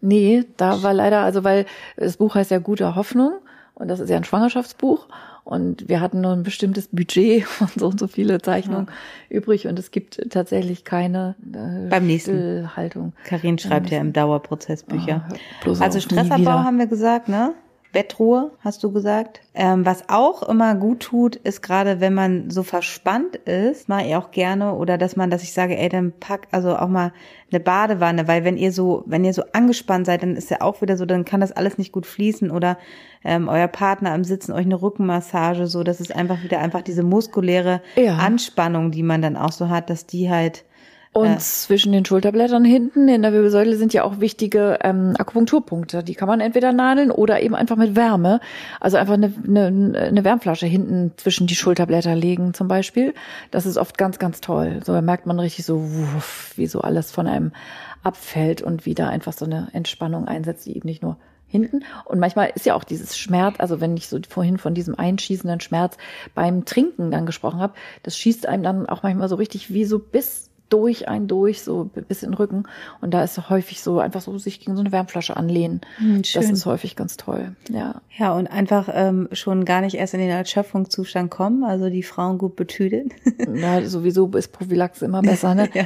Nee, 0.00 0.44
da 0.56 0.82
war 0.82 0.94
leider, 0.94 1.20
also 1.20 1.44
weil 1.44 1.66
das 1.96 2.16
Buch 2.16 2.34
heißt 2.34 2.50
ja 2.50 2.58
Gute 2.58 2.94
Hoffnung 2.94 3.32
und 3.74 3.88
das 3.88 4.00
ist 4.00 4.08
ja 4.08 4.16
ein 4.16 4.24
Schwangerschaftsbuch 4.24 5.08
und 5.44 5.88
wir 5.88 6.00
hatten 6.00 6.20
nur 6.20 6.32
ein 6.32 6.42
bestimmtes 6.42 6.88
Budget 6.88 7.44
von 7.46 7.68
so 7.76 7.88
und 7.88 8.00
so 8.00 8.06
viele 8.06 8.40
Zeichnungen 8.40 8.86
ja. 9.28 9.36
übrig 9.36 9.66
und 9.66 9.78
es 9.78 9.90
gibt 9.90 10.30
tatsächlich 10.30 10.84
keine 10.84 11.34
äh, 11.52 11.88
Beim 11.88 12.06
nächsten. 12.06 12.76
Haltung. 12.76 13.12
Karin 13.24 13.58
schreibt 13.58 13.90
ja 13.90 14.00
im 14.00 14.12
Dauerprozess 14.12 14.84
Bücher. 14.84 15.28
Oh, 15.66 15.74
also 15.80 16.00
Stressabbau 16.00 16.64
haben 16.64 16.78
wir 16.78 16.86
gesagt, 16.86 17.28
ne? 17.28 17.54
Bettruhe, 17.94 18.50
hast 18.60 18.84
du 18.84 18.92
gesagt. 18.92 19.40
Ähm, 19.54 19.86
was 19.86 20.08
auch 20.08 20.42
immer 20.42 20.74
gut 20.74 21.00
tut, 21.00 21.36
ist 21.36 21.62
gerade, 21.62 22.00
wenn 22.00 22.12
man 22.12 22.50
so 22.50 22.62
verspannt 22.62 23.36
ist, 23.36 23.88
mache 23.88 24.04
ich 24.06 24.16
auch 24.16 24.32
gerne, 24.32 24.74
oder 24.74 24.98
dass 24.98 25.16
man, 25.16 25.30
dass 25.30 25.42
ich 25.42 25.54
sage, 25.54 25.78
ey, 25.78 25.88
dann 25.88 26.12
pack 26.12 26.48
also 26.50 26.76
auch 26.76 26.88
mal 26.88 27.12
eine 27.50 27.60
Badewanne, 27.60 28.28
weil 28.28 28.44
wenn 28.44 28.56
ihr 28.56 28.72
so, 28.72 29.04
wenn 29.06 29.24
ihr 29.24 29.32
so 29.32 29.44
angespannt 29.52 30.06
seid, 30.06 30.22
dann 30.22 30.36
ist 30.36 30.50
ja 30.50 30.60
auch 30.60 30.82
wieder 30.82 30.96
so, 30.96 31.06
dann 31.06 31.24
kann 31.24 31.40
das 31.40 31.52
alles 31.52 31.78
nicht 31.78 31.92
gut 31.92 32.04
fließen 32.04 32.50
oder 32.50 32.76
ähm, 33.24 33.48
euer 33.48 33.68
Partner 33.68 34.10
am 34.10 34.24
Sitzen 34.24 34.52
euch 34.52 34.66
eine 34.66 34.82
Rückenmassage, 34.82 35.66
so, 35.68 35.84
das 35.84 36.00
ist 36.00 36.14
einfach 36.14 36.42
wieder 36.42 36.58
einfach 36.58 36.82
diese 36.82 37.04
muskuläre 37.04 37.80
ja. 37.96 38.16
Anspannung, 38.16 38.90
die 38.90 39.04
man 39.04 39.22
dann 39.22 39.36
auch 39.36 39.52
so 39.52 39.68
hat, 39.68 39.88
dass 39.88 40.04
die 40.04 40.28
halt 40.28 40.64
und 41.14 41.28
ja. 41.28 41.38
zwischen 41.38 41.92
den 41.92 42.04
Schulterblättern 42.04 42.64
hinten 42.64 43.06
in 43.06 43.22
der 43.22 43.32
Wirbelsäule 43.32 43.76
sind 43.76 43.92
ja 43.92 44.02
auch 44.02 44.18
wichtige 44.18 44.80
ähm, 44.82 45.14
Akupunkturpunkte. 45.16 46.02
Die 46.02 46.16
kann 46.16 46.26
man 46.26 46.40
entweder 46.40 46.72
nadeln 46.72 47.12
oder 47.12 47.40
eben 47.40 47.54
einfach 47.54 47.76
mit 47.76 47.94
Wärme, 47.94 48.40
also 48.80 48.96
einfach 48.96 49.14
eine, 49.14 49.32
eine, 49.46 49.96
eine 49.96 50.24
Wärmflasche 50.24 50.66
hinten 50.66 51.12
zwischen 51.16 51.46
die 51.46 51.54
Schulterblätter 51.54 52.16
legen 52.16 52.52
zum 52.52 52.66
Beispiel. 52.66 53.14
Das 53.52 53.64
ist 53.64 53.76
oft 53.76 53.96
ganz, 53.96 54.18
ganz 54.18 54.40
toll. 54.40 54.80
So 54.84 54.92
da 54.92 55.02
merkt 55.02 55.26
man 55.26 55.38
richtig 55.38 55.64
so, 55.64 55.84
wuff, 55.84 56.52
wie 56.56 56.66
so 56.66 56.80
alles 56.80 57.12
von 57.12 57.28
einem 57.28 57.52
abfällt 58.02 58.60
und 58.60 58.84
wieder 58.84 59.08
einfach 59.08 59.32
so 59.32 59.44
eine 59.44 59.68
Entspannung 59.72 60.26
einsetzt, 60.26 60.66
die 60.66 60.76
eben 60.76 60.88
nicht 60.88 61.04
nur 61.04 61.16
hinten. 61.46 61.84
Und 62.04 62.18
manchmal 62.18 62.50
ist 62.56 62.66
ja 62.66 62.74
auch 62.74 62.82
dieses 62.82 63.16
Schmerz, 63.16 63.54
also 63.58 63.80
wenn 63.80 63.96
ich 63.96 64.08
so 64.08 64.18
vorhin 64.28 64.58
von 64.58 64.74
diesem 64.74 64.98
einschießenden 64.98 65.60
Schmerz 65.60 65.96
beim 66.34 66.64
Trinken 66.64 67.12
dann 67.12 67.24
gesprochen 67.24 67.60
habe, 67.60 67.74
das 68.02 68.18
schießt 68.18 68.46
einem 68.46 68.64
dann 68.64 68.88
auch 68.88 69.04
manchmal 69.04 69.28
so 69.28 69.36
richtig 69.36 69.72
wie 69.72 69.84
so 69.84 70.00
bis 70.00 70.43
durch 70.74 71.06
ein 71.06 71.28
durch, 71.28 71.62
so 71.62 71.88
bis 72.08 72.24
in 72.24 72.30
den 72.30 72.34
Rücken. 72.34 72.64
Und 73.00 73.14
da 73.14 73.22
ist 73.22 73.48
häufig 73.48 73.80
so 73.80 74.00
einfach 74.00 74.20
so 74.20 74.36
sich 74.38 74.58
gegen 74.58 74.74
so 74.74 74.80
eine 74.80 74.90
Wärmflasche 74.90 75.36
anlehnen. 75.36 75.82
Hm, 75.98 76.22
das 76.34 76.50
ist 76.50 76.66
häufig 76.66 76.96
ganz 76.96 77.16
toll. 77.16 77.54
Ja. 77.70 78.02
Ja, 78.18 78.32
und 78.32 78.48
einfach 78.48 78.88
ähm, 78.92 79.28
schon 79.30 79.64
gar 79.64 79.82
nicht 79.82 79.94
erst 79.94 80.14
in 80.14 80.20
den 80.20 80.30
Erschöpfungszustand 80.30 81.30
kommen, 81.30 81.62
also 81.62 81.90
die 81.90 82.02
Frauen 82.02 82.38
gut 82.38 82.56
betüdeln. 82.56 83.12
ja, 83.54 83.84
sowieso 83.84 84.26
ist 84.32 84.48
Prophylaxe 84.48 85.04
immer 85.04 85.22
besser, 85.22 85.54
ne? 85.54 85.68
ja. 85.74 85.84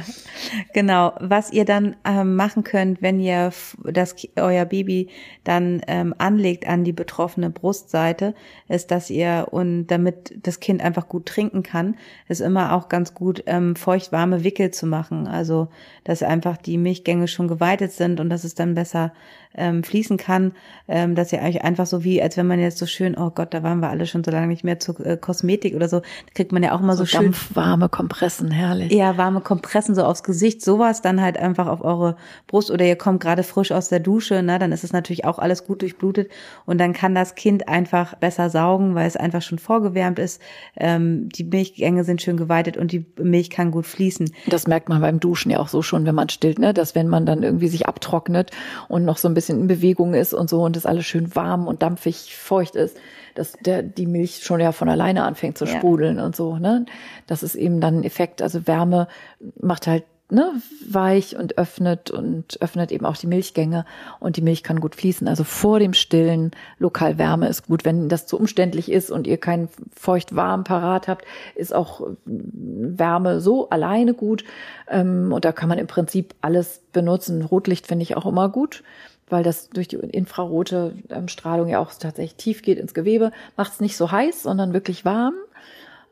Genau. 0.73 1.13
Was 1.19 1.51
ihr 1.53 1.65
dann 1.65 1.95
ähm, 2.03 2.35
machen 2.35 2.63
könnt, 2.63 3.03
wenn 3.03 3.19
ihr 3.19 3.51
das 3.83 4.15
euer 4.37 4.65
Baby 4.65 5.09
dann 5.43 5.83
ähm, 5.87 6.15
anlegt 6.17 6.67
an 6.67 6.83
die 6.83 6.93
betroffene 6.93 7.51
Brustseite, 7.51 8.33
ist, 8.67 8.89
dass 8.89 9.11
ihr 9.11 9.49
und 9.51 9.85
damit 9.87 10.33
das 10.41 10.59
Kind 10.59 10.81
einfach 10.81 11.07
gut 11.07 11.27
trinken 11.27 11.61
kann, 11.61 11.95
ist 12.27 12.41
immer 12.41 12.73
auch 12.73 12.89
ganz 12.89 13.13
gut 13.13 13.43
ähm, 13.45 13.75
feucht-warme 13.75 14.43
Wickel 14.43 14.71
zu 14.79 14.87
machen. 14.87 15.27
Also, 15.27 15.67
dass 16.03 16.23
einfach 16.23 16.57
die 16.57 16.77
Milchgänge 16.77 17.27
schon 17.27 17.47
geweitet 17.47 17.91
sind 17.91 18.19
und 18.19 18.29
dass 18.29 18.43
es 18.43 18.55
dann 18.55 18.73
besser 18.73 19.13
ähm, 19.55 19.83
fließen 19.83 20.17
kann, 20.17 20.53
ähm, 20.87 21.15
dass 21.15 21.33
ihr 21.33 21.41
euch 21.41 21.63
einfach 21.63 21.87
so 21.87 22.03
wie, 22.03 22.21
als 22.21 22.37
wenn 22.37 22.47
man 22.47 22.59
jetzt 22.59 22.77
so 22.77 22.85
schön, 22.85 23.17
oh 23.17 23.31
Gott, 23.31 23.53
da 23.53 23.63
waren 23.63 23.79
wir 23.79 23.89
alle 23.89 24.05
schon 24.05 24.23
so 24.23 24.31
lange 24.31 24.47
nicht 24.47 24.63
mehr 24.63 24.79
zu 24.79 24.97
äh, 25.03 25.17
Kosmetik 25.17 25.75
oder 25.75 25.89
so, 25.89 26.01
kriegt 26.35 26.51
man 26.51 26.61
ja 26.61 26.73
auch 26.73 26.81
mal 26.81 26.95
so, 26.95 27.03
so 27.03 27.17
schön 27.17 27.33
warme 27.53 27.89
Kompressen, 27.89 28.51
herrlich. 28.51 28.91
Ja, 28.91 29.17
warme 29.17 29.41
Kompressen 29.41 29.95
so 29.95 30.03
aufs 30.03 30.23
Gesicht, 30.23 30.61
sowas 30.61 31.01
dann 31.01 31.21
halt 31.21 31.37
einfach 31.37 31.67
auf 31.67 31.83
eure 31.83 32.15
Brust 32.47 32.69
oder 32.69 32.85
ihr 32.85 32.95
kommt 32.95 33.21
gerade 33.21 33.43
frisch 33.43 33.71
aus 33.71 33.89
der 33.89 33.99
Dusche, 33.99 34.41
na, 34.43 34.59
dann 34.59 34.71
ist 34.71 34.83
es 34.83 34.93
natürlich 34.93 35.25
auch 35.25 35.39
alles 35.39 35.65
gut 35.65 35.81
durchblutet 35.81 36.29
und 36.65 36.77
dann 36.77 36.93
kann 36.93 37.15
das 37.15 37.35
Kind 37.35 37.67
einfach 37.67 38.15
besser 38.15 38.49
saugen, 38.49 38.93
weil 38.93 39.07
es 39.07 39.17
einfach 39.17 39.41
schon 39.41 39.59
vorgewärmt 39.59 40.19
ist. 40.19 40.41
Ähm, 40.77 41.29
die 41.29 41.43
Milchgänge 41.43 42.03
sind 42.03 42.21
schön 42.21 42.37
geweitet 42.37 42.77
und 42.77 42.91
die 42.91 43.05
Milch 43.17 43.49
kann 43.49 43.71
gut 43.71 43.87
fließen. 43.87 44.31
Das 44.47 44.67
merkt 44.67 44.89
man 44.89 45.01
beim 45.01 45.19
Duschen 45.19 45.51
ja 45.51 45.59
auch 45.59 45.69
so 45.69 45.81
schon, 45.81 46.05
wenn 46.05 46.15
man 46.15 46.29
stillt, 46.29 46.59
ne, 46.59 46.73
dass 46.73 46.93
wenn 46.93 47.07
man 47.07 47.25
dann 47.25 47.41
irgendwie 47.41 47.67
sich 47.67 47.87
abtrocknet 47.87 48.51
und 48.87 49.05
noch 49.05 49.17
so 49.17 49.27
ein 49.27 49.33
bisschen 49.33 49.48
in 49.49 49.67
Bewegung 49.67 50.13
ist 50.13 50.33
und 50.33 50.49
so 50.49 50.63
und 50.63 50.75
das 50.75 50.85
alles 50.85 51.05
schön 51.05 51.35
warm 51.35 51.67
und 51.67 51.81
dampfig 51.81 52.35
feucht 52.35 52.75
ist, 52.75 52.97
dass 53.35 53.53
der, 53.53 53.83
die 53.83 54.05
Milch 54.05 54.43
schon 54.43 54.59
ja 54.59 54.71
von 54.71 54.89
alleine 54.89 55.23
anfängt 55.23 55.57
zu 55.57 55.65
sprudeln 55.65 56.17
ja. 56.17 56.25
und 56.25 56.35
so, 56.35 56.57
ne? 56.57 56.85
Das 57.27 57.43
ist 57.43 57.55
eben 57.55 57.79
dann 57.79 57.99
ein 57.99 58.03
Effekt. 58.03 58.41
Also 58.41 58.67
Wärme 58.67 59.07
macht 59.59 59.87
halt 59.87 60.03
ne, 60.31 60.53
weich 60.87 61.35
und 61.35 61.57
öffnet 61.57 62.11
und 62.11 62.61
öffnet 62.61 62.91
eben 62.91 63.05
auch 63.05 63.17
die 63.17 63.27
Milchgänge 63.27 63.85
und 64.19 64.37
die 64.37 64.41
Milch 64.41 64.63
kann 64.63 64.79
gut 64.79 64.95
fließen. 64.95 65.27
Also 65.27 65.43
vor 65.43 65.79
dem 65.79 65.93
Stillen 65.93 66.51
lokal 66.77 67.17
Wärme 67.17 67.47
ist 67.47 67.67
gut. 67.67 67.85
Wenn 67.85 68.09
das 68.09 68.27
zu 68.27 68.37
umständlich 68.37 68.91
ist 68.91 69.09
und 69.11 69.27
ihr 69.27 69.37
kein 69.37 69.69
feucht 69.95 70.35
warm 70.35 70.63
parat 70.63 71.07
habt, 71.07 71.25
ist 71.55 71.73
auch 71.73 72.07
Wärme 72.25 73.41
so 73.41 73.69
alleine 73.69 74.13
gut. 74.13 74.43
Ähm, 74.87 75.31
und 75.33 75.45
da 75.45 75.51
kann 75.51 75.69
man 75.69 75.79
im 75.79 75.87
Prinzip 75.87 76.35
alles 76.41 76.81
benutzen. 76.91 77.43
Rotlicht 77.43 77.87
finde 77.87 78.03
ich 78.03 78.15
auch 78.15 78.25
immer 78.25 78.49
gut 78.49 78.83
weil 79.29 79.43
das 79.43 79.69
durch 79.69 79.87
die 79.87 79.97
infrarote 79.97 80.95
ähm, 81.09 81.27
Strahlung 81.27 81.67
ja 81.67 81.79
auch 81.79 81.93
tatsächlich 81.93 82.35
tief 82.35 82.61
geht 82.61 82.79
ins 82.79 82.93
Gewebe, 82.93 83.31
macht 83.57 83.73
es 83.73 83.79
nicht 83.79 83.97
so 83.97 84.11
heiß, 84.11 84.43
sondern 84.43 84.73
wirklich 84.73 85.05
warm. 85.05 85.35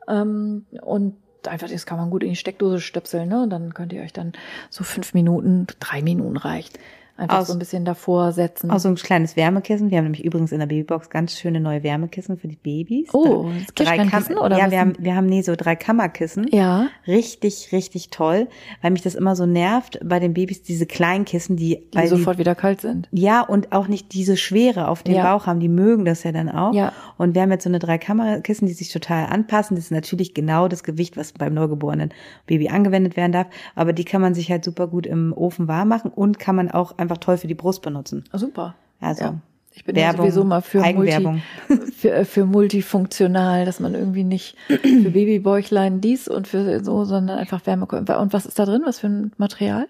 Ähm, 0.08 0.66
und 0.82 1.16
einfach, 1.46 1.68
das 1.68 1.86
kann 1.86 1.98
man 1.98 2.10
gut 2.10 2.22
in 2.22 2.30
die 2.30 2.36
Steckdose 2.36 2.80
stöpseln, 2.80 3.28
ne? 3.28 3.42
Und 3.42 3.50
dann 3.50 3.74
könnt 3.74 3.92
ihr 3.92 4.02
euch 4.02 4.12
dann 4.12 4.32
so 4.70 4.84
fünf 4.84 5.14
Minuten, 5.14 5.66
drei 5.80 6.02
Minuten 6.02 6.36
reicht, 6.36 6.78
Einfach 7.18 7.40
aus, 7.40 7.48
so 7.48 7.52
ein 7.52 7.58
bisschen 7.58 7.84
davor 7.84 8.30
setzen. 8.30 8.70
Auch 8.70 8.78
so 8.78 8.88
ein 8.88 8.94
kleines 8.94 9.34
Wärmekissen. 9.34 9.90
Wir 9.90 9.98
haben 9.98 10.04
nämlich 10.04 10.24
übrigens 10.24 10.52
in 10.52 10.60
der 10.60 10.66
Babybox 10.66 11.10
ganz 11.10 11.36
schöne 11.36 11.58
neue 11.58 11.82
Wärmekissen 11.82 12.38
für 12.38 12.46
die 12.46 12.54
Babys. 12.54 13.12
Oh, 13.12 13.50
drei 13.74 14.06
Kissen 14.06 14.38
oder 14.38 14.56
Ja, 14.56 14.70
wir 14.70 14.78
haben, 14.78 14.92
wir 15.00 15.16
haben 15.16 15.26
nee, 15.26 15.42
so 15.42 15.56
drei 15.56 15.74
Kammerkissen. 15.74 16.46
Ja. 16.52 16.86
Richtig, 17.08 17.70
richtig 17.72 18.10
toll, 18.10 18.46
weil 18.82 18.92
mich 18.92 19.02
das 19.02 19.16
immer 19.16 19.34
so 19.34 19.46
nervt 19.46 19.98
bei 20.04 20.20
den 20.20 20.32
Babys, 20.32 20.62
diese 20.62 20.86
kleinen 20.86 21.24
Kissen, 21.24 21.56
die, 21.56 21.88
die 21.92 22.06
sofort 22.06 22.36
die, 22.36 22.40
wieder 22.40 22.54
kalt 22.54 22.80
sind. 22.80 23.08
Ja, 23.10 23.40
und 23.40 23.72
auch 23.72 23.88
nicht 23.88 24.12
diese 24.12 24.36
Schwere 24.36 24.86
auf 24.86 25.02
dem 25.02 25.16
ja. 25.16 25.24
Bauch 25.24 25.46
haben. 25.46 25.58
Die 25.58 25.68
mögen 25.68 26.04
das 26.04 26.22
ja 26.22 26.30
dann 26.30 26.48
auch. 26.48 26.72
Ja. 26.72 26.92
Und 27.16 27.34
wir 27.34 27.42
haben 27.42 27.50
jetzt 27.50 27.64
so 27.64 27.70
eine 27.70 27.80
drei 27.80 27.98
Kammerkissen, 27.98 28.68
die 28.68 28.74
sich 28.74 28.92
total 28.92 29.26
anpassen. 29.26 29.74
Das 29.74 29.86
ist 29.86 29.90
natürlich 29.90 30.34
genau 30.34 30.68
das 30.68 30.84
Gewicht, 30.84 31.16
was 31.16 31.32
beim 31.32 31.52
neugeborenen 31.52 32.10
Baby 32.46 32.68
angewendet 32.68 33.16
werden 33.16 33.32
darf. 33.32 33.48
Aber 33.74 33.92
die 33.92 34.04
kann 34.04 34.20
man 34.20 34.34
sich 34.34 34.52
halt 34.52 34.64
super 34.64 34.86
gut 34.86 35.04
im 35.04 35.32
Ofen 35.32 35.66
warm 35.66 35.88
machen 35.88 36.12
und 36.14 36.38
kann 36.38 36.54
man 36.54 36.70
auch 36.70 36.96
einfach 37.08 37.18
toll 37.18 37.38
für 37.38 37.46
die 37.46 37.54
Brust 37.54 37.82
benutzen. 37.82 38.24
Oh, 38.32 38.38
super. 38.38 38.74
Also 39.00 39.24
ja. 39.24 39.34
Ich 39.72 39.84
bin 39.84 39.94
Werbung, 39.94 40.24
ja 40.24 40.32
sowieso 40.32 40.44
mal 40.44 40.60
für, 40.60 40.80
Multi, 40.80 41.42
für, 41.96 42.24
für 42.24 42.44
multifunktional, 42.44 43.64
dass 43.64 43.78
man 43.78 43.94
irgendwie 43.94 44.24
nicht 44.24 44.56
für 44.66 45.10
Babybäuchlein 45.10 46.00
dies 46.00 46.26
und 46.26 46.48
für 46.48 46.82
so, 46.82 47.04
sondern 47.04 47.38
einfach 47.38 47.64
Wärme. 47.64 47.86
Und 47.86 48.32
was 48.32 48.44
ist 48.44 48.58
da 48.58 48.64
drin? 48.64 48.82
Was 48.84 48.98
für 48.98 49.06
ein 49.06 49.32
Material? 49.36 49.86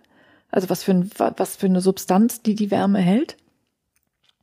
Also 0.51 0.69
was 0.69 0.83
für 0.83 0.93
ein, 0.93 1.11
was 1.37 1.57
für 1.57 1.66
eine 1.66 1.81
Substanz, 1.81 2.43
die 2.43 2.55
die 2.55 2.71
Wärme 2.71 2.99
hält? 2.99 3.37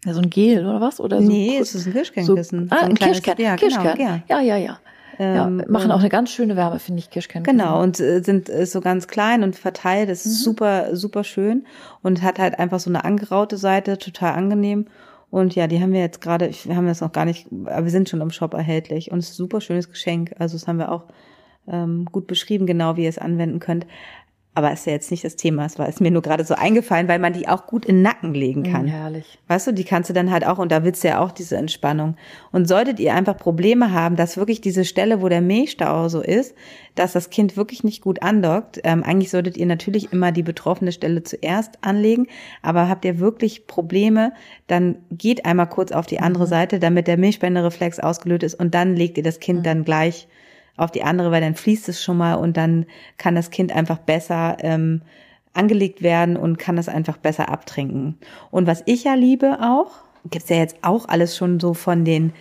Ja, 0.05 0.13
so 0.13 0.21
ein 0.21 0.29
Gel 0.29 0.65
oder 0.65 0.81
was? 0.81 0.99
Oder 0.99 1.21
so 1.21 1.27
nee, 1.27 1.57
es 1.57 1.75
ist 1.75 1.87
ein 1.87 1.93
Kirschkernkissen. 1.93 2.69
So, 2.69 2.75
ah, 2.75 2.79
so 2.79 2.85
ein, 2.85 2.91
ein 2.91 2.95
Kirschkern. 2.95 3.35
Ja, 3.39 3.55
Kirschkern. 3.55 3.97
Genau, 3.97 4.19
ja, 4.27 4.39
ja, 4.39 4.57
ja. 4.57 4.79
Ähm, 5.17 5.59
ja, 5.59 5.65
machen 5.67 5.91
auch 5.91 5.99
eine 5.99 6.09
ganz 6.09 6.31
schöne 6.31 6.55
Wärme, 6.55 6.79
finde 6.79 6.99
ich, 6.99 7.09
Kirschkern. 7.09 7.43
Genau, 7.43 7.81
und 7.81 7.99
äh, 7.99 8.21
sind 8.21 8.49
äh, 8.49 8.65
so 8.65 8.81
ganz 8.81 9.07
klein 9.07 9.43
und 9.43 9.55
verteilt. 9.55 10.09
Das 10.09 10.25
ist 10.25 10.39
mhm. 10.39 10.43
super, 10.43 10.95
super 10.95 11.23
schön 11.23 11.65
und 12.01 12.21
hat 12.21 12.39
halt 12.39 12.59
einfach 12.59 12.79
so 12.79 12.89
eine 12.89 13.03
angeraute 13.03 13.57
Seite, 13.57 13.97
total 13.97 14.33
angenehm. 14.33 14.87
Und 15.31 15.55
ja, 15.55 15.67
die 15.67 15.81
haben 15.81 15.91
wir 15.91 15.99
jetzt 15.99 16.21
gerade, 16.21 16.49
wir 16.63 16.75
haben 16.75 16.87
das 16.87 17.01
noch 17.01 17.11
gar 17.11 17.25
nicht, 17.25 17.47
aber 17.65 17.83
wir 17.83 17.91
sind 17.91 18.09
schon 18.09 18.21
im 18.21 18.31
Shop 18.31 18.53
erhältlich 18.53 19.11
und 19.11 19.19
es 19.19 19.25
ist 19.29 19.33
ein 19.33 19.37
super 19.37 19.61
schönes 19.61 19.89
Geschenk. 19.89 20.33
Also 20.39 20.55
das 20.55 20.67
haben 20.67 20.79
wir 20.79 20.91
auch 20.91 21.05
ähm, 21.67 22.05
gut 22.11 22.27
beschrieben, 22.27 22.65
genau 22.65 22.95
wie 22.95 23.03
ihr 23.03 23.09
es 23.09 23.17
anwenden 23.17 23.59
könnt. 23.59 23.85
Aber 24.55 24.71
ist 24.71 24.85
ja 24.85 24.93
jetzt 24.93 25.11
nicht 25.11 25.25
das 25.25 25.35
Thema. 25.35 25.65
Es 25.65 25.77
war 25.77 25.89
ist 25.89 25.99
mir 25.99 26.11
nur 26.11 26.21
gerade 26.21 26.45
so 26.45 26.55
eingefallen, 26.55 27.09
weil 27.09 27.19
man 27.19 27.33
die 27.33 27.49
auch 27.49 27.67
gut 27.67 27.85
in 27.85 27.97
den 27.97 28.01
Nacken 28.03 28.33
legen 28.33 28.61
mm, 28.61 28.71
kann. 28.71 28.85
Mm, 28.85 28.87
herrlich. 28.89 29.39
Weißt 29.49 29.67
du, 29.67 29.73
die 29.73 29.83
kannst 29.83 30.09
du 30.09 30.13
dann 30.13 30.31
halt 30.31 30.47
auch, 30.47 30.57
und 30.59 30.71
da 30.71 30.85
willst 30.85 31.03
du 31.03 31.09
ja 31.09 31.19
auch 31.19 31.33
diese 31.33 31.57
Entspannung. 31.57 32.15
Und 32.53 32.65
solltet 32.65 33.01
ihr 33.01 33.13
einfach 33.13 33.35
Probleme 33.35 33.91
haben, 33.91 34.15
dass 34.15 34.37
wirklich 34.37 34.61
diese 34.61 34.85
Stelle, 34.85 35.21
wo 35.21 35.27
der 35.27 35.41
Milchstau 35.41 36.07
so 36.07 36.21
ist, 36.21 36.55
dass 36.95 37.11
das 37.11 37.29
Kind 37.29 37.57
wirklich 37.57 37.83
nicht 37.83 38.01
gut 38.01 38.21
andockt, 38.23 38.79
ähm, 38.85 39.03
eigentlich 39.03 39.29
solltet 39.29 39.57
ihr 39.57 39.65
natürlich 39.65 40.13
immer 40.13 40.31
die 40.31 40.43
betroffene 40.43 40.93
Stelle 40.93 41.23
zuerst 41.23 41.77
anlegen. 41.81 42.27
Aber 42.61 42.87
habt 42.87 43.03
ihr 43.03 43.19
wirklich 43.19 43.67
Probleme, 43.67 44.31
dann 44.67 44.95
geht 45.11 45.45
einmal 45.45 45.67
kurz 45.67 45.91
auf 45.91 46.05
die 46.05 46.21
andere 46.21 46.45
mhm. 46.45 46.49
Seite, 46.49 46.79
damit 46.79 47.07
der 47.07 47.17
Milchspendereflex 47.17 47.99
ausgelöst 47.99 48.43
ist 48.43 48.55
und 48.55 48.73
dann 48.73 48.95
legt 48.95 49.17
ihr 49.17 49.23
das 49.23 49.41
Kind 49.41 49.59
mhm. 49.59 49.63
dann 49.63 49.83
gleich 49.83 50.29
auf 50.77 50.91
die 50.91 51.03
andere, 51.03 51.31
weil 51.31 51.41
dann 51.41 51.55
fließt 51.55 51.89
es 51.89 52.03
schon 52.03 52.17
mal 52.17 52.35
und 52.35 52.57
dann 52.57 52.85
kann 53.17 53.35
das 53.35 53.49
Kind 53.49 53.71
einfach 53.71 53.99
besser 53.99 54.57
ähm, 54.59 55.01
angelegt 55.53 56.01
werden 56.01 56.37
und 56.37 56.57
kann 56.57 56.75
das 56.75 56.89
einfach 56.89 57.17
besser 57.17 57.49
abtrinken. 57.49 58.17
Und 58.51 58.67
was 58.67 58.83
ich 58.85 59.05
ja 59.05 59.13
liebe 59.13 59.59
auch, 59.61 59.91
gibt's 60.29 60.49
ja 60.49 60.57
jetzt 60.57 60.77
auch 60.81 61.07
alles 61.07 61.37
schon 61.37 61.59
so 61.59 61.73
von 61.73 62.03
den 62.03 62.33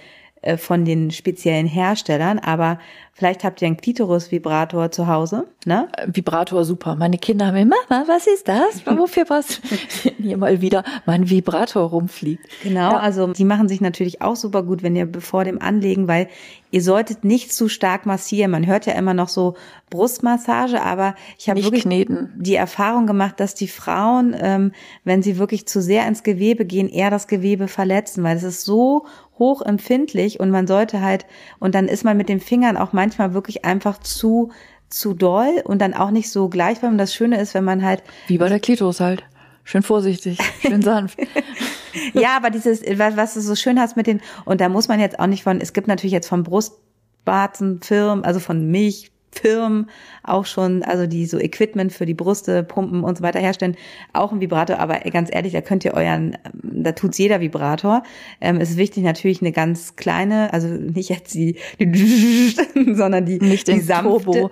äh, 0.44 0.58
von 0.58 0.84
den 0.84 1.10
speziellen 1.10 1.66
Herstellern, 1.66 2.38
aber 2.38 2.78
Vielleicht 3.16 3.44
habt 3.44 3.62
ihr 3.62 3.66
einen 3.66 3.76
Klitoris-Vibrator 3.76 4.90
zu 4.90 5.06
Hause, 5.06 5.46
ne? 5.64 5.88
Äh, 5.96 6.08
Vibrator 6.12 6.64
super. 6.64 6.96
Meine 6.96 7.16
Kinder 7.16 7.46
haben 7.46 7.54
mir, 7.54 7.64
Mama, 7.64 8.04
was 8.08 8.26
ist 8.26 8.48
das? 8.48 8.84
Wofür 8.98 9.24
was? 9.28 9.60
Hier 10.18 10.36
mal 10.36 10.60
wieder 10.60 10.82
mein 11.06 11.30
Vibrator 11.30 11.90
rumfliegt. 11.90 12.44
Genau, 12.64 12.90
ja. 12.90 12.98
also 12.98 13.32
die 13.32 13.44
machen 13.44 13.68
sich 13.68 13.80
natürlich 13.80 14.20
auch 14.20 14.34
super 14.34 14.64
gut, 14.64 14.82
wenn 14.82 14.96
ihr 14.96 15.06
bevor 15.06 15.44
dem 15.44 15.62
Anlegen, 15.62 16.08
weil 16.08 16.28
ihr 16.72 16.82
solltet 16.82 17.22
nicht 17.22 17.52
zu 17.52 17.68
stark 17.68 18.04
massieren. 18.04 18.50
Man 18.50 18.66
hört 18.66 18.86
ja 18.86 18.94
immer 18.94 19.14
noch 19.14 19.28
so 19.28 19.54
Brustmassage, 19.90 20.82
aber 20.82 21.14
ich 21.38 21.48
habe 21.48 21.62
wirklich 21.62 21.84
kneten. 21.84 22.32
die 22.36 22.56
Erfahrung 22.56 23.06
gemacht, 23.06 23.38
dass 23.38 23.54
die 23.54 23.68
Frauen, 23.68 24.34
ähm, 24.36 24.72
wenn 25.04 25.22
sie 25.22 25.38
wirklich 25.38 25.68
zu 25.68 25.80
sehr 25.80 26.08
ins 26.08 26.24
Gewebe 26.24 26.64
gehen, 26.64 26.88
eher 26.88 27.10
das 27.10 27.28
Gewebe 27.28 27.68
verletzen, 27.68 28.24
weil 28.24 28.36
es 28.36 28.42
ist 28.42 28.64
so 28.64 29.06
hochempfindlich 29.38 30.40
und 30.40 30.50
man 30.50 30.66
sollte 30.66 31.00
halt, 31.00 31.26
und 31.58 31.74
dann 31.74 31.88
ist 31.88 32.04
man 32.04 32.16
mit 32.16 32.28
den 32.28 32.40
Fingern 32.40 32.76
auch 32.76 32.92
manchmal 33.04 33.34
wirklich 33.34 33.64
einfach 33.64 33.98
zu, 33.98 34.50
zu 34.88 35.12
doll 35.12 35.62
und 35.64 35.80
dann 35.80 35.94
auch 35.94 36.10
nicht 36.10 36.30
so 36.30 36.48
gleichförmig. 36.48 36.94
Und 36.94 36.98
das 36.98 37.14
Schöne 37.14 37.40
ist, 37.40 37.54
wenn 37.54 37.64
man 37.64 37.84
halt. 37.84 38.02
Wie 38.26 38.38
bei 38.38 38.48
der 38.48 38.60
Klitoris 38.60 39.00
halt. 39.00 39.24
Schön 39.62 39.82
vorsichtig, 39.82 40.38
schön 40.60 40.82
sanft. 40.82 41.18
ja, 42.12 42.36
aber 42.36 42.50
dieses, 42.50 42.82
was 42.82 43.34
du 43.34 43.40
so 43.40 43.54
schön 43.54 43.80
hast 43.80 43.96
mit 43.96 44.06
den, 44.06 44.20
und 44.44 44.60
da 44.60 44.68
muss 44.68 44.88
man 44.88 45.00
jetzt 45.00 45.18
auch 45.18 45.26
nicht 45.26 45.42
von, 45.42 45.58
es 45.58 45.72
gibt 45.72 45.88
natürlich 45.88 46.12
jetzt 46.12 46.28
von 46.28 46.42
Brustwarzenfirmen, 46.42 48.24
also 48.24 48.40
von 48.40 48.70
Milch, 48.70 49.10
Firmen 49.38 49.88
auch 50.22 50.46
schon, 50.46 50.82
also 50.82 51.06
die 51.06 51.26
so 51.26 51.38
Equipment 51.38 51.92
für 51.92 52.06
die 52.06 52.14
Brüste, 52.14 52.62
Pumpen 52.62 53.04
und 53.04 53.18
so 53.18 53.22
weiter 53.22 53.40
herstellen, 53.40 53.76
auch 54.12 54.32
ein 54.32 54.40
Vibrator. 54.40 54.78
Aber 54.78 54.98
ganz 55.00 55.28
ehrlich, 55.32 55.52
da 55.52 55.60
könnt 55.60 55.84
ihr 55.84 55.94
euren, 55.94 56.38
da 56.62 56.92
tut's 56.92 57.18
jeder 57.18 57.40
Vibrator. 57.40 58.02
Ähm, 58.40 58.58
es 58.60 58.70
ist 58.70 58.76
wichtig 58.76 59.04
natürlich 59.04 59.42
eine 59.42 59.52
ganz 59.52 59.96
kleine, 59.96 60.52
also 60.52 60.68
nicht 60.68 61.10
jetzt 61.10 61.34
die, 61.34 61.58
die 61.78 62.54
sondern 62.94 63.26
die, 63.26 63.38
nicht 63.38 63.68
die 63.68 63.80
sanfte. 63.80 64.24
Turbo. 64.24 64.50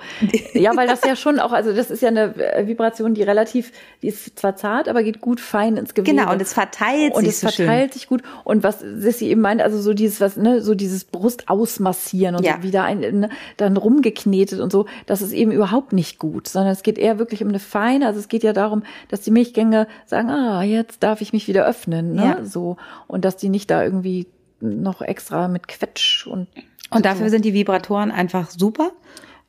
Ja, 0.54 0.76
weil 0.76 0.86
das 0.86 1.00
ja 1.04 1.16
schon 1.16 1.38
auch, 1.38 1.52
also 1.52 1.72
das 1.72 1.90
ist 1.90 2.02
ja 2.02 2.08
eine 2.08 2.34
Vibration, 2.66 3.14
die 3.14 3.22
relativ, 3.22 3.72
die 4.02 4.08
ist 4.08 4.38
zwar 4.38 4.56
zart, 4.56 4.88
aber 4.88 5.02
geht 5.02 5.20
gut 5.20 5.40
fein 5.40 5.76
ins 5.76 5.94
Gewebe. 5.94 6.16
Genau, 6.16 6.32
und 6.32 6.42
es 6.42 6.52
verteilt 6.52 7.14
und 7.14 7.24
sich 7.24 7.30
es 7.30 7.40
so 7.40 7.48
verteilt 7.48 7.92
schön. 7.92 8.00
sich 8.00 8.08
gut. 8.08 8.22
Und 8.44 8.62
was 8.62 8.80
Sissy 8.80 9.26
eben 9.26 9.40
meint, 9.40 9.62
also 9.62 9.80
so 9.80 9.94
dieses, 9.94 10.20
was, 10.20 10.36
ne, 10.36 10.60
so 10.60 10.74
dieses 10.74 11.04
Brust 11.04 11.48
ausmassieren 11.48 12.34
und 12.34 12.44
ja. 12.44 12.56
so 12.56 12.62
wieder 12.62 12.84
ein, 12.84 13.00
ne, 13.00 13.28
dann 13.56 13.76
rumgeknetet 13.76 14.60
und 14.60 14.71
so, 14.72 14.86
das 15.06 15.22
ist 15.22 15.32
eben 15.32 15.52
überhaupt 15.52 15.92
nicht 15.92 16.18
gut, 16.18 16.48
sondern 16.48 16.72
es 16.72 16.82
geht 16.82 16.98
eher 16.98 17.18
wirklich 17.20 17.42
um 17.42 17.48
eine 17.48 17.60
feine, 17.60 18.06
also 18.06 18.18
es 18.18 18.28
geht 18.28 18.42
ja 18.42 18.52
darum, 18.52 18.82
dass 19.08 19.20
die 19.20 19.30
Milchgänge 19.30 19.86
sagen, 20.06 20.30
ah, 20.30 20.62
jetzt 20.62 21.04
darf 21.04 21.20
ich 21.20 21.32
mich 21.32 21.46
wieder 21.46 21.64
öffnen, 21.64 22.14
ne? 22.14 22.24
Ja. 22.24 22.44
so 22.44 22.76
und 23.06 23.24
dass 23.24 23.36
die 23.36 23.48
nicht 23.48 23.70
da 23.70 23.84
irgendwie 23.84 24.26
noch 24.60 25.00
extra 25.00 25.46
mit 25.46 25.68
Quetsch 25.68 26.26
und 26.26 26.48
und 26.94 27.06
dafür 27.06 27.30
sind 27.30 27.44
die 27.44 27.54
Vibratoren 27.54 28.10
einfach 28.10 28.50
super. 28.50 28.90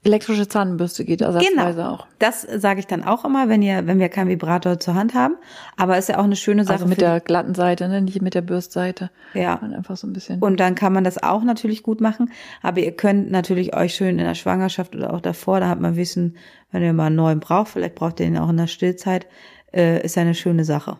Elektrische 0.05 0.49
Zahnbürste 0.49 1.05
geht 1.05 1.21
ersatzweise 1.21 1.77
genau. 1.77 1.91
auch. 1.91 2.07
Das 2.19 2.41
sage 2.41 2.81
ich 2.81 2.87
dann 2.87 3.03
auch 3.03 3.23
immer, 3.23 3.47
wenn 3.47 3.61
ihr, 3.61 3.87
wenn 3.87 3.99
wir 3.99 4.09
keinen 4.09 4.27
Vibrator 4.27 4.77
zur 4.79 4.95
Hand 4.95 5.13
haben. 5.13 5.35
Aber 5.77 5.97
ist 5.97 6.09
ja 6.09 6.19
auch 6.19 6.25
eine 6.25 6.35
schöne 6.35 6.65
Sache. 6.65 6.73
Also 6.73 6.87
mit 6.87 6.99
der 6.99 7.21
glatten 7.21 7.55
Seite, 7.55 7.87
ne? 7.87 8.01
nicht 8.01 8.21
mit 8.21 8.33
der 8.33 8.41
Bürstseite. 8.41 9.11
Ja. 9.33 9.55
Und 9.55 9.73
einfach 9.73 9.95
so 9.95 10.05
ein 10.05 10.11
bisschen. 10.11 10.39
Und 10.39 10.59
dann 10.59 10.75
kann 10.75 10.91
man 10.91 11.05
das 11.05 11.23
auch 11.23 11.43
natürlich 11.43 11.83
gut 11.83 12.01
machen. 12.01 12.31
Aber 12.61 12.81
ihr 12.81 12.91
könnt 12.91 13.31
natürlich 13.31 13.75
euch 13.75 13.95
schön 13.95 14.19
in 14.19 14.25
der 14.25 14.35
Schwangerschaft 14.35 14.93
oder 14.93 15.13
auch 15.13 15.21
davor, 15.21 15.61
da 15.61 15.69
hat 15.69 15.79
man 15.79 15.95
Wissen, 15.95 16.35
wenn 16.71 16.83
ihr 16.83 16.91
mal 16.91 17.05
einen 17.05 17.15
neuen 17.15 17.39
braucht, 17.39 17.69
vielleicht 17.69 17.95
braucht 17.95 18.19
ihr 18.19 18.25
den 18.25 18.37
auch 18.37 18.49
in 18.49 18.57
der 18.57 18.67
Stillzeit, 18.67 19.27
äh, 19.73 20.03
ist 20.03 20.15
ja 20.15 20.23
eine 20.23 20.35
schöne 20.35 20.65
Sache. 20.65 20.97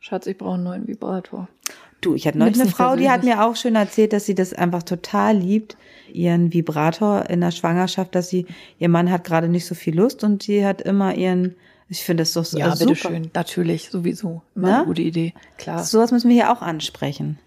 Schatz, 0.00 0.26
ich 0.26 0.38
brauche 0.38 0.54
einen 0.54 0.64
neuen 0.64 0.88
Vibrator. 0.88 1.48
Du, 2.00 2.14
ich 2.14 2.26
hatte 2.26 2.38
neulich 2.38 2.60
eine 2.60 2.70
Frau, 2.70 2.94
die 2.94 3.10
hat 3.10 3.24
mir 3.24 3.44
auch 3.44 3.56
schön 3.56 3.74
erzählt, 3.74 4.12
dass 4.12 4.24
sie 4.24 4.34
das 4.34 4.54
einfach 4.54 4.84
total 4.84 5.36
liebt, 5.36 5.76
ihren 6.12 6.52
Vibrator 6.52 7.28
in 7.28 7.40
der 7.40 7.50
Schwangerschaft, 7.50 8.14
dass 8.14 8.28
sie, 8.28 8.46
ihr 8.78 8.88
Mann 8.88 9.10
hat 9.10 9.24
gerade 9.24 9.48
nicht 9.48 9.66
so 9.66 9.74
viel 9.74 9.96
Lust 9.96 10.22
und 10.22 10.44
sie 10.44 10.64
hat 10.64 10.80
immer 10.80 11.14
ihren, 11.14 11.56
ich 11.88 12.04
finde 12.04 12.22
das 12.22 12.34
doch 12.34 12.44
so 12.44 12.56
ja, 12.56 12.76
super. 12.76 12.92
bitteschön, 12.92 13.30
natürlich, 13.34 13.90
sowieso. 13.90 14.42
Immer 14.54 14.76
eine 14.76 14.84
gute 14.86 15.02
Idee, 15.02 15.34
klar. 15.56 15.82
Sowas 15.82 16.12
müssen 16.12 16.28
wir 16.28 16.36
hier 16.36 16.52
auch 16.52 16.62
ansprechen. 16.62 17.38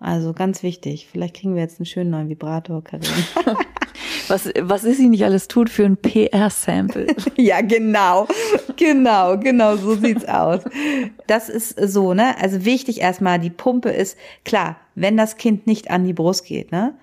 Also 0.00 0.32
ganz 0.32 0.62
wichtig. 0.62 1.08
Vielleicht 1.10 1.36
kriegen 1.36 1.54
wir 1.54 1.62
jetzt 1.62 1.78
einen 1.78 1.86
schönen 1.86 2.10
neuen 2.10 2.28
Vibrator, 2.28 2.82
Karin. 2.82 3.06
was, 4.28 4.50
was 4.60 4.84
ist 4.84 4.98
sie 4.98 5.08
nicht 5.08 5.24
alles 5.24 5.48
tut 5.48 5.70
für 5.70 5.84
ein 5.84 5.96
PR-Sample? 5.96 7.06
ja, 7.36 7.60
genau. 7.60 8.26
Genau, 8.76 9.38
genau, 9.38 9.76
so 9.76 9.94
sieht's 9.94 10.24
aus. 10.28 10.60
Das 11.26 11.48
ist 11.48 11.78
so, 11.80 12.14
ne? 12.14 12.34
Also 12.40 12.64
wichtig 12.64 13.00
erstmal, 13.00 13.38
die 13.38 13.50
Pumpe 13.50 13.90
ist, 13.90 14.16
klar, 14.44 14.76
wenn 14.94 15.16
das 15.16 15.36
Kind 15.36 15.66
nicht 15.66 15.90
an 15.90 16.04
die 16.04 16.12
Brust 16.12 16.44
geht, 16.44 16.72
ne? 16.72 16.94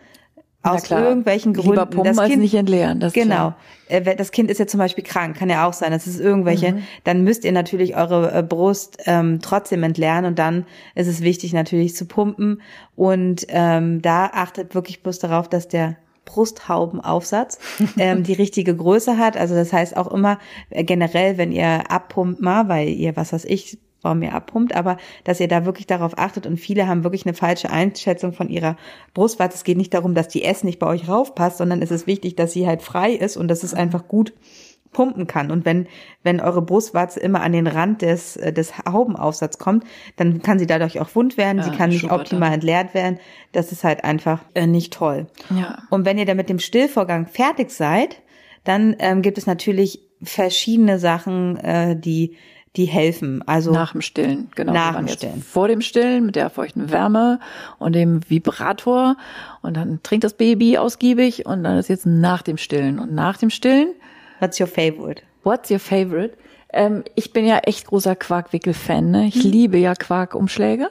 aus 0.63 0.89
irgendwelchen 0.89 1.53
Gründen. 1.53 1.71
Lieber 1.71 1.85
pumpen 1.85 2.15
das 2.15 2.25
Kind, 2.25 2.41
nicht 2.41 2.53
entleeren. 2.55 2.99
Das 2.99 3.13
genau. 3.13 3.53
Klar. 3.53 3.57
Äh, 3.89 4.15
das 4.15 4.31
Kind 4.31 4.49
ist 4.49 4.59
ja 4.59 4.65
zum 4.65 4.77
Beispiel 4.77 5.03
krank, 5.03 5.35
kann 5.37 5.49
ja 5.49 5.67
auch 5.67 5.73
sein. 5.73 5.91
Das 5.91 6.07
ist 6.07 6.19
irgendwelche. 6.19 6.73
Mhm. 6.73 6.83
Dann 7.03 7.23
müsst 7.23 7.43
ihr 7.43 7.51
natürlich 7.51 7.95
eure 7.97 8.31
äh, 8.33 8.43
Brust 8.43 8.97
ähm, 9.05 9.39
trotzdem 9.41 9.83
entleeren 9.83 10.25
und 10.25 10.39
dann 10.39 10.65
ist 10.95 11.07
es 11.07 11.21
wichtig 11.21 11.53
natürlich 11.53 11.95
zu 11.95 12.05
pumpen 12.05 12.61
und 12.95 13.45
ähm, 13.49 14.01
da 14.01 14.27
achtet 14.27 14.73
wirklich 14.73 15.03
bloß 15.03 15.19
darauf, 15.19 15.49
dass 15.49 15.67
der 15.67 15.97
Brusthaubenaufsatz 16.25 17.59
ähm, 17.97 18.23
die 18.23 18.33
richtige 18.33 18.75
Größe 18.75 19.17
hat. 19.17 19.37
Also 19.37 19.55
das 19.55 19.73
heißt 19.73 19.97
auch 19.97 20.11
immer 20.11 20.39
äh, 20.69 20.83
generell, 20.83 21.37
wenn 21.37 21.51
ihr 21.51 21.91
abpumpt 21.91 22.41
mal, 22.41 22.69
weil 22.69 22.89
ihr 22.89 23.15
was 23.15 23.33
weiß 23.33 23.45
ich 23.45 23.77
warum 24.03 24.21
ihr 24.21 24.35
abpumpt, 24.35 24.75
aber 24.75 24.97
dass 25.23 25.39
ihr 25.39 25.47
da 25.47 25.65
wirklich 25.65 25.87
darauf 25.87 26.17
achtet 26.17 26.45
und 26.45 26.57
viele 26.57 26.87
haben 26.87 27.03
wirklich 27.03 27.25
eine 27.25 27.33
falsche 27.33 27.69
Einschätzung 27.69 28.33
von 28.33 28.49
ihrer 28.49 28.75
Brustwarze. 29.13 29.55
Es 29.55 29.63
geht 29.63 29.77
nicht 29.77 29.93
darum, 29.93 30.13
dass 30.13 30.27
die 30.27 30.43
S 30.43 30.63
nicht 30.63 30.77
bei 30.77 30.87
euch 30.87 31.07
raufpasst, 31.07 31.57
sondern 31.57 31.81
es 31.81 31.89
ist 31.89 32.05
wichtig, 32.05 32.35
dass 32.35 32.51
sie 32.51 32.67
halt 32.67 32.81
frei 32.81 33.13
ist 33.13 33.37
und 33.37 33.47
dass 33.47 33.63
es 33.63 33.73
einfach 33.73 34.07
gut 34.07 34.33
pumpen 34.93 35.27
kann. 35.27 35.51
Und 35.51 35.65
wenn, 35.65 35.87
wenn 36.23 36.39
eure 36.39 36.61
Brustwarze 36.61 37.19
immer 37.19 37.41
an 37.41 37.51
den 37.51 37.67
Rand 37.67 38.01
des, 38.01 38.37
äh, 38.37 38.53
des 38.53 38.77
Haubenaufsatzes 38.77 39.59
kommt, 39.59 39.83
dann 40.15 40.41
kann 40.41 40.59
sie 40.59 40.67
dadurch 40.67 40.99
auch 40.99 41.13
wund 41.15 41.37
werden, 41.37 41.57
ja, 41.57 41.63
sie 41.63 41.71
kann 41.71 41.89
nicht 41.89 42.11
optimal 42.11 42.49
dann. 42.49 42.53
entleert 42.53 42.93
werden. 42.93 43.19
Das 43.51 43.71
ist 43.71 43.83
halt 43.83 44.03
einfach 44.03 44.43
äh, 44.53 44.67
nicht 44.67 44.93
toll. 44.93 45.27
Ja. 45.49 45.79
Und 45.89 46.05
wenn 46.05 46.17
ihr 46.17 46.25
dann 46.25 46.37
mit 46.37 46.49
dem 46.49 46.59
Stillvorgang 46.59 47.27
fertig 47.27 47.71
seid, 47.71 48.21
dann 48.63 48.95
ähm, 48.99 49.21
gibt 49.21 49.37
es 49.37 49.45
natürlich 49.45 49.99
verschiedene 50.21 50.99
Sachen, 50.99 51.57
äh, 51.57 51.99
die 51.99 52.37
die 52.75 52.85
helfen. 52.85 53.43
Also 53.45 53.71
nach 53.71 53.91
dem 53.91 54.01
Stillen, 54.01 54.49
genau. 54.55 54.73
Nach 54.73 54.95
dem 54.95 55.07
Stillen. 55.07 55.41
Vor 55.41 55.67
dem 55.67 55.81
Stillen 55.81 56.25
mit 56.25 56.35
der 56.35 56.49
feuchten 56.49 56.91
Wärme 56.91 57.39
und 57.77 57.93
dem 57.93 58.27
Vibrator 58.29 59.15
und 59.61 59.77
dann 59.77 60.01
trinkt 60.01 60.23
das 60.23 60.33
Baby 60.33 60.77
ausgiebig 60.77 61.45
und 61.45 61.63
dann 61.63 61.77
ist 61.77 61.89
jetzt 61.89 62.05
nach 62.05 62.41
dem 62.41 62.57
Stillen 62.57 62.99
und 62.99 63.13
nach 63.13 63.37
dem 63.37 63.49
Stillen. 63.49 63.93
What's 64.43 64.59
your 64.59 64.67
favorite? 64.67 65.23
What's 65.43 65.71
your 65.71 65.79
favorite? 65.79 66.35
Ähm, 66.73 67.05
ich 67.15 67.31
bin 67.31 67.45
ja 67.45 67.59
echt 67.59 67.87
großer 67.87 68.13
Quarkwickel-Fan. 68.17 69.09
Ne? 69.09 69.27
Ich 69.27 69.41
hm. 69.41 69.49
liebe 69.49 69.77
ja 69.77 69.95
Quarkumschläge. 69.95 70.89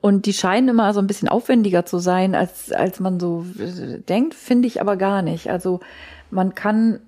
Und 0.00 0.24
die 0.24 0.32
scheinen 0.32 0.68
immer 0.68 0.94
so 0.94 1.00
ein 1.00 1.06
bisschen 1.06 1.28
aufwendiger 1.28 1.84
zu 1.84 1.98
sein, 1.98 2.34
als, 2.34 2.72
als 2.72 2.98
man 2.98 3.20
so 3.20 3.44
äh, 3.58 3.98
denkt, 3.98 4.32
finde 4.32 4.68
ich 4.68 4.80
aber 4.80 4.96
gar 4.96 5.20
nicht. 5.20 5.50
Also 5.50 5.80
man 6.30 6.54
kann, 6.54 7.00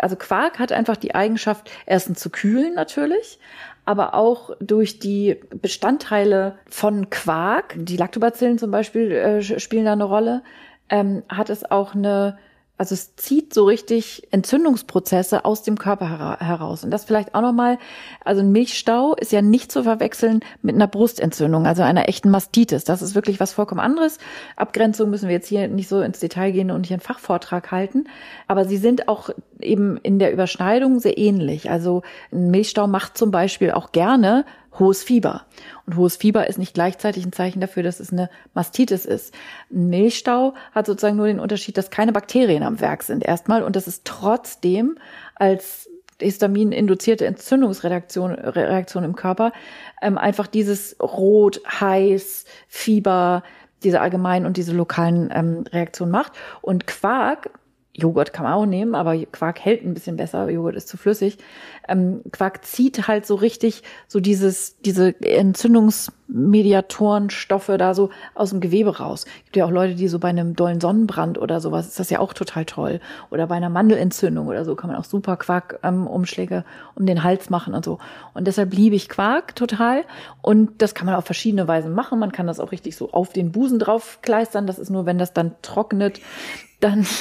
also 0.00 0.16
Quark 0.16 0.58
hat 0.58 0.72
einfach 0.72 0.96
die 0.96 1.14
Eigenschaft, 1.14 1.70
erstens 1.86 2.18
zu 2.18 2.30
kühlen 2.30 2.74
natürlich, 2.74 3.38
aber 3.84 4.14
auch 4.14 4.50
durch 4.58 4.98
die 4.98 5.38
Bestandteile 5.50 6.58
von 6.68 7.10
Quark, 7.10 7.76
die 7.76 7.96
Lactobacillen 7.96 8.58
zum 8.58 8.72
Beispiel 8.72 9.12
äh, 9.12 9.60
spielen 9.60 9.84
da 9.84 9.92
eine 9.92 10.02
Rolle, 10.02 10.42
ähm, 10.88 11.22
hat 11.28 11.48
es 11.48 11.70
auch 11.70 11.94
eine 11.94 12.38
Also 12.82 12.94
es 12.94 13.14
zieht 13.14 13.54
so 13.54 13.66
richtig 13.66 14.26
Entzündungsprozesse 14.32 15.44
aus 15.44 15.62
dem 15.62 15.78
Körper 15.78 16.36
heraus. 16.40 16.82
Und 16.82 16.90
das 16.90 17.04
vielleicht 17.04 17.32
auch 17.32 17.40
nochmal, 17.40 17.78
also 18.24 18.40
ein 18.40 18.50
Milchstau 18.50 19.14
ist 19.14 19.30
ja 19.30 19.40
nicht 19.40 19.70
zu 19.70 19.84
verwechseln 19.84 20.40
mit 20.62 20.74
einer 20.74 20.88
Brustentzündung, 20.88 21.64
also 21.64 21.82
einer 21.82 22.08
echten 22.08 22.28
Mastitis. 22.28 22.82
Das 22.82 23.00
ist 23.00 23.14
wirklich 23.14 23.38
was 23.38 23.52
vollkommen 23.52 23.80
anderes. 23.80 24.18
Abgrenzung 24.56 25.10
müssen 25.10 25.28
wir 25.28 25.36
jetzt 25.36 25.46
hier 25.46 25.68
nicht 25.68 25.86
so 25.86 26.00
ins 26.00 26.18
Detail 26.18 26.50
gehen 26.50 26.72
und 26.72 26.86
hier 26.86 26.94
einen 26.94 27.02
Fachvortrag 27.02 27.70
halten. 27.70 28.08
Aber 28.48 28.64
sie 28.64 28.78
sind 28.78 29.06
auch 29.06 29.30
eben 29.60 29.96
in 29.98 30.18
der 30.18 30.32
Überschneidung 30.32 30.98
sehr 30.98 31.16
ähnlich. 31.18 31.70
Also 31.70 32.02
ein 32.32 32.50
Milchstau 32.50 32.88
macht 32.88 33.16
zum 33.16 33.30
Beispiel 33.30 33.70
auch 33.70 33.92
gerne 33.92 34.44
hohes 34.78 35.02
Fieber. 35.02 35.46
Und 35.86 35.96
hohes 35.96 36.16
Fieber 36.16 36.48
ist 36.48 36.58
nicht 36.58 36.74
gleichzeitig 36.74 37.24
ein 37.24 37.32
Zeichen 37.32 37.60
dafür, 37.60 37.82
dass 37.82 38.00
es 38.00 38.12
eine 38.12 38.30
Mastitis 38.54 39.04
ist. 39.04 39.34
Ein 39.70 39.88
Milchstau 39.88 40.54
hat 40.72 40.86
sozusagen 40.86 41.16
nur 41.16 41.26
den 41.26 41.40
Unterschied, 41.40 41.76
dass 41.76 41.90
keine 41.90 42.12
Bakterien 42.12 42.62
am 42.62 42.80
Werk 42.80 43.02
sind 43.02 43.24
erstmal 43.24 43.62
und 43.62 43.76
dass 43.76 43.86
es 43.86 44.02
trotzdem 44.04 44.96
als 45.34 45.88
Histamin-induzierte 46.20 47.26
Entzündungsreaktion 47.26 48.32
Reaktion 48.32 49.04
im 49.04 49.16
Körper 49.16 49.52
ähm, 50.00 50.18
einfach 50.18 50.46
dieses 50.46 50.96
Rot, 51.00 51.60
heiß, 51.68 52.44
Fieber, 52.68 53.42
diese 53.82 54.00
allgemeinen 54.00 54.46
und 54.46 54.56
diese 54.56 54.72
lokalen 54.72 55.30
ähm, 55.34 55.64
Reaktionen 55.72 56.12
macht. 56.12 56.32
Und 56.60 56.86
Quark 56.86 57.50
Joghurt 57.94 58.32
kann 58.32 58.44
man 58.44 58.54
auch 58.54 58.64
nehmen, 58.64 58.94
aber 58.94 59.14
Quark 59.26 59.60
hält 59.60 59.84
ein 59.84 59.92
bisschen 59.92 60.16
besser. 60.16 60.48
Joghurt 60.48 60.76
ist 60.76 60.88
zu 60.88 60.96
flüssig. 60.96 61.36
Ähm, 61.86 62.22
Quark 62.32 62.64
zieht 62.64 63.06
halt 63.06 63.26
so 63.26 63.34
richtig 63.34 63.82
so 64.08 64.18
dieses, 64.18 64.78
diese 64.78 65.14
Entzündungsmediatoren, 65.20 67.28
Stoffe 67.28 67.76
da 67.76 67.92
so 67.92 68.08
aus 68.34 68.48
dem 68.48 68.60
Gewebe 68.60 68.96
raus. 68.96 69.26
Gibt 69.44 69.56
ja 69.56 69.66
auch 69.66 69.70
Leute, 69.70 69.94
die 69.94 70.08
so 70.08 70.18
bei 70.18 70.28
einem 70.28 70.56
dollen 70.56 70.80
Sonnenbrand 70.80 71.36
oder 71.36 71.60
sowas, 71.60 71.88
ist 71.88 72.00
das 72.00 72.08
ja 72.08 72.20
auch 72.20 72.32
total 72.32 72.64
toll. 72.64 73.00
Oder 73.30 73.46
bei 73.46 73.56
einer 73.56 73.68
Mandelentzündung 73.68 74.46
oder 74.46 74.64
so 74.64 74.74
kann 74.74 74.88
man 74.88 74.98
auch 74.98 75.04
super 75.04 75.36
Quark-Umschläge 75.36 76.54
ähm, 76.54 76.64
um 76.94 77.04
den 77.04 77.22
Hals 77.22 77.50
machen 77.50 77.74
und 77.74 77.84
so. 77.84 77.98
Und 78.32 78.46
deshalb 78.46 78.72
liebe 78.72 78.96
ich 78.96 79.10
Quark 79.10 79.54
total. 79.54 80.04
Und 80.40 80.80
das 80.80 80.94
kann 80.94 81.04
man 81.04 81.16
auf 81.16 81.26
verschiedene 81.26 81.68
Weisen 81.68 81.92
machen. 81.92 82.18
Man 82.18 82.32
kann 82.32 82.46
das 82.46 82.58
auch 82.58 82.72
richtig 82.72 82.96
so 82.96 83.12
auf 83.12 83.34
den 83.34 83.52
Busen 83.52 83.78
draufkleistern. 83.78 84.66
Das 84.66 84.78
ist 84.78 84.88
nur, 84.88 85.04
wenn 85.04 85.18
das 85.18 85.34
dann 85.34 85.52
trocknet, 85.60 86.20
dann 86.80 87.06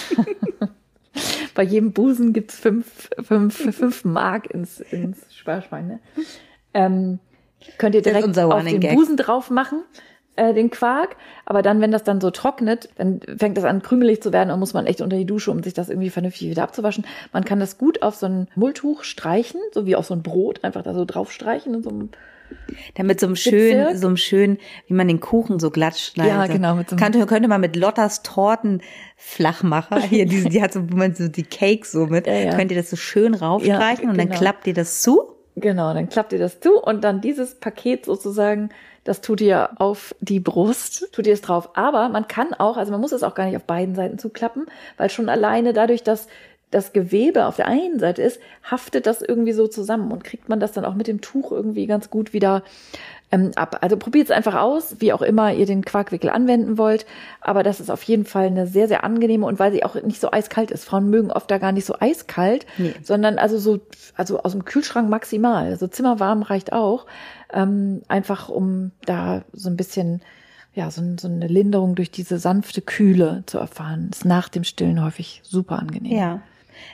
bei 1.53 1.63
jedem 1.63 1.91
Busen 1.91 2.33
gibt's 2.33 2.59
fünf, 2.59 3.09
fünf, 3.21 3.75
fünf 3.75 4.05
Mark 4.05 4.49
ins, 4.51 4.79
ins 4.79 5.33
Sparschwein. 5.33 5.87
Ne? 5.87 5.99
Ähm, 6.73 7.19
könnt 7.77 7.95
ihr 7.95 8.01
direkt 8.01 8.37
auf 8.37 8.63
den 8.63 8.79
Gag. 8.79 8.95
Busen 8.95 9.17
drauf 9.17 9.49
machen, 9.49 9.83
äh, 10.35 10.53
den 10.53 10.69
Quark. 10.69 11.15
Aber 11.45 11.61
dann, 11.61 11.81
wenn 11.81 11.91
das 11.91 12.03
dann 12.03 12.21
so 12.21 12.31
trocknet, 12.31 12.89
dann 12.95 13.19
fängt 13.37 13.57
das 13.57 13.65
an 13.65 13.81
krümelig 13.81 14.21
zu 14.21 14.33
werden 14.33 14.51
und 14.51 14.59
muss 14.59 14.73
man 14.73 14.85
echt 14.85 15.01
unter 15.01 15.17
die 15.17 15.25
Dusche, 15.25 15.51
um 15.51 15.63
sich 15.63 15.73
das 15.73 15.89
irgendwie 15.89 16.09
vernünftig 16.09 16.49
wieder 16.49 16.63
abzuwaschen. 16.63 17.05
Man 17.33 17.45
kann 17.45 17.59
das 17.59 17.77
gut 17.77 18.01
auf 18.01 18.15
so 18.15 18.25
ein 18.25 18.47
Mulltuch 18.55 19.03
streichen, 19.03 19.59
so 19.73 19.85
wie 19.85 19.95
auf 19.95 20.05
so 20.05 20.13
ein 20.13 20.23
Brot, 20.23 20.63
einfach 20.63 20.83
da 20.83 20.93
so 20.93 21.05
drauf 21.05 21.31
streichen 21.31 21.73
in 21.73 21.83
so 21.83 21.89
einem 21.89 22.09
damit 22.95 23.19
so 23.19 23.27
einem 23.27 23.35
schön, 23.35 23.97
so 23.97 24.07
einem 24.07 24.17
schön, 24.17 24.57
wie 24.87 24.93
man 24.93 25.07
den 25.07 25.19
Kuchen 25.19 25.59
so 25.59 25.69
glatt 25.69 25.97
schneidet. 25.97 26.33
Ja, 26.33 26.47
genau. 26.47 26.75
Mit 26.75 26.89
so 26.89 26.95
könnte, 26.95 27.25
könnte 27.25 27.47
man 27.47 27.61
mit 27.61 27.75
Lottas 27.75 28.23
Torten 28.23 28.81
Flachmacher, 29.15 29.99
hier, 30.01 30.25
die, 30.25 30.45
die 30.45 30.61
hat 30.61 30.73
so, 30.73 30.81
man 30.81 31.13
so 31.13 31.27
die 31.27 31.43
Cake 31.43 31.85
so 31.85 32.07
mit, 32.07 32.27
ja, 32.27 32.33
ja. 32.33 32.55
könnt 32.55 32.71
ihr 32.71 32.77
das 32.77 32.89
so 32.89 32.95
schön 32.95 33.33
raufstreichen 33.33 34.05
ja, 34.05 34.09
und 34.11 34.17
dann 34.17 34.27
genau. 34.27 34.39
klappt 34.39 34.67
ihr 34.67 34.73
das 34.73 35.01
zu. 35.01 35.21
Genau, 35.55 35.93
dann 35.93 36.09
klappt 36.09 36.33
ihr 36.33 36.39
das 36.39 36.59
zu 36.59 36.81
und 36.81 37.03
dann 37.03 37.21
dieses 37.21 37.55
Paket 37.55 38.05
sozusagen, 38.05 38.69
das 39.03 39.21
tut 39.21 39.41
ihr 39.41 39.69
auf 39.81 40.15
die 40.21 40.39
Brust, 40.39 41.09
tut 41.11 41.27
ihr 41.27 41.33
es 41.33 41.41
drauf. 41.41 41.71
Aber 41.75 42.09
man 42.09 42.27
kann 42.27 42.53
auch, 42.53 42.77
also 42.77 42.91
man 42.91 43.01
muss 43.01 43.11
es 43.11 43.23
auch 43.23 43.35
gar 43.35 43.45
nicht 43.45 43.57
auf 43.57 43.65
beiden 43.65 43.95
Seiten 43.95 44.17
zuklappen, 44.17 44.67
weil 44.97 45.09
schon 45.09 45.27
alleine 45.27 45.73
dadurch, 45.73 46.03
dass 46.03 46.27
das 46.71 46.93
Gewebe 46.93 47.45
auf 47.45 47.57
der 47.57 47.67
einen 47.67 47.99
Seite 47.99 48.21
ist, 48.21 48.39
haftet 48.63 49.05
das 49.05 49.21
irgendwie 49.21 49.51
so 49.51 49.67
zusammen 49.67 50.11
und 50.11 50.23
kriegt 50.23 50.49
man 50.49 50.59
das 50.59 50.71
dann 50.71 50.85
auch 50.85 50.95
mit 50.95 51.07
dem 51.07 51.21
Tuch 51.21 51.51
irgendwie 51.51 51.85
ganz 51.85 52.09
gut 52.09 52.33
wieder 52.33 52.63
ähm, 53.31 53.51
ab. 53.55 53.77
Also 53.81 53.97
probiert 53.97 54.25
es 54.25 54.31
einfach 54.31 54.55
aus, 54.55 54.95
wie 54.99 55.13
auch 55.13 55.21
immer 55.21 55.53
ihr 55.53 55.65
den 55.65 55.83
Quarkwickel 55.83 56.29
anwenden 56.29 56.77
wollt. 56.77 57.05
Aber 57.41 57.63
das 57.63 57.79
ist 57.79 57.89
auf 57.89 58.03
jeden 58.03 58.25
Fall 58.25 58.47
eine 58.47 58.67
sehr, 58.67 58.87
sehr 58.87 59.03
angenehme 59.03 59.45
und 59.45 59.59
weil 59.59 59.71
sie 59.71 59.83
auch 59.83 59.95
nicht 59.95 60.21
so 60.21 60.31
eiskalt 60.31 60.71
ist. 60.71 60.85
Frauen 60.85 61.09
mögen 61.09 61.31
oft 61.31 61.51
da 61.51 61.57
gar 61.57 61.71
nicht 61.71 61.85
so 61.85 61.95
eiskalt, 61.99 62.65
nee. 62.77 62.93
sondern 63.03 63.37
also 63.37 63.57
so, 63.57 63.79
also 64.15 64.41
aus 64.41 64.53
dem 64.53 64.65
Kühlschrank 64.65 65.09
maximal. 65.09 65.65
Also 65.65 65.87
zimmerwarm 65.87 66.41
reicht 66.41 66.73
auch. 66.73 67.05
Ähm, 67.53 68.01
einfach 68.07 68.47
um 68.47 68.91
da 69.05 69.43
so 69.51 69.69
ein 69.69 69.77
bisschen 69.77 70.21
ja, 70.73 70.89
so, 70.89 71.01
so 71.19 71.27
eine 71.27 71.47
Linderung 71.47 71.95
durch 71.95 72.11
diese 72.11 72.39
sanfte 72.39 72.81
Kühle 72.81 73.43
zu 73.45 73.57
erfahren. 73.57 74.09
Ist 74.11 74.23
nach 74.23 74.47
dem 74.47 74.63
Stillen 74.63 75.03
häufig 75.03 75.41
super 75.43 75.79
angenehm. 75.79 76.17
Ja. 76.17 76.41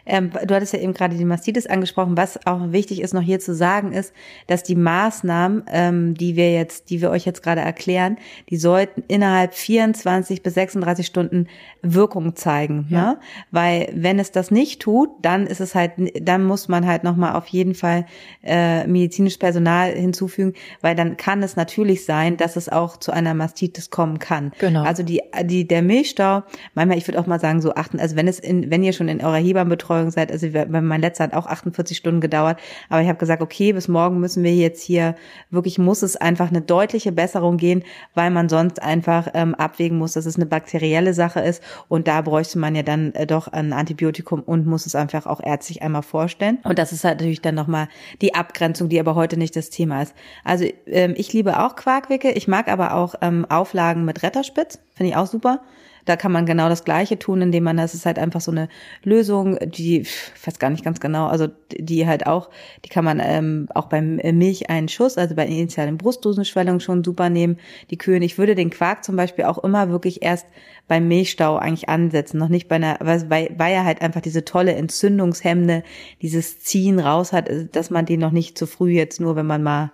Ähm, 0.05 0.31
du 0.31 0.55
hattest 0.55 0.73
ja 0.73 0.79
eben 0.79 0.93
gerade 0.93 1.15
die 1.15 1.25
Mastitis 1.25 1.67
angesprochen. 1.67 2.17
Was 2.17 2.45
auch 2.45 2.71
wichtig 2.71 3.01
ist, 3.01 3.13
noch 3.13 3.21
hier 3.21 3.39
zu 3.39 3.53
sagen, 3.53 3.91
ist, 3.91 4.13
dass 4.47 4.63
die 4.63 4.75
Maßnahmen, 4.75 5.63
ähm, 5.71 6.13
die 6.15 6.35
wir 6.35 6.53
jetzt, 6.53 6.89
die 6.89 7.01
wir 7.01 7.09
euch 7.09 7.25
jetzt 7.25 7.43
gerade 7.43 7.61
erklären, 7.61 8.17
die 8.49 8.57
sollten 8.57 9.03
innerhalb 9.07 9.53
24 9.53 10.43
bis 10.43 10.53
36 10.53 11.05
Stunden 11.05 11.47
Wirkung 11.81 12.35
zeigen. 12.35 12.87
Ja. 12.89 12.97
Ne? 12.97 13.19
Weil 13.51 13.89
wenn 13.93 14.19
es 14.19 14.31
das 14.31 14.51
nicht 14.51 14.81
tut, 14.81 15.09
dann 15.21 15.47
ist 15.47 15.61
es 15.61 15.75
halt, 15.75 15.93
dann 16.21 16.43
muss 16.43 16.67
man 16.67 16.85
halt 16.85 17.03
nochmal 17.03 17.35
auf 17.35 17.47
jeden 17.47 17.75
Fall 17.75 18.05
äh, 18.43 18.85
medizinisches 18.87 19.37
Personal 19.37 19.91
hinzufügen, 19.91 20.53
weil 20.81 20.95
dann 20.95 21.17
kann 21.17 21.43
es 21.43 21.55
natürlich 21.55 22.05
sein, 22.05 22.37
dass 22.37 22.55
es 22.55 22.69
auch 22.69 22.97
zu 22.97 23.11
einer 23.11 23.33
Mastitis 23.33 23.89
kommen 23.89 24.19
kann. 24.19 24.51
Genau. 24.59 24.83
Also 24.83 25.03
die, 25.03 25.21
die, 25.43 25.67
der 25.67 25.81
Milchstau, 25.81 26.43
manchmal, 26.73 26.97
ich 26.97 27.07
würde 27.07 27.19
auch 27.19 27.27
mal 27.27 27.39
sagen, 27.39 27.61
so 27.61 27.75
achten, 27.75 27.99
also 27.99 28.15
wenn 28.15 28.27
es 28.27 28.39
in, 28.39 28.69
wenn 28.71 28.83
ihr 28.83 28.93
schon 28.93 29.07
in 29.07 29.23
eurer 29.23 29.37
Hebamme 29.37 29.76
Betreuung 29.77 30.11
seid. 30.11 30.31
Also 30.31 30.47
mein 30.69 31.01
letzter 31.01 31.25
hat 31.25 31.33
auch 31.33 31.45
48 31.45 31.95
Stunden 31.97 32.19
gedauert. 32.19 32.59
Aber 32.89 33.01
ich 33.01 33.07
habe 33.07 33.19
gesagt, 33.19 33.41
okay, 33.41 33.73
bis 33.73 33.87
morgen 33.87 34.19
müssen 34.19 34.43
wir 34.43 34.53
jetzt 34.53 34.81
hier 34.81 35.15
wirklich 35.49 35.77
muss 35.77 36.01
es 36.01 36.17
einfach 36.17 36.49
eine 36.49 36.61
deutliche 36.61 37.11
Besserung 37.11 37.57
gehen, 37.57 37.83
weil 38.13 38.31
man 38.31 38.49
sonst 38.49 38.81
einfach 38.81 39.29
ähm, 39.33 39.55
abwägen 39.55 39.97
muss, 39.97 40.13
dass 40.13 40.25
es 40.25 40.35
eine 40.35 40.45
bakterielle 40.45 41.13
Sache 41.13 41.39
ist. 41.39 41.63
Und 41.87 42.07
da 42.07 42.21
bräuchte 42.21 42.59
man 42.59 42.75
ja 42.75 42.83
dann 42.83 43.13
äh, 43.13 43.27
doch 43.27 43.47
ein 43.47 43.73
Antibiotikum 43.73 44.41
und 44.41 44.65
muss 44.65 44.85
es 44.85 44.95
einfach 44.95 45.25
auch 45.25 45.41
ärztlich 45.41 45.81
einmal 45.81 46.03
vorstellen. 46.03 46.59
Und 46.63 46.79
das 46.79 46.91
ist 46.91 47.03
halt 47.03 47.19
natürlich 47.19 47.41
dann 47.41 47.55
nochmal 47.55 47.87
die 48.21 48.35
Abgrenzung, 48.35 48.89
die 48.89 48.99
aber 48.99 49.15
heute 49.15 49.37
nicht 49.37 49.55
das 49.55 49.69
Thema 49.69 50.01
ist. 50.01 50.13
Also 50.43 50.65
ähm, 50.87 51.13
ich 51.17 51.31
liebe 51.33 51.59
auch 51.59 51.75
Quarkwickel. 51.75 52.35
Ich 52.35 52.47
mag 52.47 52.67
aber 52.67 52.93
auch 52.95 53.15
ähm, 53.21 53.45
Auflagen 53.49 54.05
mit 54.05 54.23
Retterspitz. 54.23 54.79
Finde 54.95 55.11
ich 55.11 55.15
auch 55.15 55.27
super. 55.27 55.61
Da 56.07 56.15
kann 56.15 56.31
man 56.31 56.45
genau 56.45 56.69
das 56.69 56.85
Gleiche 56.85 57.19
tun, 57.19 57.41
indem 57.41 57.65
man, 57.65 57.75
das 57.75 57.93
ist 57.93 58.05
halt 58.05 58.17
einfach 58.17 58.39
so 58.39 58.49
eine 58.49 58.69
Lösung, 59.03 59.57
die, 59.59 60.01
ich 60.01 60.31
weiß 60.45 60.57
gar 60.57 60.69
nicht 60.69 60.85
ganz 60.85 61.01
genau, 61.01 61.27
also 61.27 61.47
die 61.77 62.07
halt 62.07 62.25
auch, 62.25 62.49
die 62.85 62.89
kann 62.89 63.03
man 63.03 63.19
ähm, 63.21 63.67
auch 63.75 63.87
beim 63.87 64.15
Milch 64.15 64.69
einen 64.69 64.87
Schuss, 64.87 65.17
also 65.17 65.35
bei 65.35 65.45
initialen 65.45 65.97
Brustdosenschwellung 65.97 66.79
schon 66.79 67.03
super 67.03 67.29
nehmen, 67.29 67.57
die 67.89 67.97
Kühe. 67.97 68.17
Ich 68.19 68.37
würde 68.37 68.55
den 68.55 68.69
Quark 68.69 69.03
zum 69.03 69.17
Beispiel 69.17 69.43
auch 69.43 69.57
immer 69.57 69.89
wirklich 69.89 70.23
erst 70.23 70.47
beim 70.87 71.09
Milchstau 71.09 71.57
eigentlich 71.57 71.89
ansetzen, 71.89 72.37
noch 72.37 72.47
nicht 72.47 72.69
bei 72.69 72.75
einer, 72.75 72.97
weil, 73.01 73.27
weil 73.29 73.73
er 73.73 73.83
halt 73.83 74.01
einfach 74.01 74.21
diese 74.21 74.45
tolle 74.45 74.75
Entzündungshemmende, 74.75 75.83
dieses 76.21 76.59
Ziehen 76.59 76.99
raus 76.99 77.33
hat, 77.33 77.49
dass 77.73 77.89
man 77.89 78.05
den 78.05 78.21
noch 78.21 78.31
nicht 78.31 78.57
zu 78.57 78.65
früh 78.65 78.91
jetzt 78.91 79.19
nur, 79.19 79.35
wenn 79.35 79.45
man 79.45 79.61
mal 79.61 79.91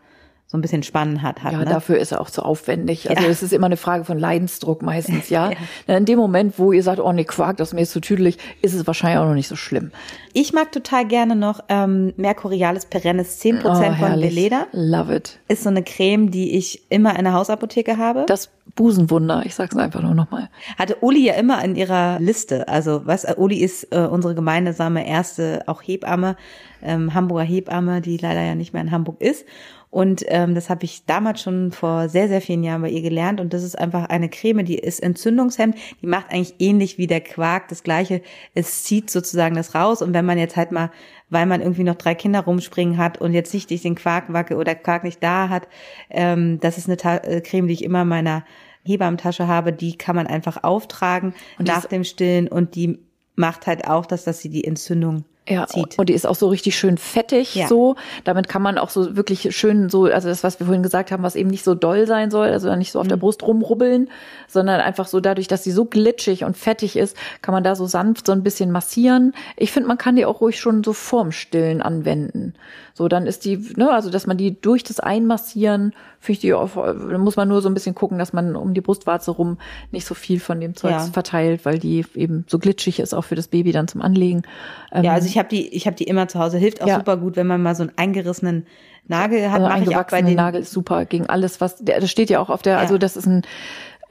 so 0.54 0.60
ein 0.60 0.62
bisschen 0.62 0.84
Spannen 0.84 1.24
hat. 1.24 1.42
hat 1.42 1.54
ja, 1.54 1.58
ne? 1.58 1.66
dafür 1.66 1.98
ist 1.98 2.12
er 2.12 2.22
auch 2.22 2.30
zu 2.30 2.44
aufwendig. 2.44 3.10
Also 3.10 3.24
ja. 3.24 3.30
es 3.30 3.42
ist 3.42 3.54
immer 3.54 3.66
eine 3.66 3.76
Frage 3.76 4.06
von 4.06 4.20
Leidensdruck 4.20 4.84
meistens, 4.84 5.30
ja. 5.32 5.50
ja. 5.88 5.98
In 5.98 6.06
dem 6.06 6.20
Moment, 6.20 6.60
wo 6.60 6.72
ihr 6.72 6.84
sagt, 6.84 7.00
oh 7.00 7.12
nee, 7.12 7.24
Quark, 7.24 7.58
das 7.58 7.70
ist 7.70 7.74
mir 7.74 7.88
zu 7.88 8.00
tüdelig, 8.00 8.38
ist 8.62 8.76
es 8.76 8.86
wahrscheinlich 8.86 9.18
auch 9.18 9.26
noch 9.26 9.34
nicht 9.34 9.48
so 9.48 9.56
schlimm. 9.56 9.90
Ich 10.32 10.54
mag 10.54 10.72
total 10.72 11.08
gerne 11.08 11.36
noch 11.36 11.64
ähm, 11.70 12.14
Mercurialis 12.18 12.86
perennis, 12.86 13.42
10% 13.42 13.64
oh, 13.64 13.96
von 13.96 14.22
Beleda. 14.22 14.68
Love 14.74 15.16
it. 15.16 15.40
Ist 15.48 15.64
so 15.64 15.70
eine 15.70 15.82
Creme, 15.82 16.30
die 16.30 16.56
ich 16.56 16.84
immer 16.92 17.18
in 17.18 17.24
der 17.24 17.34
Hausapotheke 17.34 17.98
habe. 17.98 18.26
Das 18.28 18.52
Busenwunder, 18.76 19.44
ich 19.46 19.56
sag's 19.56 19.76
einfach 19.76 20.02
nur 20.04 20.14
nochmal. 20.14 20.50
Hatte 20.78 20.98
Uli 21.02 21.26
ja 21.26 21.34
immer 21.34 21.64
in 21.64 21.76
ihrer 21.76 22.20
Liste. 22.20 22.68
Also 22.68 23.02
was, 23.06 23.26
Uli 23.38 23.58
ist 23.58 23.92
äh, 23.92 24.02
unsere 24.02 24.36
gemeinsame 24.36 25.08
erste 25.08 25.64
auch 25.66 25.82
Hebamme, 25.82 26.36
ähm, 26.84 27.14
Hamburger 27.14 27.44
Hebamme, 27.44 28.02
die 28.02 28.18
leider 28.18 28.42
ja 28.42 28.56
nicht 28.56 28.74
mehr 28.74 28.84
in 28.84 28.92
Hamburg 28.92 29.20
ist. 29.20 29.46
Und 29.94 30.26
ähm, 30.30 30.56
das 30.56 30.72
habe 30.72 30.86
ich 30.86 31.06
damals 31.06 31.44
schon 31.44 31.72
vor 31.72 32.10
sehr, 32.10 32.28
sehr 32.28 32.42
vielen 32.42 32.64
Jahren 32.64 32.82
bei 32.82 32.90
ihr 32.90 33.04
gelernt. 33.04 33.40
Und 33.40 33.54
das 33.54 33.62
ist 33.62 33.78
einfach 33.78 34.06
eine 34.06 34.28
Creme, 34.28 34.66
die 34.66 34.80
ist 34.80 35.04
entzündungshemmend. 35.04 35.78
Die 36.02 36.08
macht 36.08 36.32
eigentlich 36.32 36.56
ähnlich 36.58 36.98
wie 36.98 37.06
der 37.06 37.22
Quark 37.22 37.68
das 37.68 37.84
Gleiche. 37.84 38.24
Es 38.56 38.86
zieht 38.86 39.12
sozusagen 39.12 39.54
das 39.54 39.76
raus. 39.76 40.02
Und 40.02 40.16
wenn 40.16 40.26
man 40.26 40.40
jetzt 40.40 40.56
halt 40.56 40.72
mal, 40.72 40.90
weil 41.30 41.46
man 41.46 41.62
irgendwie 41.62 41.84
noch 41.84 41.94
drei 41.94 42.16
Kinder 42.16 42.40
rumspringen 42.40 42.98
hat 42.98 43.20
und 43.20 43.34
jetzt 43.34 43.54
nicht 43.54 43.70
den 43.70 43.94
Quark 43.94 44.34
wacke 44.34 44.56
oder 44.56 44.74
Quark 44.74 45.04
nicht 45.04 45.22
da 45.22 45.50
hat, 45.50 45.68
ähm, 46.10 46.60
das 46.60 46.80
ist 46.80 46.88
eine 46.88 46.98
Ta 46.98 47.18
äh, 47.18 47.42
Creme, 47.42 47.68
die 47.68 47.74
ich 47.74 47.84
immer 47.84 48.02
in 48.02 48.08
meiner 48.08 48.46
Hebammentasche 48.86 49.48
habe. 49.48 49.74
Die 49.74 49.96
kann 49.96 50.16
man 50.16 50.26
einfach 50.26 50.64
auftragen 50.64 51.36
und 51.60 51.68
nach 51.68 51.86
dem 51.86 52.04
Stillen. 52.04 52.48
Und 52.48 52.74
die 52.74 52.98
macht 53.36 53.68
halt 53.68 53.88
auch 53.88 54.08
das, 54.08 54.24
dass 54.24 54.40
sie 54.40 54.50
die 54.50 54.64
Entzündung 54.64 55.26
ja, 55.48 55.68
zieht. 55.68 56.00
Und 56.00 56.08
die 56.08 56.14
ist 56.14 56.26
auch 56.26 56.36
so 56.36 56.48
richtig 56.48 56.78
schön 56.78 56.98
fettig, 56.98 57.56
ja. 57.56 57.68
so. 57.68 57.96
Damit 58.24 58.48
kann 58.48 58.62
man 58.62 58.78
auch 58.78 58.90
so 58.90 59.16
wirklich 59.18 59.56
schön 59.56 59.90
so, 59.90 60.06
also 60.06 60.30
das, 60.30 60.44
was 60.44 60.60
wir 60.60 60.68
vorhin 60.68 60.84
gesagt 60.84 61.12
haben, 61.12 61.24
was 61.24 61.36
eben 61.36 61.50
nicht 61.50 61.64
so 61.64 61.76
doll 61.76 62.08
sein 62.08 62.32
soll, 62.32 62.48
also 62.48 62.74
nicht 62.76 62.92
so 62.92 63.00
auf 63.00 63.06
mhm. 63.06 63.10
der 63.10 63.18
Brust 63.18 63.44
rumrubbeln, 63.44 64.10
sondern 64.48 64.80
einfach 64.80 65.08
so 65.08 65.20
dadurch, 65.20 65.48
dass 65.48 65.64
sie 65.64 65.72
so 65.72 65.86
glitschig 65.86 66.46
und 66.46 66.56
fettig 66.56 66.96
ist, 66.96 67.18
kann 67.42 67.54
man 67.54 67.64
da 67.64 67.76
so 67.76 67.86
sanft 67.86 68.26
so 68.26 68.32
ein 68.32 68.44
bisschen 68.44 68.72
massieren. 68.72 69.34
Ich 69.58 69.72
finde, 69.72 69.88
man 69.88 69.98
kann 69.98 70.16
die 70.16 70.26
auch 70.26 70.40
ruhig 70.40 70.60
schon 70.60 70.84
so 70.84 70.94
vorm 70.94 71.32
Stillen 71.32 71.82
anwenden. 71.82 72.54
So, 72.94 73.08
dann 73.08 73.26
ist 73.26 73.44
die, 73.44 73.58
ne, 73.76 73.92
also 73.92 74.12
dass 74.12 74.28
man 74.28 74.38
die 74.38 74.62
durch 74.62 74.84
das 74.84 75.00
Einmassieren, 75.00 75.94
finde 76.20 76.34
ich 76.34 76.40
die 76.40 76.54
auch, 76.54 76.76
muss 77.18 77.36
man 77.36 77.48
nur 77.48 77.62
so 77.62 77.68
ein 77.68 77.74
bisschen 77.74 77.96
gucken, 77.96 78.20
dass 78.20 78.34
man 78.34 78.56
um 78.56 78.74
die 78.74 78.82
Brustwarze 78.82 79.32
rum 79.32 79.58
nicht 79.92 80.06
so 80.06 80.14
viel 80.14 80.40
von 80.40 80.62
dem 80.62 80.76
Zeugs 80.76 81.08
ja. 81.08 81.12
verteilt, 81.12 81.66
weil 81.66 81.80
die 81.80 82.06
eben 82.14 82.46
so 82.48 82.60
glitschig 82.60 83.00
ist 83.00 83.14
auch 83.14 83.24
für 83.24 83.36
das 83.36 83.48
Baby 83.48 83.72
dann 83.72 83.88
zum 83.88 84.02
Anlegen. 84.02 84.44
Ähm, 84.92 85.04
ja, 85.04 85.14
also 85.14 85.28
ich 85.34 85.40
habe 85.40 85.50
die, 85.50 85.68
ich 85.70 85.88
habe 85.88 85.96
die 85.96 86.04
immer 86.04 86.28
zu 86.28 86.38
Hause. 86.40 86.60
Hilft 86.60 86.84
auch 86.84 86.88
ja. 86.88 86.98
super 86.98 87.18
gut, 87.18 87.36
wenn 87.36 87.48
man 87.48 87.64
mal 87.64 87.76
so 87.76 87.82
einen 87.84 87.92
eingerissenen 87.96 88.68
Nagel 89.08 89.52
hat. 89.52 89.62
Also 89.62 89.74
eingewachsenen 89.74 90.36
Nagel 90.36 90.62
ist 90.62 90.72
super 90.72 91.06
gegen 91.06 91.28
alles, 91.28 91.60
was, 91.60 91.84
das 91.84 92.12
steht 92.12 92.30
ja 92.30 92.40
auch 92.40 92.52
auf 92.52 92.62
der, 92.62 92.74
ja. 92.74 92.80
also 92.80 93.00
das 93.00 93.18
ist 93.18 93.26
ein 93.26 93.42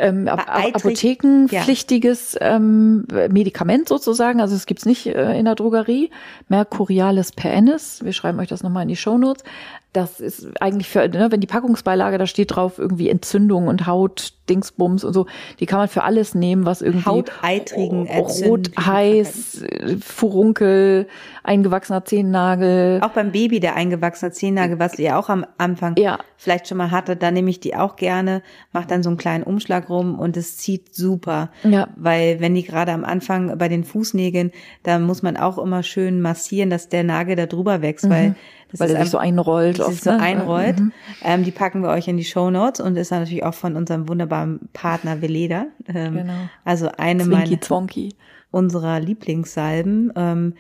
ähm, 0.00 0.26
apothekenpflichtiges 0.26 2.36
ähm, 2.40 3.06
Medikament 3.30 3.88
sozusagen. 3.88 4.40
Also 4.40 4.56
es 4.56 4.66
gibt's 4.66 4.84
nicht 4.84 5.06
äh, 5.06 5.38
in 5.38 5.44
der 5.44 5.54
Drogerie. 5.54 6.10
Mercurialis 6.48 7.30
perennis. 7.30 8.02
Wir 8.02 8.12
schreiben 8.12 8.40
euch 8.40 8.48
das 8.48 8.64
nochmal 8.64 8.82
in 8.82 8.88
die 8.88 8.96
Show 8.96 9.16
Notes. 9.16 9.44
Das 9.92 10.20
ist 10.20 10.48
eigentlich 10.60 10.88
für, 10.88 11.06
ne, 11.08 11.30
wenn 11.30 11.40
die 11.40 11.46
Packungsbeilage, 11.46 12.16
da 12.16 12.26
steht 12.26 12.56
drauf 12.56 12.78
irgendwie 12.78 13.10
Entzündung 13.10 13.68
und 13.68 13.86
Haut, 13.86 14.32
Dingsbums 14.48 15.04
und 15.04 15.12
so, 15.12 15.26
die 15.60 15.66
kann 15.66 15.78
man 15.78 15.88
für 15.88 16.02
alles 16.02 16.34
nehmen, 16.34 16.64
was 16.66 16.82
irgendwie 16.82 17.06
Hauteitrigen, 17.06 18.08
rot, 18.08 18.70
heiß, 18.78 19.64
Furunkel, 20.00 21.06
eingewachsener 21.44 22.04
Zehennagel. 22.04 23.00
Auch 23.02 23.10
beim 23.10 23.32
Baby 23.32 23.60
der 23.60 23.76
eingewachsene 23.76 24.32
Zehennagel, 24.32 24.78
was 24.78 24.98
ihr 24.98 25.18
auch 25.18 25.28
am 25.28 25.46
Anfang 25.58 25.96
ja. 25.96 26.18
vielleicht 26.36 26.68
schon 26.68 26.78
mal 26.78 26.90
hattet, 26.90 27.22
da 27.22 27.30
nehme 27.30 27.50
ich 27.50 27.60
die 27.60 27.76
auch 27.76 27.96
gerne, 27.96 28.42
mache 28.72 28.86
dann 28.88 29.02
so 29.02 29.10
einen 29.10 29.16
kleinen 29.18 29.44
Umschlag 29.44 29.88
rum 29.88 30.18
und 30.18 30.36
es 30.36 30.56
zieht 30.56 30.94
super. 30.94 31.50
Ja. 31.62 31.88
Weil 31.96 32.40
wenn 32.40 32.54
die 32.54 32.64
gerade 32.64 32.92
am 32.92 33.04
Anfang 33.04 33.58
bei 33.58 33.68
den 33.68 33.84
Fußnägeln, 33.84 34.52
da 34.82 34.98
muss 34.98 35.22
man 35.22 35.36
auch 35.36 35.58
immer 35.58 35.82
schön 35.82 36.20
massieren, 36.20 36.70
dass 36.70 36.88
der 36.88 37.04
Nagel 37.04 37.36
da 37.36 37.46
drüber 37.46 37.82
wächst, 37.82 38.06
mhm. 38.06 38.10
weil 38.10 38.34
das 38.72 38.80
weil 38.80 38.90
er 38.90 39.02
sich 39.02 39.10
so 39.10 39.18
einrollt. 39.18 39.80
Oft, 39.80 40.02
so 40.02 40.10
ne? 40.10 40.20
einrollt. 40.20 40.80
Mhm. 40.80 40.92
Ähm, 41.22 41.44
die 41.44 41.52
packen 41.52 41.82
wir 41.82 41.90
euch 41.90 42.08
in 42.08 42.16
die 42.16 42.24
Show 42.24 42.50
Notes 42.50 42.80
und 42.80 42.96
ist 42.96 43.10
natürlich 43.10 43.44
auch 43.44 43.54
von 43.54 43.76
unserem 43.76 44.08
wunderbaren 44.08 44.68
Partner 44.72 45.22
Veleda. 45.22 45.66
Ähm, 45.86 46.14
genau. 46.14 46.48
Also 46.64 46.90
eine 46.96 47.24
Zwinky, 47.24 47.36
meiner 47.36 47.60
Zwonky. 47.60 48.14
unserer 48.50 48.98
Lieblingssalben. 48.98 50.12
Ähm, 50.16 50.54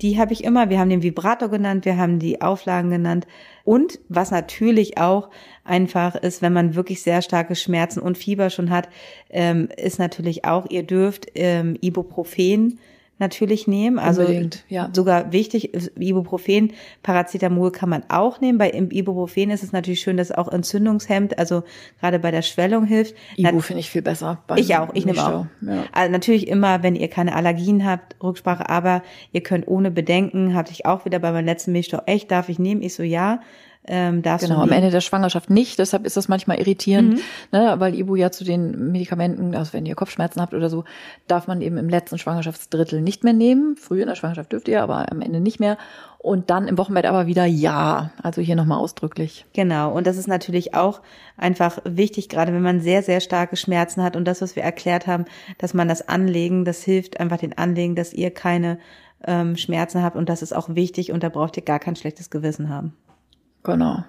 die 0.00 0.18
habe 0.18 0.32
ich 0.32 0.44
immer. 0.44 0.70
Wir 0.70 0.78
haben 0.78 0.90
den 0.90 1.02
Vibrator 1.02 1.48
genannt, 1.48 1.84
wir 1.84 1.96
haben 1.96 2.18
die 2.18 2.42
Auflagen 2.42 2.90
genannt. 2.90 3.26
Und 3.64 4.00
was 4.08 4.30
natürlich 4.30 4.98
auch 4.98 5.30
einfach 5.64 6.14
ist, 6.14 6.42
wenn 6.42 6.52
man 6.52 6.74
wirklich 6.74 7.02
sehr 7.02 7.22
starke 7.22 7.54
Schmerzen 7.54 8.00
und 8.00 8.18
Fieber 8.18 8.50
schon 8.50 8.70
hat, 8.70 8.88
ähm, 9.30 9.68
ist 9.76 9.98
natürlich 9.98 10.44
auch, 10.44 10.66
ihr 10.68 10.82
dürft 10.82 11.28
ähm, 11.34 11.76
Ibuprofen 11.80 12.78
natürlich 13.18 13.66
nehmen. 13.66 13.98
Also 13.98 14.26
ja. 14.68 14.90
sogar 14.92 15.32
wichtig, 15.32 15.72
Ibuprofen, 15.98 16.72
Paracetamol 17.02 17.70
kann 17.70 17.88
man 17.88 18.02
auch 18.08 18.40
nehmen. 18.40 18.58
Bei 18.58 18.70
Ibuprofen 18.70 19.50
ist 19.50 19.62
es 19.62 19.72
natürlich 19.72 20.00
schön, 20.00 20.16
dass 20.16 20.30
es 20.30 20.36
auch 20.36 20.48
entzündungshemmt, 20.48 21.38
also 21.38 21.62
gerade 22.00 22.18
bei 22.18 22.30
der 22.30 22.42
Schwellung 22.42 22.84
hilft. 22.84 23.14
Ibu 23.36 23.60
finde 23.60 23.80
ich 23.80 23.90
viel 23.90 24.02
besser. 24.02 24.42
Ich 24.56 24.74
auch, 24.76 24.90
ich 24.94 25.06
nehme 25.06 25.24
auch. 25.24 25.46
Ja. 25.60 25.84
Also 25.92 26.10
natürlich 26.10 26.48
immer, 26.48 26.82
wenn 26.82 26.96
ihr 26.96 27.08
keine 27.08 27.34
Allergien 27.34 27.84
habt, 27.84 28.16
Rücksprache, 28.22 28.68
aber 28.68 29.02
ihr 29.32 29.42
könnt 29.42 29.68
ohne 29.68 29.90
Bedenken, 29.90 30.54
hatte 30.54 30.72
ich 30.72 30.86
auch 30.86 31.04
wieder 31.04 31.18
bei 31.18 31.32
meinem 31.32 31.46
letzten 31.46 31.72
Milchstau, 31.72 32.02
echt, 32.06 32.30
darf 32.30 32.48
ich 32.48 32.58
nehmen? 32.58 32.82
Ich 32.82 32.94
so, 32.94 33.02
ja 33.02 33.40
ähm, 33.86 34.22
darfst 34.22 34.46
genau, 34.46 34.60
am 34.60 34.72
Ende 34.72 34.90
der 34.90 35.00
Schwangerschaft 35.00 35.50
nicht. 35.50 35.78
Deshalb 35.78 36.06
ist 36.06 36.16
das 36.16 36.28
manchmal 36.28 36.58
irritierend, 36.58 37.14
mhm. 37.14 37.20
ne, 37.52 37.74
weil 37.78 37.94
Ibu 37.94 38.16
ja 38.16 38.30
zu 38.30 38.44
den 38.44 38.92
Medikamenten, 38.92 39.54
also 39.54 39.72
wenn 39.74 39.84
ihr 39.84 39.94
Kopfschmerzen 39.94 40.40
habt 40.40 40.54
oder 40.54 40.70
so, 40.70 40.84
darf 41.26 41.46
man 41.46 41.60
eben 41.60 41.76
im 41.76 41.88
letzten 41.88 42.18
Schwangerschaftsdrittel 42.18 43.02
nicht 43.02 43.24
mehr 43.24 43.34
nehmen. 43.34 43.76
Früh 43.76 44.00
in 44.00 44.08
der 44.08 44.14
Schwangerschaft 44.14 44.52
dürft 44.52 44.68
ihr, 44.68 44.82
aber 44.82 45.10
am 45.12 45.20
Ende 45.20 45.40
nicht 45.40 45.60
mehr. 45.60 45.76
Und 46.18 46.48
dann 46.48 46.68
im 46.68 46.78
Wochenbett 46.78 47.04
aber 47.04 47.26
wieder 47.26 47.44
ja. 47.44 48.10
Also 48.22 48.40
hier 48.40 48.56
nochmal 48.56 48.78
ausdrücklich. 48.78 49.44
Genau. 49.52 49.92
Und 49.92 50.06
das 50.06 50.16
ist 50.16 50.26
natürlich 50.26 50.72
auch 50.72 51.02
einfach 51.36 51.78
wichtig, 51.84 52.30
gerade 52.30 52.54
wenn 52.54 52.62
man 52.62 52.80
sehr, 52.80 53.02
sehr 53.02 53.20
starke 53.20 53.56
Schmerzen 53.56 54.02
hat. 54.02 54.16
Und 54.16 54.24
das, 54.24 54.40
was 54.40 54.56
wir 54.56 54.62
erklärt 54.62 55.06
haben, 55.06 55.26
dass 55.58 55.74
man 55.74 55.86
das 55.86 56.08
Anlegen, 56.08 56.64
das 56.64 56.82
hilft 56.82 57.20
einfach 57.20 57.36
den 57.36 57.58
Anlegen, 57.58 57.94
dass 57.94 58.14
ihr 58.14 58.30
keine 58.30 58.78
ähm, 59.26 59.58
Schmerzen 59.58 60.02
habt. 60.02 60.16
Und 60.16 60.30
das 60.30 60.40
ist 60.40 60.54
auch 60.54 60.74
wichtig. 60.74 61.12
Und 61.12 61.22
da 61.22 61.28
braucht 61.28 61.58
ihr 61.58 61.62
gar 61.62 61.78
kein 61.78 61.94
schlechtes 61.94 62.30
Gewissen 62.30 62.70
haben. 62.70 62.94
Genau. 63.64 64.04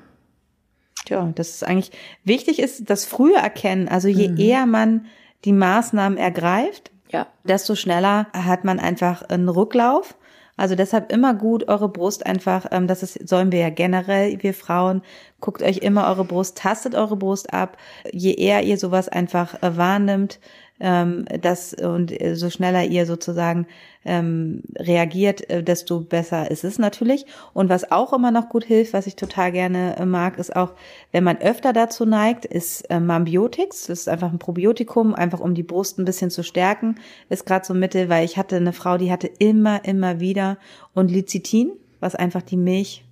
Tja, 1.06 1.32
das 1.36 1.50
ist 1.50 1.64
eigentlich 1.64 1.92
wichtig 2.24 2.60
ist, 2.60 2.90
das 2.90 3.06
frühe 3.06 3.36
Erkennen. 3.36 3.88
Also 3.88 4.08
je 4.08 4.30
mhm. 4.30 4.38
eher 4.38 4.66
man 4.66 5.06
die 5.46 5.54
Maßnahmen 5.54 6.18
ergreift, 6.18 6.92
ja. 7.10 7.28
desto 7.44 7.76
schneller 7.76 8.28
hat 8.34 8.64
man 8.64 8.80
einfach 8.80 9.24
einen 9.24 9.50
Rücklauf. 9.50 10.16
Also 10.58 10.76
deshalb 10.76 11.12
immer 11.12 11.34
gut 11.34 11.68
eure 11.68 11.90
Brust 11.90 12.26
einfach, 12.26 12.68
ähm, 12.72 12.88
das 12.88 13.04
ist, 13.04 13.28
sollen 13.28 13.52
wir 13.52 13.60
ja 13.60 13.70
generell, 13.70 14.42
wir 14.42 14.54
Frauen, 14.54 15.02
guckt 15.42 15.62
euch 15.62 15.80
immer 15.80 16.08
eure 16.08 16.24
Brust, 16.24 16.58
tastet 16.58 16.96
eure 16.96 17.18
Brust 17.18 17.54
ab. 17.54 17.78
Je 18.10 18.34
eher 18.34 18.64
ihr 18.64 18.78
sowas 18.78 19.10
einfach 19.10 19.62
äh, 19.62 19.76
wahrnimmt, 19.76 20.40
ähm, 20.80 21.26
das 21.42 21.74
und 21.74 22.12
äh, 22.20 22.36
so 22.36 22.50
schneller 22.50 22.84
ihr 22.84 23.06
sozusagen 23.06 23.66
ähm, 24.04 24.62
reagiert, 24.78 25.50
äh, 25.50 25.64
desto 25.64 26.02
besser 26.02 26.52
ist 26.52 26.64
es 26.64 26.78
natürlich. 26.78 27.26
Und 27.54 27.70
was 27.70 27.92
auch 27.92 28.12
immer 28.14 28.32
noch 28.32 28.50
gut 28.50 28.66
hilft, 28.66 28.94
was 28.94 29.08
ich 29.08 29.16
total 29.16 29.52
gerne 29.52 29.96
äh, 29.98 30.06
mag, 30.06 30.38
ist 30.38 30.56
auch, 30.56 30.74
wenn 31.12 31.24
man 31.24 31.38
öfter 31.38 31.72
dazu 31.72 32.06
neigt, 32.06 32.46
ist 32.46 32.82
äh, 32.90 33.00
Mambiotics. 33.00 33.88
Das 33.88 34.00
ist 34.00 34.10
einfach 34.10 34.32
ein 34.32 34.40
Probiotikum, 34.40 35.16
einfach 35.16 35.40
um 35.40 35.56
die 35.56 35.64
Brust 35.64 35.98
ein 35.98 36.06
bisschen 36.06 36.30
zu 36.30 36.44
stärken. 36.44 36.96
Ist 37.30 37.46
gerade 37.46 37.66
so 37.66 37.74
ein 37.74 37.80
Mittel, 37.80 38.10
weil 38.10 38.26
ich 38.26 38.38
hatte 38.38 38.58
eine 38.58 38.74
Frau, 38.74 38.98
die 38.98 39.12
hatte 39.12 39.32
immer, 39.40 39.86
immer 39.86 40.20
wieder 40.20 40.58
und 40.94 41.10
Lecithin, 41.10 41.72
was 42.02 42.16
einfach 42.16 42.42
die 42.42 42.58
Milch 42.58 43.05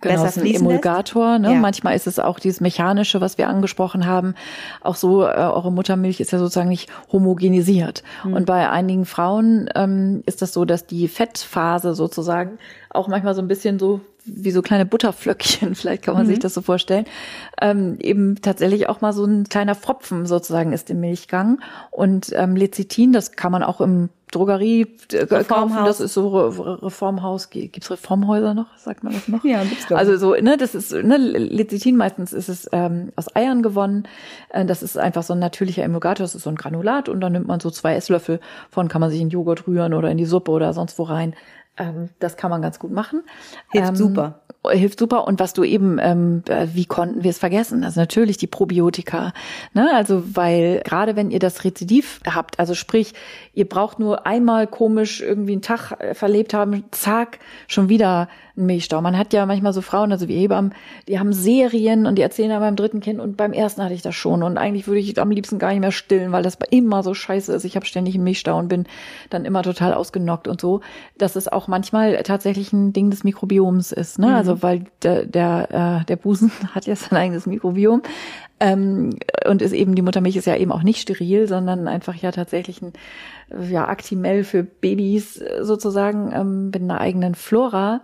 Genau, 0.00 0.22
besser 0.22 0.42
ein 0.42 0.46
Emulgator. 0.54 1.38
Ne? 1.38 1.54
Ja. 1.54 1.60
Manchmal 1.60 1.96
ist 1.96 2.06
es 2.06 2.18
auch 2.18 2.38
dieses 2.38 2.60
mechanische, 2.60 3.20
was 3.20 3.38
wir 3.38 3.48
angesprochen 3.48 4.06
haben. 4.06 4.34
Auch 4.80 4.96
so, 4.96 5.22
äh, 5.22 5.28
eure 5.28 5.72
Muttermilch 5.72 6.20
ist 6.20 6.32
ja 6.32 6.38
sozusagen 6.38 6.68
nicht 6.68 6.90
homogenisiert. 7.12 8.02
Mhm. 8.24 8.34
Und 8.34 8.46
bei 8.46 8.68
einigen 8.68 9.06
Frauen 9.06 9.70
ähm, 9.74 10.22
ist 10.26 10.42
das 10.42 10.52
so, 10.52 10.64
dass 10.64 10.86
die 10.86 11.08
Fettphase 11.08 11.94
sozusagen 11.94 12.58
auch 12.90 13.08
manchmal 13.08 13.34
so 13.34 13.42
ein 13.42 13.48
bisschen 13.48 13.78
so 13.78 14.00
wie 14.26 14.50
so 14.50 14.60
kleine 14.60 14.84
Butterflöckchen, 14.84 15.74
vielleicht 15.76 16.02
kann 16.02 16.14
man 16.14 16.24
mhm. 16.24 16.30
sich 16.30 16.38
das 16.40 16.52
so 16.52 16.60
vorstellen, 16.60 17.04
ähm, 17.60 17.96
eben 18.00 18.40
tatsächlich 18.42 18.88
auch 18.88 19.00
mal 19.00 19.12
so 19.12 19.24
ein 19.24 19.44
kleiner 19.44 19.74
Fropfen 19.74 20.26
sozusagen 20.26 20.72
ist 20.72 20.90
im 20.90 21.00
Milchgang. 21.00 21.60
Und 21.90 22.32
ähm, 22.34 22.56
Lecithin, 22.56 23.12
das 23.12 23.32
kann 23.32 23.52
man 23.52 23.62
auch 23.62 23.80
im 23.80 24.08
Drogerie 24.32 24.96
äh, 25.12 25.44
kaufen, 25.44 25.84
das 25.84 26.00
ist 26.00 26.14
so 26.14 26.28
Re 26.28 26.82
Reformhaus, 26.82 27.48
gibt's 27.50 27.90
Reformhäuser 27.90 28.54
noch, 28.54 28.76
sagt 28.76 29.04
man 29.04 29.12
das 29.12 29.28
noch? 29.28 29.44
Ja, 29.44 29.62
gibt's 29.62 29.86
doch. 29.86 29.96
Also 29.96 30.16
so, 30.16 30.34
ne, 30.34 30.56
das 30.56 30.74
ist, 30.74 30.92
ne, 30.92 31.16
Lecithin 31.16 31.96
meistens 31.96 32.32
ist 32.32 32.48
es 32.48 32.68
ähm, 32.72 33.12
aus 33.14 33.34
Eiern 33.36 33.62
gewonnen, 33.62 34.08
äh, 34.48 34.64
das 34.64 34.82
ist 34.82 34.98
einfach 34.98 35.22
so 35.22 35.32
ein 35.32 35.38
natürlicher 35.38 35.84
Emulgator, 35.84 36.24
das 36.24 36.34
ist 36.34 36.42
so 36.42 36.50
ein 36.50 36.56
Granulat 36.56 37.08
und 37.08 37.20
dann 37.20 37.32
nimmt 37.32 37.46
man 37.46 37.60
so 37.60 37.70
zwei 37.70 37.94
Esslöffel 37.94 38.40
von, 38.68 38.88
kann 38.88 39.00
man 39.00 39.10
sich 39.10 39.20
in 39.20 39.30
Joghurt 39.30 39.68
rühren 39.68 39.94
oder 39.94 40.10
in 40.10 40.18
die 40.18 40.26
Suppe 40.26 40.50
oder 40.50 40.72
sonst 40.72 40.98
wo 40.98 41.04
rein. 41.04 41.34
Ähm, 41.78 42.08
das 42.18 42.36
kann 42.36 42.50
man 42.50 42.62
ganz 42.62 42.78
gut 42.78 42.90
machen. 42.90 43.22
Hilft 43.70 43.90
ähm, 43.90 43.96
super. 43.96 44.40
Hilft 44.70 44.98
super. 44.98 45.26
Und 45.26 45.40
was 45.40 45.52
du 45.52 45.64
eben, 45.64 45.98
ähm, 46.00 46.42
äh, 46.48 46.68
wie 46.72 46.86
konnten 46.86 47.22
wir 47.22 47.30
es 47.30 47.38
vergessen? 47.38 47.84
Also 47.84 48.00
natürlich 48.00 48.36
die 48.36 48.46
Probiotika. 48.46 49.32
Ne? 49.74 49.88
Also 49.94 50.22
weil 50.34 50.82
gerade 50.84 51.16
wenn 51.16 51.30
ihr 51.30 51.38
das 51.38 51.64
Rezidiv 51.64 52.20
habt, 52.26 52.58
also 52.58 52.74
sprich, 52.74 53.14
ihr 53.54 53.68
braucht 53.68 53.98
nur 53.98 54.26
einmal 54.26 54.66
komisch 54.66 55.20
irgendwie 55.20 55.52
einen 55.52 55.62
Tag 55.62 55.92
äh, 56.00 56.14
verlebt 56.14 56.54
haben, 56.54 56.84
zack, 56.90 57.38
schon 57.68 57.88
wieder 57.88 58.28
ein 58.56 58.66
Milchstau. 58.66 59.00
Man 59.00 59.18
hat 59.18 59.32
ja 59.32 59.44
manchmal 59.46 59.72
so 59.72 59.82
Frauen, 59.82 60.12
also 60.12 60.28
wie 60.28 60.38
Hebammen, 60.38 60.74
die 61.08 61.18
haben 61.18 61.32
Serien 61.32 62.06
und 62.06 62.16
die 62.16 62.22
erzählen 62.22 62.50
dann 62.50 62.60
beim 62.60 62.76
dritten 62.76 63.00
Kind 63.00 63.20
und 63.20 63.36
beim 63.36 63.52
ersten 63.52 63.82
hatte 63.82 63.94
ich 63.94 64.02
das 64.02 64.14
schon 64.14 64.42
und 64.42 64.56
eigentlich 64.56 64.86
würde 64.86 65.00
ich 65.00 65.18
am 65.20 65.30
liebsten 65.30 65.58
gar 65.58 65.70
nicht 65.70 65.80
mehr 65.80 65.92
stillen, 65.92 66.32
weil 66.32 66.42
das 66.42 66.58
immer 66.70 67.02
so 67.02 67.14
scheiße 67.14 67.52
ist. 67.52 67.64
Ich 67.64 67.76
habe 67.76 67.86
ständig 67.86 68.14
einen 68.14 68.24
Milchstau 68.24 68.58
und 68.58 68.68
bin 68.68 68.84
dann 69.30 69.44
immer 69.44 69.62
total 69.62 69.92
ausgenockt 69.94 70.48
und 70.48 70.60
so. 70.60 70.80
Dass 71.18 71.36
es 71.36 71.48
auch 71.48 71.68
manchmal 71.68 72.22
tatsächlich 72.22 72.72
ein 72.72 72.92
Ding 72.92 73.10
des 73.10 73.24
Mikrobioms 73.24 73.92
ist, 73.92 74.18
ne? 74.18 74.28
Mhm. 74.28 74.34
Also 74.34 74.55
weil 74.62 74.86
der 75.02 75.26
der, 75.26 76.00
äh, 76.02 76.04
der 76.06 76.16
Busen 76.16 76.50
hat 76.74 76.86
ja 76.86 76.96
sein 76.96 77.18
eigenes 77.18 77.46
Mikrobiom. 77.46 78.02
Ähm, 78.58 79.10
und 79.46 79.60
ist 79.60 79.72
eben, 79.72 79.94
die 79.94 80.02
Muttermilch 80.02 80.36
ist 80.36 80.46
ja 80.46 80.56
eben 80.56 80.72
auch 80.72 80.82
nicht 80.82 81.00
steril, 81.00 81.46
sondern 81.46 81.88
einfach 81.88 82.14
ja 82.14 82.32
tatsächlich 82.32 82.80
ein 82.80 82.94
ja, 83.70 83.86
Actimel 83.86 84.44
für 84.44 84.62
Babys 84.62 85.42
sozusagen 85.60 86.32
ähm, 86.32 86.66
mit 86.66 86.80
einer 86.80 87.00
eigenen 87.00 87.34
Flora. 87.34 88.00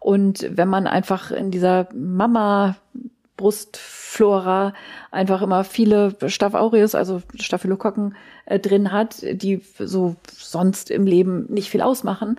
Und 0.00 0.48
wenn 0.50 0.68
man 0.68 0.88
einfach 0.88 1.30
in 1.30 1.52
dieser 1.52 1.88
Mama 1.94 2.74
Brustflora 3.36 4.72
einfach 5.10 5.42
immer 5.42 5.64
viele 5.64 6.14
Staph 6.26 6.54
aureus, 6.54 6.94
also 6.94 7.22
Staphylokokken 7.34 8.14
äh, 8.46 8.58
drin 8.58 8.92
hat, 8.92 9.22
die 9.22 9.62
so 9.78 10.16
sonst 10.30 10.90
im 10.90 11.06
Leben 11.06 11.46
nicht 11.48 11.70
viel 11.70 11.82
ausmachen, 11.82 12.38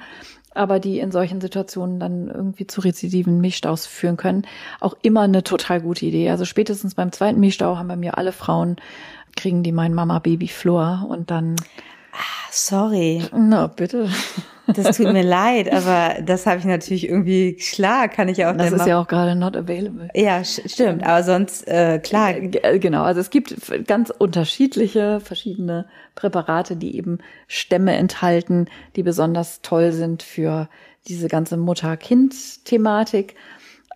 aber 0.55 0.79
die 0.79 0.99
in 0.99 1.11
solchen 1.11 1.41
Situationen 1.41 1.99
dann 1.99 2.27
irgendwie 2.29 2.67
zu 2.67 2.81
rezidiven 2.81 3.41
Milchstaus 3.41 3.85
führen 3.85 4.17
können, 4.17 4.45
auch 4.79 4.95
immer 5.01 5.21
eine 5.21 5.43
total 5.43 5.81
gute 5.81 6.05
Idee. 6.05 6.29
Also 6.29 6.45
spätestens 6.45 6.95
beim 6.95 7.11
zweiten 7.11 7.39
Milchstau 7.39 7.77
haben 7.77 7.87
bei 7.87 7.95
mir 7.95 8.17
alle 8.17 8.31
Frauen 8.31 8.77
kriegen 9.35 9.63
die 9.63 9.71
mein 9.71 9.95
Mama 9.95 10.19
Baby 10.19 10.47
Flor 10.47 11.07
und 11.09 11.31
dann 11.31 11.55
Ah, 12.13 12.49
sorry. 12.51 13.23
Na, 13.35 13.67
bitte. 13.67 14.09
Das 14.67 14.97
tut 14.97 15.11
mir 15.11 15.23
leid, 15.23 15.71
aber 15.71 16.21
das 16.21 16.45
habe 16.45 16.59
ich 16.59 16.65
natürlich 16.65 17.07
irgendwie, 17.07 17.55
klar, 17.55 18.07
kann 18.07 18.29
ich 18.29 18.37
ja 18.37 18.51
auch. 18.51 18.57
Das 18.57 18.71
ist 18.71 18.85
ja 18.85 19.01
auch 19.01 19.07
gerade 19.07 19.35
not 19.35 19.57
available. 19.57 20.09
Ja, 20.13 20.43
stimmt, 20.43 21.03
aber 21.05 21.23
sonst, 21.23 21.67
äh, 21.67 21.99
klar. 21.99 22.35
Äh, 22.35 22.79
genau, 22.79 23.03
also 23.03 23.19
es 23.19 23.29
gibt 23.29 23.55
ganz 23.87 24.09
unterschiedliche, 24.09 25.19
verschiedene 25.19 25.85
Präparate, 26.15 26.75
die 26.75 26.95
eben 26.95 27.19
Stämme 27.47 27.93
enthalten, 27.95 28.67
die 28.95 29.03
besonders 29.03 29.61
toll 29.61 29.91
sind 29.91 30.23
für 30.23 30.69
diese 31.07 31.27
ganze 31.27 31.57
Mutter-Kind-Thematik 31.57 33.35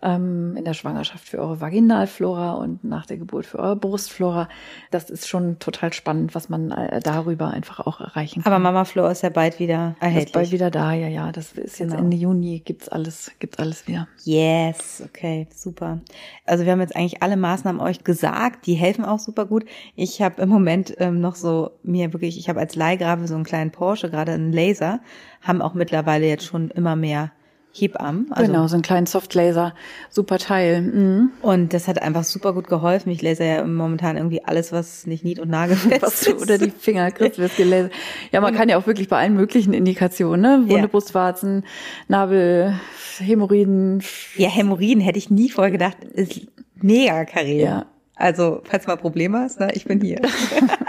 ähm, 0.02 0.56
in 0.56 0.64
der 0.64 0.74
Schwangerschaft 0.74 1.28
für 1.28 1.38
eure 1.38 1.60
Vaginalflora 1.60 2.52
und 2.52 2.84
nach 2.84 3.06
der 3.06 3.16
Geburt 3.16 3.46
für 3.46 3.58
eure 3.58 3.76
Brustflora. 3.76 4.48
Das 4.90 5.10
ist 5.10 5.28
schon 5.28 5.58
total 5.58 5.92
spannend, 5.92 6.34
was 6.34 6.48
man 6.48 6.70
äh, 6.70 7.00
darüber 7.00 7.48
einfach 7.48 7.80
auch 7.80 8.00
erreichen 8.00 8.42
kann. 8.42 8.52
Aber 8.52 8.62
Mama 8.62 8.84
Flora 8.84 9.10
ist 9.10 9.22
ja 9.22 9.30
bald 9.30 9.58
wieder 9.58 9.96
erhältlich. 10.00 10.26
Ist 10.26 10.32
bald 10.32 10.52
wieder 10.52 10.70
da, 10.70 10.92
ja, 10.92 11.08
ja. 11.08 11.32
Das 11.32 11.52
ist 11.52 11.78
jetzt 11.78 11.78
genau. 11.78 11.96
Ende 11.96 12.16
Juni, 12.16 12.60
gibt's 12.64 12.88
alles, 12.88 13.32
gibt's 13.38 13.58
alles 13.58 13.86
wieder. 13.86 14.08
Yes, 14.24 15.02
okay, 15.04 15.48
super. 15.54 16.00
Also 16.44 16.64
wir 16.64 16.72
haben 16.72 16.80
jetzt 16.80 16.96
eigentlich 16.96 17.22
alle 17.22 17.36
Maßnahmen 17.36 17.80
euch 17.80 18.04
gesagt, 18.04 18.66
die 18.66 18.74
helfen 18.74 19.04
auch 19.04 19.18
super 19.18 19.46
gut. 19.46 19.64
Ich 19.96 20.22
habe 20.22 20.42
im 20.42 20.48
Moment 20.48 20.94
ähm, 20.98 21.20
noch 21.20 21.34
so 21.34 21.72
mir 21.82 22.12
wirklich, 22.12 22.38
ich 22.38 22.48
habe 22.48 22.60
als 22.60 22.74
Leihgrabe 22.76 23.26
so 23.26 23.34
einen 23.34 23.44
kleinen 23.44 23.70
Porsche, 23.70 24.10
gerade 24.10 24.32
einen 24.32 24.52
Laser, 24.52 25.00
haben 25.42 25.62
auch 25.62 25.74
mittlerweile 25.74 26.26
jetzt 26.26 26.44
schon 26.44 26.70
immer 26.70 26.96
mehr 26.96 27.32
Hebammen. 27.72 28.26
Also 28.30 28.50
genau, 28.50 28.66
so 28.66 28.76
ein 28.76 28.82
kleinen 28.82 29.06
Softlaser, 29.06 29.74
super 30.10 30.38
Teil. 30.38 30.82
Mhm. 30.82 31.30
Und 31.42 31.74
das 31.74 31.86
hat 31.86 32.00
einfach 32.02 32.24
super 32.24 32.52
gut 32.52 32.68
geholfen. 32.68 33.10
Ich 33.10 33.22
laser 33.22 33.44
ja 33.44 33.64
momentan 33.64 34.16
irgendwie 34.16 34.44
alles, 34.44 34.72
was 34.72 35.06
nicht 35.06 35.24
nied- 35.24 35.38
und 35.38 35.50
nagelfest 35.50 36.26
ist. 36.26 36.42
Oder 36.42 36.58
die 36.58 36.70
Finger 36.70 37.10
kriegst 37.10 37.38
wird 37.38 37.56
gelasert. 37.56 37.92
Ja, 38.32 38.40
man 38.40 38.52
und 38.52 38.58
kann 38.58 38.68
ja 38.68 38.78
auch 38.78 38.86
wirklich 38.86 39.08
bei 39.08 39.18
allen 39.18 39.34
möglichen 39.34 39.72
Indikationen, 39.72 40.40
ne? 40.40 40.58
Wunde, 40.68 40.82
ja. 40.82 40.86
Brustwarzen, 40.86 41.64
Nabel, 42.08 42.74
Hämorrhoiden. 43.18 44.02
Ja, 44.36 44.48
Hämorrhoiden 44.48 45.00
hätte 45.00 45.18
ich 45.18 45.30
nie 45.30 45.50
vorher 45.50 45.70
gedacht. 45.70 46.02
Ist 46.04 46.40
mega 46.74 47.24
Karriere. 47.24 47.64
Ja. 47.64 47.86
Also, 48.16 48.62
falls 48.64 48.86
mal 48.88 48.96
Probleme 48.96 49.38
hast, 49.38 49.60
ne, 49.60 49.70
ich 49.74 49.84
bin 49.84 50.00
hier. 50.00 50.20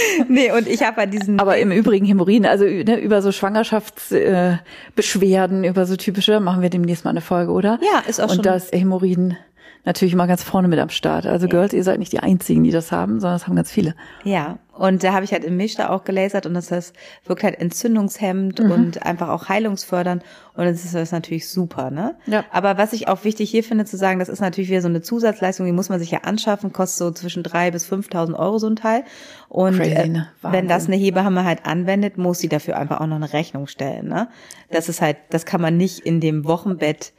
nee, 0.28 0.52
und 0.52 0.68
ich 0.68 0.82
habe 0.82 1.00
ja 1.02 1.06
diesen. 1.06 1.38
Aber 1.40 1.58
im 1.58 1.70
Übrigen 1.72 2.06
Hämorrhoiden, 2.06 2.46
also 2.46 2.64
ne, 2.64 2.98
über 3.00 3.20
so 3.22 3.32
Schwangerschaftsbeschwerden, 3.32 5.64
äh, 5.64 5.68
über 5.68 5.86
so 5.86 5.96
typische, 5.96 6.38
machen 6.40 6.62
wir 6.62 6.70
demnächst 6.70 7.04
mal 7.04 7.10
eine 7.10 7.20
Folge, 7.20 7.52
oder? 7.52 7.78
Ja, 7.82 8.00
ist 8.08 8.20
auch 8.20 8.24
und 8.24 8.30
schon. 8.30 8.38
Und 8.38 8.46
das 8.46 8.72
Hämorrhoiden 8.72 9.36
natürlich 9.84 10.14
immer 10.14 10.26
ganz 10.26 10.42
vorne 10.42 10.68
mit 10.68 10.78
am 10.78 10.90
Start. 10.90 11.26
Also 11.26 11.46
ja. 11.46 11.50
Girls, 11.50 11.72
ihr 11.72 11.84
seid 11.84 11.98
nicht 11.98 12.12
die 12.12 12.20
einzigen, 12.20 12.64
die 12.64 12.70
das 12.70 12.92
haben, 12.92 13.20
sondern 13.20 13.38
das 13.38 13.46
haben 13.46 13.56
ganz 13.56 13.70
viele. 13.70 13.94
Ja, 14.24 14.58
und 14.78 15.02
da 15.02 15.12
habe 15.12 15.24
ich 15.24 15.32
halt 15.32 15.42
im 15.42 15.56
Mischter 15.56 15.90
auch 15.90 16.04
gelasert 16.04 16.46
und 16.46 16.54
das 16.54 16.70
ist, 16.70 16.94
wirkt 17.26 17.42
halt 17.42 17.60
entzündungshemmend 17.60 18.60
mhm. 18.60 18.70
und 18.70 19.02
einfach 19.04 19.28
auch 19.28 19.48
heilungsfördernd 19.48 20.22
und 20.54 20.64
das 20.64 20.84
ist 20.84 20.94
das 20.94 21.10
natürlich 21.10 21.48
super, 21.48 21.90
ne? 21.90 22.16
Ja. 22.26 22.44
Aber 22.52 22.78
was 22.78 22.92
ich 22.92 23.08
auch 23.08 23.24
wichtig 23.24 23.50
hier 23.50 23.64
finde 23.64 23.86
zu 23.86 23.96
sagen, 23.96 24.20
das 24.20 24.28
ist 24.28 24.40
natürlich 24.40 24.70
wieder 24.70 24.80
so 24.80 24.88
eine 24.88 25.02
Zusatzleistung, 25.02 25.66
die 25.66 25.72
muss 25.72 25.88
man 25.88 25.98
sich 25.98 26.12
ja 26.12 26.20
anschaffen, 26.22 26.72
kostet 26.72 26.98
so 26.98 27.10
zwischen 27.10 27.42
drei 27.42 27.72
bis 27.72 27.90
5.000 27.90 28.38
Euro 28.38 28.58
so 28.58 28.68
ein 28.68 28.76
Teil. 28.76 29.02
Und 29.48 29.78
Crazy, 29.78 29.90
äh, 29.90 30.08
ne? 30.08 30.28
wenn 30.42 30.68
das 30.68 30.86
eine 30.86 30.96
Hebamme 30.96 31.44
halt 31.44 31.66
anwendet, 31.66 32.16
muss 32.16 32.38
sie 32.38 32.48
dafür 32.48 32.76
einfach 32.78 33.00
auch 33.00 33.06
noch 33.06 33.16
eine 33.16 33.32
Rechnung 33.32 33.66
stellen, 33.66 34.06
ne? 34.06 34.28
Das 34.70 34.88
ist 34.88 35.00
halt, 35.00 35.16
das 35.30 35.44
kann 35.44 35.60
man 35.60 35.76
nicht 35.76 36.00
in 36.00 36.20
dem 36.20 36.44
Wochenbett 36.44 37.12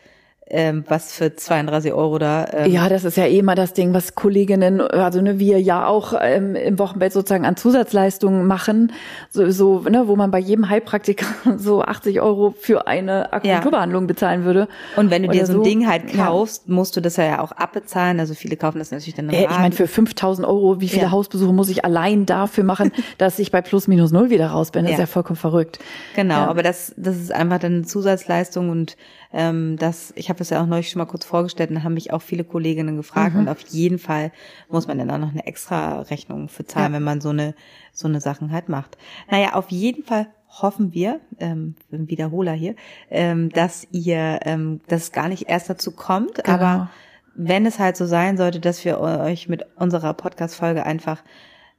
ähm, 0.50 0.84
was 0.88 1.14
für 1.14 1.36
32 1.36 1.94
Euro 1.94 2.18
da. 2.18 2.48
Ähm 2.52 2.72
ja, 2.72 2.90
das 2.90 3.04
ist 3.04 3.18
ja 3.18 3.26
eh 3.26 3.42
mal 3.42 3.56
das 3.56 3.74
Ding, 3.74 3.94
was 3.94 4.16
Kolleginnen, 4.16 4.82
also 4.82 5.22
ne, 5.22 5.40
wir 5.40 5.62
ja 5.62 5.86
auch 5.86 6.14
ähm, 6.20 6.56
im 6.56 6.80
Wochenbett 6.80 7.14
sozusagen 7.14 7.46
an 7.46 7.56
Zusatzleistungen 7.56 8.46
machen, 8.46 8.92
so, 9.30 9.50
so 9.52 9.80
ne, 9.82 10.08
wo 10.08 10.16
man 10.16 10.32
bei 10.32 10.40
jedem 10.40 10.70
Heilpraktiker 10.70 11.26
so 11.58 11.84
80 11.84 12.22
Euro 12.22 12.54
für 12.60 12.88
eine 12.88 13.32
Akupunkturbehandlung 13.32 14.04
ja. 14.04 14.08
bezahlen 14.08 14.44
würde. 14.44 14.68
Und 14.96 15.12
wenn 15.12 15.24
du 15.24 15.30
dir 15.30 15.46
so 15.46 15.60
ein 15.60 15.64
Ding 15.64 15.88
halt 15.88 16.14
kaufst, 16.14 16.64
ja. 16.68 16.74
musst 16.74 16.98
du 16.98 17.02
das 17.02 17.18
ja 17.18 17.42
auch 17.42 17.52
abbezahlen. 17.52 18.20
Also 18.20 18.34
viele 18.34 18.58
kaufen 18.58 18.80
das 18.80 18.92
natürlich 18.92 19.16
dann. 19.16 19.30
Äh, 19.30 19.44
ich 19.44 19.50
meine, 19.50 19.76
für 19.76 19.88
5000 19.88 20.48
Euro, 20.48 20.82
wie 20.82 20.90
viele 20.90 21.04
ja. 21.04 21.12
Hausbesuche 21.12 21.54
muss 21.54 21.70
ich 21.70 21.86
allein 21.86 22.26
dafür 22.26 22.64
machen, 22.64 22.92
dass 23.18 23.40
ich 23.40 23.52
bei 23.52 23.62
plus 23.62 23.88
minus 23.88 24.12
null 24.12 24.30
wieder 24.30 24.48
raus 24.48 24.72
bin? 24.72 24.86
Das 24.86 24.94
ist 24.94 25.00
ja 25.00 25.06
vollkommen 25.06 25.38
verrückt. 25.38 25.80
Genau, 26.16 26.36
aber 26.36 26.64
das, 26.64 26.94
das 26.98 27.18
ist 27.18 27.32
einfach 27.32 27.60
dann 27.60 27.74
eine 27.74 27.84
Zusatzleistung 27.84 28.70
und 28.70 28.96
ähm, 29.32 29.78
das, 29.78 30.12
ich 30.16 30.30
habe 30.30 30.40
das 30.40 30.50
ja 30.50 30.62
auch 30.62 30.66
neulich 30.66 30.90
schon 30.90 31.00
mal 31.00 31.06
kurz 31.06 31.26
vorgestellt, 31.26 31.70
und 31.70 31.78
da 31.78 31.84
haben 31.84 31.94
mich 31.94 32.12
auch 32.12 32.22
viele 32.22 32.44
Kolleginnen 32.44 32.98
gefragt 32.98 33.36
mhm. 33.36 33.42
und 33.42 33.50
auf 33.50 33.62
jeden 33.70 34.00
Fall 34.00 34.32
muss 34.70 34.88
man 34.88 34.98
dann 34.98 35.12
auch 35.12 35.18
noch 35.18 35.32
eine 35.32 35.46
extra 35.46 36.02
Rechnung 36.02 36.50
für 36.50 36.66
zahlen, 36.66 36.94
ja. 36.94 36.98
wenn 36.98 37.04
man 37.04 37.22
so 37.22 37.30
eine 37.30 37.54
so 37.92 38.08
eine 38.08 38.22
Sachen 38.22 38.52
halt 38.52 38.70
macht. 38.70 38.98
Naja, 39.30 39.54
auf 39.54 39.70
jeden 39.70 40.04
Fall 40.04 40.28
hoffen 40.62 40.94
wir, 40.94 41.20
ähm, 41.40 41.76
Wiederholer 41.90 42.54
hier, 42.54 42.76
ähm, 43.10 43.50
dass 43.50 43.88
ihr, 43.92 44.40
ähm, 44.44 44.82
dass 44.88 45.04
es 45.04 45.12
gar 45.12 45.30
nicht 45.30 45.48
erst 45.48 45.70
dazu 45.70 45.92
kommt, 45.92 46.44
genau. 46.44 46.50
aber 46.50 46.90
wenn 47.36 47.66
es 47.66 47.80
halt 47.80 47.96
so 47.96 48.06
sein 48.06 48.36
sollte, 48.36 48.60
dass 48.60 48.84
wir 48.84 49.00
euch 49.00 49.48
mit 49.48 49.66
unserer 49.76 50.14
Podcast-Folge 50.14 50.86
einfach 50.86 51.24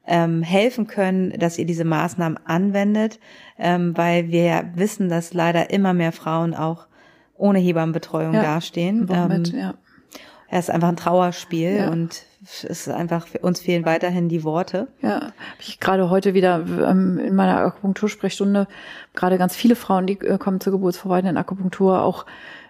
ähm, 0.07 0.43
helfen 0.43 0.87
können, 0.87 1.39
dass 1.39 1.59
ihr 1.59 1.67
diese 1.67 1.85
Maßnahmen 1.85 2.39
anwendet, 2.47 3.19
ähm, 3.59 3.97
weil 3.97 4.29
wir 4.29 4.45
ja 4.45 4.65
wissen, 4.75 5.09
dass 5.09 5.35
leider 5.35 5.71
immer 5.71 5.93
mehr 5.93 6.13
Frauen 6.13 6.55
auch 6.55 6.87
ohne 7.41 7.59
Hebammenbetreuung 7.59 8.35
ja, 8.35 8.43
dastehen. 8.43 9.09
Ähm, 9.11 9.45
ja. 9.45 9.75
Er 10.49 10.59
ist 10.59 10.71
einfach 10.71 10.89
ein 10.89 10.97
Trauerspiel 10.97 11.77
ja. 11.77 11.91
und 11.91 12.25
es 12.43 12.65
ist 12.65 12.89
einfach, 12.89 13.27
uns 13.43 13.61
fehlen 13.61 13.85
weiterhin 13.85 14.29
die 14.29 14.45
Worte. 14.45 14.89
Ja, 15.03 15.21
habe 15.21 15.33
ich 15.61 15.79
gerade 15.79 16.11
heute 16.11 16.35
wieder 16.35 16.65
ähm, 16.89 17.19
in 17.19 17.35
meiner 17.35 17.59
Akupunktursprechstunde 17.59 18.67
gerade 19.15 19.39
ganz 19.39 19.55
viele 19.55 19.77
Frauen, 19.77 20.07
die 20.07 20.19
äh, 20.21 20.39
kommen 20.39 20.61
zur 20.61 20.73
geburtsvorbereitenden 20.73 21.37
Akupunktur, 21.37 22.03
auch 22.03 22.27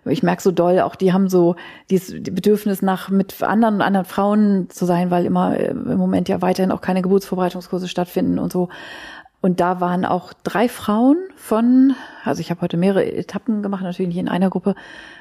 ich 0.07 0.23
merke 0.23 0.43
so 0.43 0.51
doll, 0.51 0.81
auch 0.81 0.97
die 0.97 1.12
haben 1.12 1.29
so 1.29 1.57
dieses 1.91 2.23
Bedürfnis 2.23 2.81
nach 2.81 3.11
mit 3.11 3.43
anderen 3.43 3.83
anderen 3.83 4.07
Frauen 4.07 4.71
zu 4.71 4.87
sein, 4.87 5.11
weil 5.11 5.27
immer 5.27 5.59
äh, 5.59 5.71
im 5.71 5.99
Moment 5.99 6.29
ja 6.29 6.43
weiterhin 6.43 6.73
auch 6.73 6.81
keine 6.81 7.03
Geburtsvorbereitungskurse 7.03 7.89
stattfinden 7.89 8.39
und 8.39 8.53
so. 8.53 8.68
Und 9.41 9.61
da 9.61 9.80
waren 9.80 10.05
auch 10.05 10.32
drei 10.45 10.68
Frauen 10.68 11.16
von, 11.36 11.95
also 12.24 12.41
ich 12.41 12.51
habe 12.51 12.61
heute 12.61 12.76
mehrere 12.76 13.11
Etappen 13.11 13.62
gemacht, 13.62 13.82
natürlich 13.82 14.09
nicht 14.09 14.18
in 14.18 14.28
einer 14.28 14.51
Gruppe, 14.51 14.74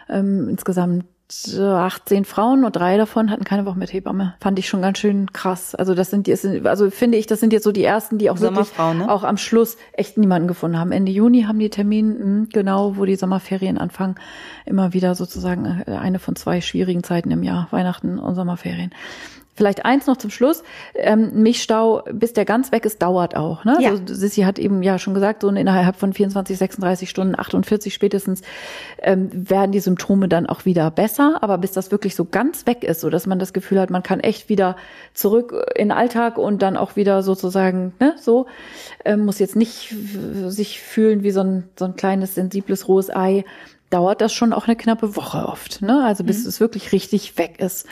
ähm, 0.10 0.50
insgesamt 0.50 1.06
18 1.32 2.26
Frauen 2.26 2.66
und 2.66 2.76
drei 2.76 2.98
davon 2.98 3.30
hatten 3.30 3.44
keine 3.44 3.66
Woche 3.68 3.78
mit 3.78 3.94
Hebamme. 3.94 4.34
Fand 4.42 4.58
ich 4.58 4.68
schon 4.68 4.82
ganz 4.82 4.98
schön 4.98 5.32
krass. 5.32 5.76
Also 5.76 5.94
das 5.94 6.10
sind 6.10 6.26
die, 6.26 6.34
also 6.64 6.90
finde 6.90 7.20
ich, 7.20 7.28
das 7.28 7.40
sind 7.40 7.54
jetzt 7.54 7.66
so 7.66 7.72
die 7.72 7.84
ersten, 7.84 8.18
die 8.18 8.32
auch 8.32 8.40
wirklich 8.40 8.76
ne? 8.78 9.12
auch 9.12 9.24
am 9.24 9.38
Schluss 9.38 9.78
echt 9.94 10.18
niemanden 10.18 10.48
gefunden 10.48 10.80
haben. 10.80 10.92
Ende 10.92 11.12
Juni 11.12 11.44
haben 11.44 11.60
die 11.60 11.70
Termin, 11.70 12.18
hm, 12.18 12.50
genau, 12.52 12.98
wo 12.98 13.06
die 13.06 13.16
Sommerferien 13.16 13.78
anfangen, 13.78 14.16
immer 14.66 14.94
wieder 14.94 15.14
sozusagen 15.14 15.84
äh, 15.86 15.92
eine 15.92 16.18
von 16.18 16.36
zwei 16.36 16.62
schwierigen 16.62 17.04
Zeiten 17.04 17.30
im 17.30 17.44
Jahr, 17.44 17.68
Weihnachten 17.70 18.18
und 18.18 18.34
Sommerferien. 18.34 18.92
Vielleicht 19.60 19.84
eins 19.84 20.08
noch 20.08 20.16
zum 20.16 20.30
Schluss. 20.30 20.64
Ähm, 20.96 21.32
Milchstau, 21.34 22.02
bis 22.14 22.32
der 22.32 22.46
ganz 22.46 22.72
weg 22.72 22.86
ist, 22.86 23.02
dauert 23.02 23.36
auch. 23.36 23.66
Ne? 23.66 23.76
Ja. 23.82 23.90
Also 23.90 24.04
Sissi 24.06 24.44
hat 24.44 24.58
eben 24.58 24.82
ja 24.84 24.98
schon 24.98 25.14
gesagt, 25.14 25.42
so 25.42 25.50
innerhalb 25.50 25.98
von 25.98 26.14
24, 26.14 26.58
36 26.58 27.10
Stunden, 27.10 27.38
48 27.38 27.94
spätestens, 27.94 28.42
ähm, 29.02 29.30
werden 29.34 29.74
die 29.74 29.82
Symptome 29.82 30.30
dann 30.30 30.46
auch 30.46 30.64
wieder 30.64 30.90
besser. 30.92 31.40
Aber 31.42 31.58
bis 31.58 31.74
das 31.74 31.92
wirklich 31.92 32.16
so 32.16 32.24
ganz 32.24 32.68
weg 32.68 32.86
ist, 32.86 33.02
so 33.02 33.10
dass 33.10 33.28
man 33.28 33.38
das 33.38 33.52
Gefühl 33.52 33.82
hat, 33.82 33.90
man 33.90 34.02
kann 34.02 34.22
echt 34.22 34.48
wieder 34.48 34.78
zurück 35.14 35.52
in 35.76 35.90
den 35.90 35.92
Alltag 35.92 36.38
und 36.38 36.62
dann 36.62 36.78
auch 36.78 36.96
wieder 36.96 37.22
sozusagen, 37.22 37.92
ne, 38.00 38.16
so, 38.18 38.46
ähm, 39.04 39.26
muss 39.26 39.40
jetzt 39.40 39.58
nicht 39.58 39.94
sich 40.48 40.80
fühlen 40.80 41.22
wie 41.22 41.32
so 41.32 41.42
ein, 41.42 41.66
so 41.78 41.84
ein 41.84 41.98
kleines, 41.98 42.34
sensibles, 42.34 42.88
rohes 42.88 43.14
Ei, 43.14 43.44
dauert 43.90 44.22
das 44.22 44.34
schon 44.34 44.54
auch 44.54 44.68
eine 44.68 44.76
knappe 44.76 45.16
Woche 45.16 45.48
oft, 45.48 45.82
ne? 45.82 46.04
Also 46.04 46.24
bis 46.24 46.44
mhm. 46.44 46.50
es 46.50 46.60
wirklich 46.60 46.92
richtig 46.92 47.38
weg 47.38 47.60
ist. 47.60 47.88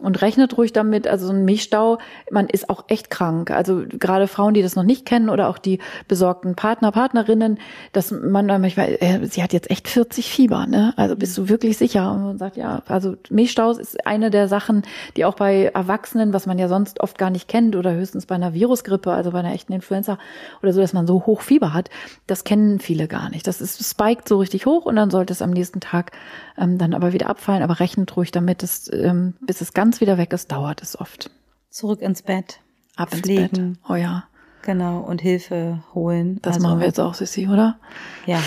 Und 0.00 0.22
rechnet 0.22 0.56
ruhig 0.56 0.72
damit, 0.72 1.06
also 1.06 1.26
so 1.26 1.32
ein 1.32 1.44
Milchstau, 1.44 1.98
man 2.30 2.48
ist 2.48 2.70
auch 2.70 2.84
echt 2.88 3.10
krank. 3.10 3.50
Also 3.50 3.82
gerade 3.88 4.28
Frauen, 4.28 4.54
die 4.54 4.62
das 4.62 4.76
noch 4.76 4.82
nicht 4.82 5.06
kennen 5.06 5.28
oder 5.28 5.48
auch 5.48 5.58
die 5.58 5.78
besorgten 6.08 6.54
Partner, 6.54 6.92
Partnerinnen, 6.92 7.58
dass 7.92 8.10
man 8.10 8.46
manchmal, 8.46 8.96
äh, 9.00 9.26
sie 9.26 9.42
hat 9.42 9.52
jetzt 9.52 9.70
echt 9.70 9.88
40 9.88 10.30
Fieber, 10.30 10.66
ne? 10.66 10.94
Also 10.96 11.16
bist 11.16 11.36
du 11.36 11.48
wirklich 11.48 11.76
sicher? 11.76 12.12
Und 12.12 12.22
man 12.22 12.38
sagt, 12.38 12.56
ja, 12.56 12.82
also 12.88 13.16
Milchstaus 13.30 13.78
ist 13.78 14.06
eine 14.06 14.30
der 14.30 14.48
Sachen, 14.48 14.82
die 15.16 15.24
auch 15.24 15.34
bei 15.34 15.66
Erwachsenen, 15.66 16.32
was 16.32 16.46
man 16.46 16.58
ja 16.58 16.68
sonst 16.68 17.00
oft 17.00 17.18
gar 17.18 17.30
nicht 17.30 17.48
kennt 17.48 17.76
oder 17.76 17.92
höchstens 17.92 18.26
bei 18.26 18.34
einer 18.34 18.54
Virusgrippe, 18.54 19.12
also 19.12 19.30
bei 19.30 19.40
einer 19.40 19.52
echten 19.52 19.72
Influenza 19.72 20.18
oder 20.62 20.72
so, 20.72 20.80
dass 20.80 20.92
man 20.92 21.06
so 21.06 21.26
hoch 21.26 21.40
Fieber 21.42 21.72
hat, 21.72 21.90
das 22.26 22.44
kennen 22.44 22.80
viele 22.80 23.08
gar 23.08 23.30
nicht. 23.30 23.46
Das 23.46 23.60
ist 23.60 23.84
spiked 23.84 24.28
so 24.28 24.38
richtig 24.38 24.66
hoch 24.66 24.86
und 24.86 24.96
dann 24.96 25.10
sollte 25.10 25.32
es 25.32 25.42
am 25.42 25.50
nächsten 25.50 25.80
Tag 25.80 26.12
ähm, 26.58 26.78
dann 26.78 26.94
aber 26.94 27.12
wieder 27.12 27.28
abfallen. 27.28 27.62
Aber 27.62 27.80
rechnet 27.80 28.16
ruhig 28.16 28.30
damit, 28.30 28.62
dass, 28.62 28.90
ähm, 28.92 29.34
bis 29.40 29.60
es 29.60 29.72
ganz 29.72 29.89
wieder 29.98 30.18
weg 30.18 30.32
ist, 30.32 30.52
dauert 30.52 30.82
es 30.82 30.98
oft. 31.00 31.30
Zurück 31.70 32.00
ins 32.00 32.22
Bett. 32.22 32.60
Ab 32.96 33.12
ins 33.12 33.22
Bett. 33.22 33.60
Oh 33.88 33.94
ja. 33.94 34.24
Genau, 34.62 35.00
und 35.00 35.20
Hilfe 35.20 35.82
holen. 35.94 36.38
Das 36.42 36.56
also, 36.56 36.68
machen 36.68 36.80
wir 36.80 36.86
jetzt 36.86 37.00
auch, 37.00 37.14
Sissi, 37.14 37.48
oder? 37.48 37.80
Ja, 38.26 38.40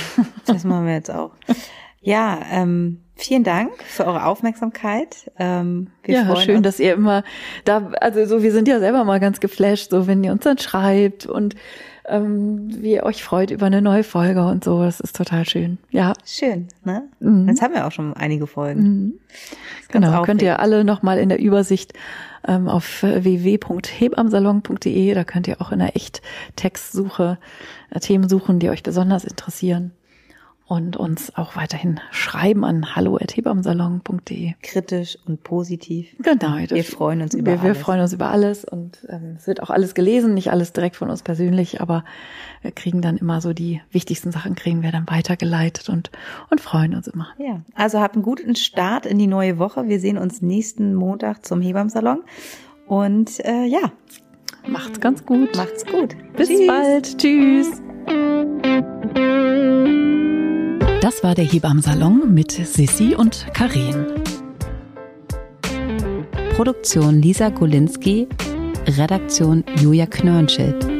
das 0.46 0.64
machen 0.64 0.86
wir 0.86 0.94
jetzt 0.94 1.12
auch. 1.12 1.32
Ja, 2.06 2.42
ähm, 2.52 3.03
vielen 3.16 3.44
Dank 3.44 3.72
für 3.84 4.06
eure 4.06 4.26
Aufmerksamkeit. 4.26 5.32
Ähm, 5.38 5.88
wir 6.04 6.16
ja, 6.16 6.36
schön, 6.36 6.58
uns. 6.58 6.64
dass 6.64 6.80
ihr 6.80 6.94
immer 6.94 7.24
da, 7.66 7.92
also 8.00 8.26
so, 8.26 8.44
wir 8.44 8.52
sind 8.52 8.68
ja 8.68 8.80
selber 8.80 9.04
mal 9.04 9.20
ganz 9.20 9.40
geflasht, 9.40 9.92
so 9.92 10.08
wenn 10.08 10.24
ihr 10.24 10.32
uns 10.32 10.44
dann 10.44 10.58
schreibt 10.58 11.26
und 11.26 11.56
ähm, 12.06 12.68
wie 12.82 12.94
ihr 12.94 13.04
euch 13.04 13.24
freut 13.24 13.52
über 13.52 13.68
eine 13.68 13.82
neue 13.82 14.04
Folge 14.04 14.46
und 14.46 14.64
so. 14.64 14.84
Das 14.84 15.00
ist 15.00 15.16
total 15.16 15.48
schön. 15.48 15.78
Ja. 15.90 16.14
Schön, 16.26 16.68
ne? 16.84 17.04
Mhm. 17.20 17.48
Jetzt 17.48 17.62
haben 17.62 17.74
wir 17.74 17.88
auch 17.88 17.92
schon 17.92 18.14
einige 18.14 18.46
Folgen. 18.46 18.82
Mhm. 18.82 19.14
Genau, 19.90 20.08
aufregend. 20.08 20.26
könnt 20.26 20.42
ihr 20.42 20.60
alle 20.60 20.84
nochmal 20.84 21.20
in 21.20 21.30
der 21.30 21.40
Übersicht 21.40 21.94
ähm, 22.46 22.68
auf 22.68 23.04
www.hebamsalon.de, 23.04 25.14
da 25.14 25.24
könnt 25.24 25.48
ihr 25.48 25.62
auch 25.62 25.72
in 25.72 25.80
der 25.80 25.96
Echt-Textsuche 25.96 27.38
äh, 27.92 28.00
Themen 28.00 28.28
suchen, 28.28 28.60
die 28.60 28.70
euch 28.70 28.84
besonders 28.84 29.24
interessieren 29.24 29.94
und 30.74 30.98
uns 30.98 31.36
auch 31.36 31.56
weiterhin 31.56 32.00
schreiben 32.10 32.66
an 32.66 32.96
hallo.hebamsalon.de. 32.96 34.54
Kritisch 34.64 35.20
und 35.28 35.44
positiv. 35.44 36.16
Genau. 36.18 36.58
Wir 36.68 36.84
freuen 36.84 37.22
uns 37.22 37.36
über 37.36 37.52
wir, 37.52 37.62
alles. 37.62 37.64
Wir 37.64 37.76
freuen 37.76 38.02
uns 38.02 38.12
über 38.12 38.32
alles 38.32 38.66
und 38.66 39.06
ähm, 39.08 39.36
es 39.38 39.46
wird 39.46 39.62
auch 39.62 39.70
alles 39.70 39.94
gelesen, 39.94 40.34
nicht 40.34 40.50
alles 40.52 40.74
direkt 40.74 40.96
von 40.96 41.12
uns 41.12 41.22
persönlich, 41.22 41.80
aber 41.80 42.04
wir 42.64 42.72
kriegen 42.72 43.04
dann 43.04 43.18
immer 43.18 43.40
so 43.40 43.54
die 43.54 43.82
wichtigsten 43.92 44.32
Sachen 44.32 44.56
kriegen 44.56 44.82
wir 44.82 44.92
dann 44.92 45.08
weitergeleitet 45.08 45.90
und, 45.90 46.10
und 46.50 46.60
freuen 46.60 46.96
uns 46.96 47.08
immer. 47.08 47.28
Ja, 47.38 47.62
also 47.76 48.00
habt 48.00 48.16
einen 48.16 48.24
guten 48.24 48.56
Start 48.56 49.06
in 49.06 49.20
die 49.20 49.28
neue 49.28 49.60
Woche. 49.60 49.88
Wir 49.88 50.00
sehen 50.00 50.18
uns 50.18 50.42
nächsten 50.42 50.96
Montag 50.96 51.46
zum 51.46 51.62
Hebamsalon 51.62 52.24
und 52.88 53.46
äh, 53.46 53.66
ja. 53.66 53.92
Macht's 54.68 55.00
ganz 55.00 55.24
gut. 55.24 55.56
Macht's 55.56 55.86
gut. 55.86 56.16
Bis 56.36 56.48
Tschüss. 56.48 56.66
bald. 56.68 57.18
Tschüss. 57.20 57.84
Das 61.02 61.24
war 61.24 61.36
der 61.36 61.46
Hebammsalon 61.46 62.34
mit 62.34 62.52
Sissi 62.52 63.16
und 63.16 63.48
Karin. 63.54 64.06
Produktion 66.56 67.22
Lisa 67.22 67.50
Golinski, 67.50 68.28
Redaktion 68.88 69.64
Julia 69.82 70.06
Knörnschild. 70.06 70.93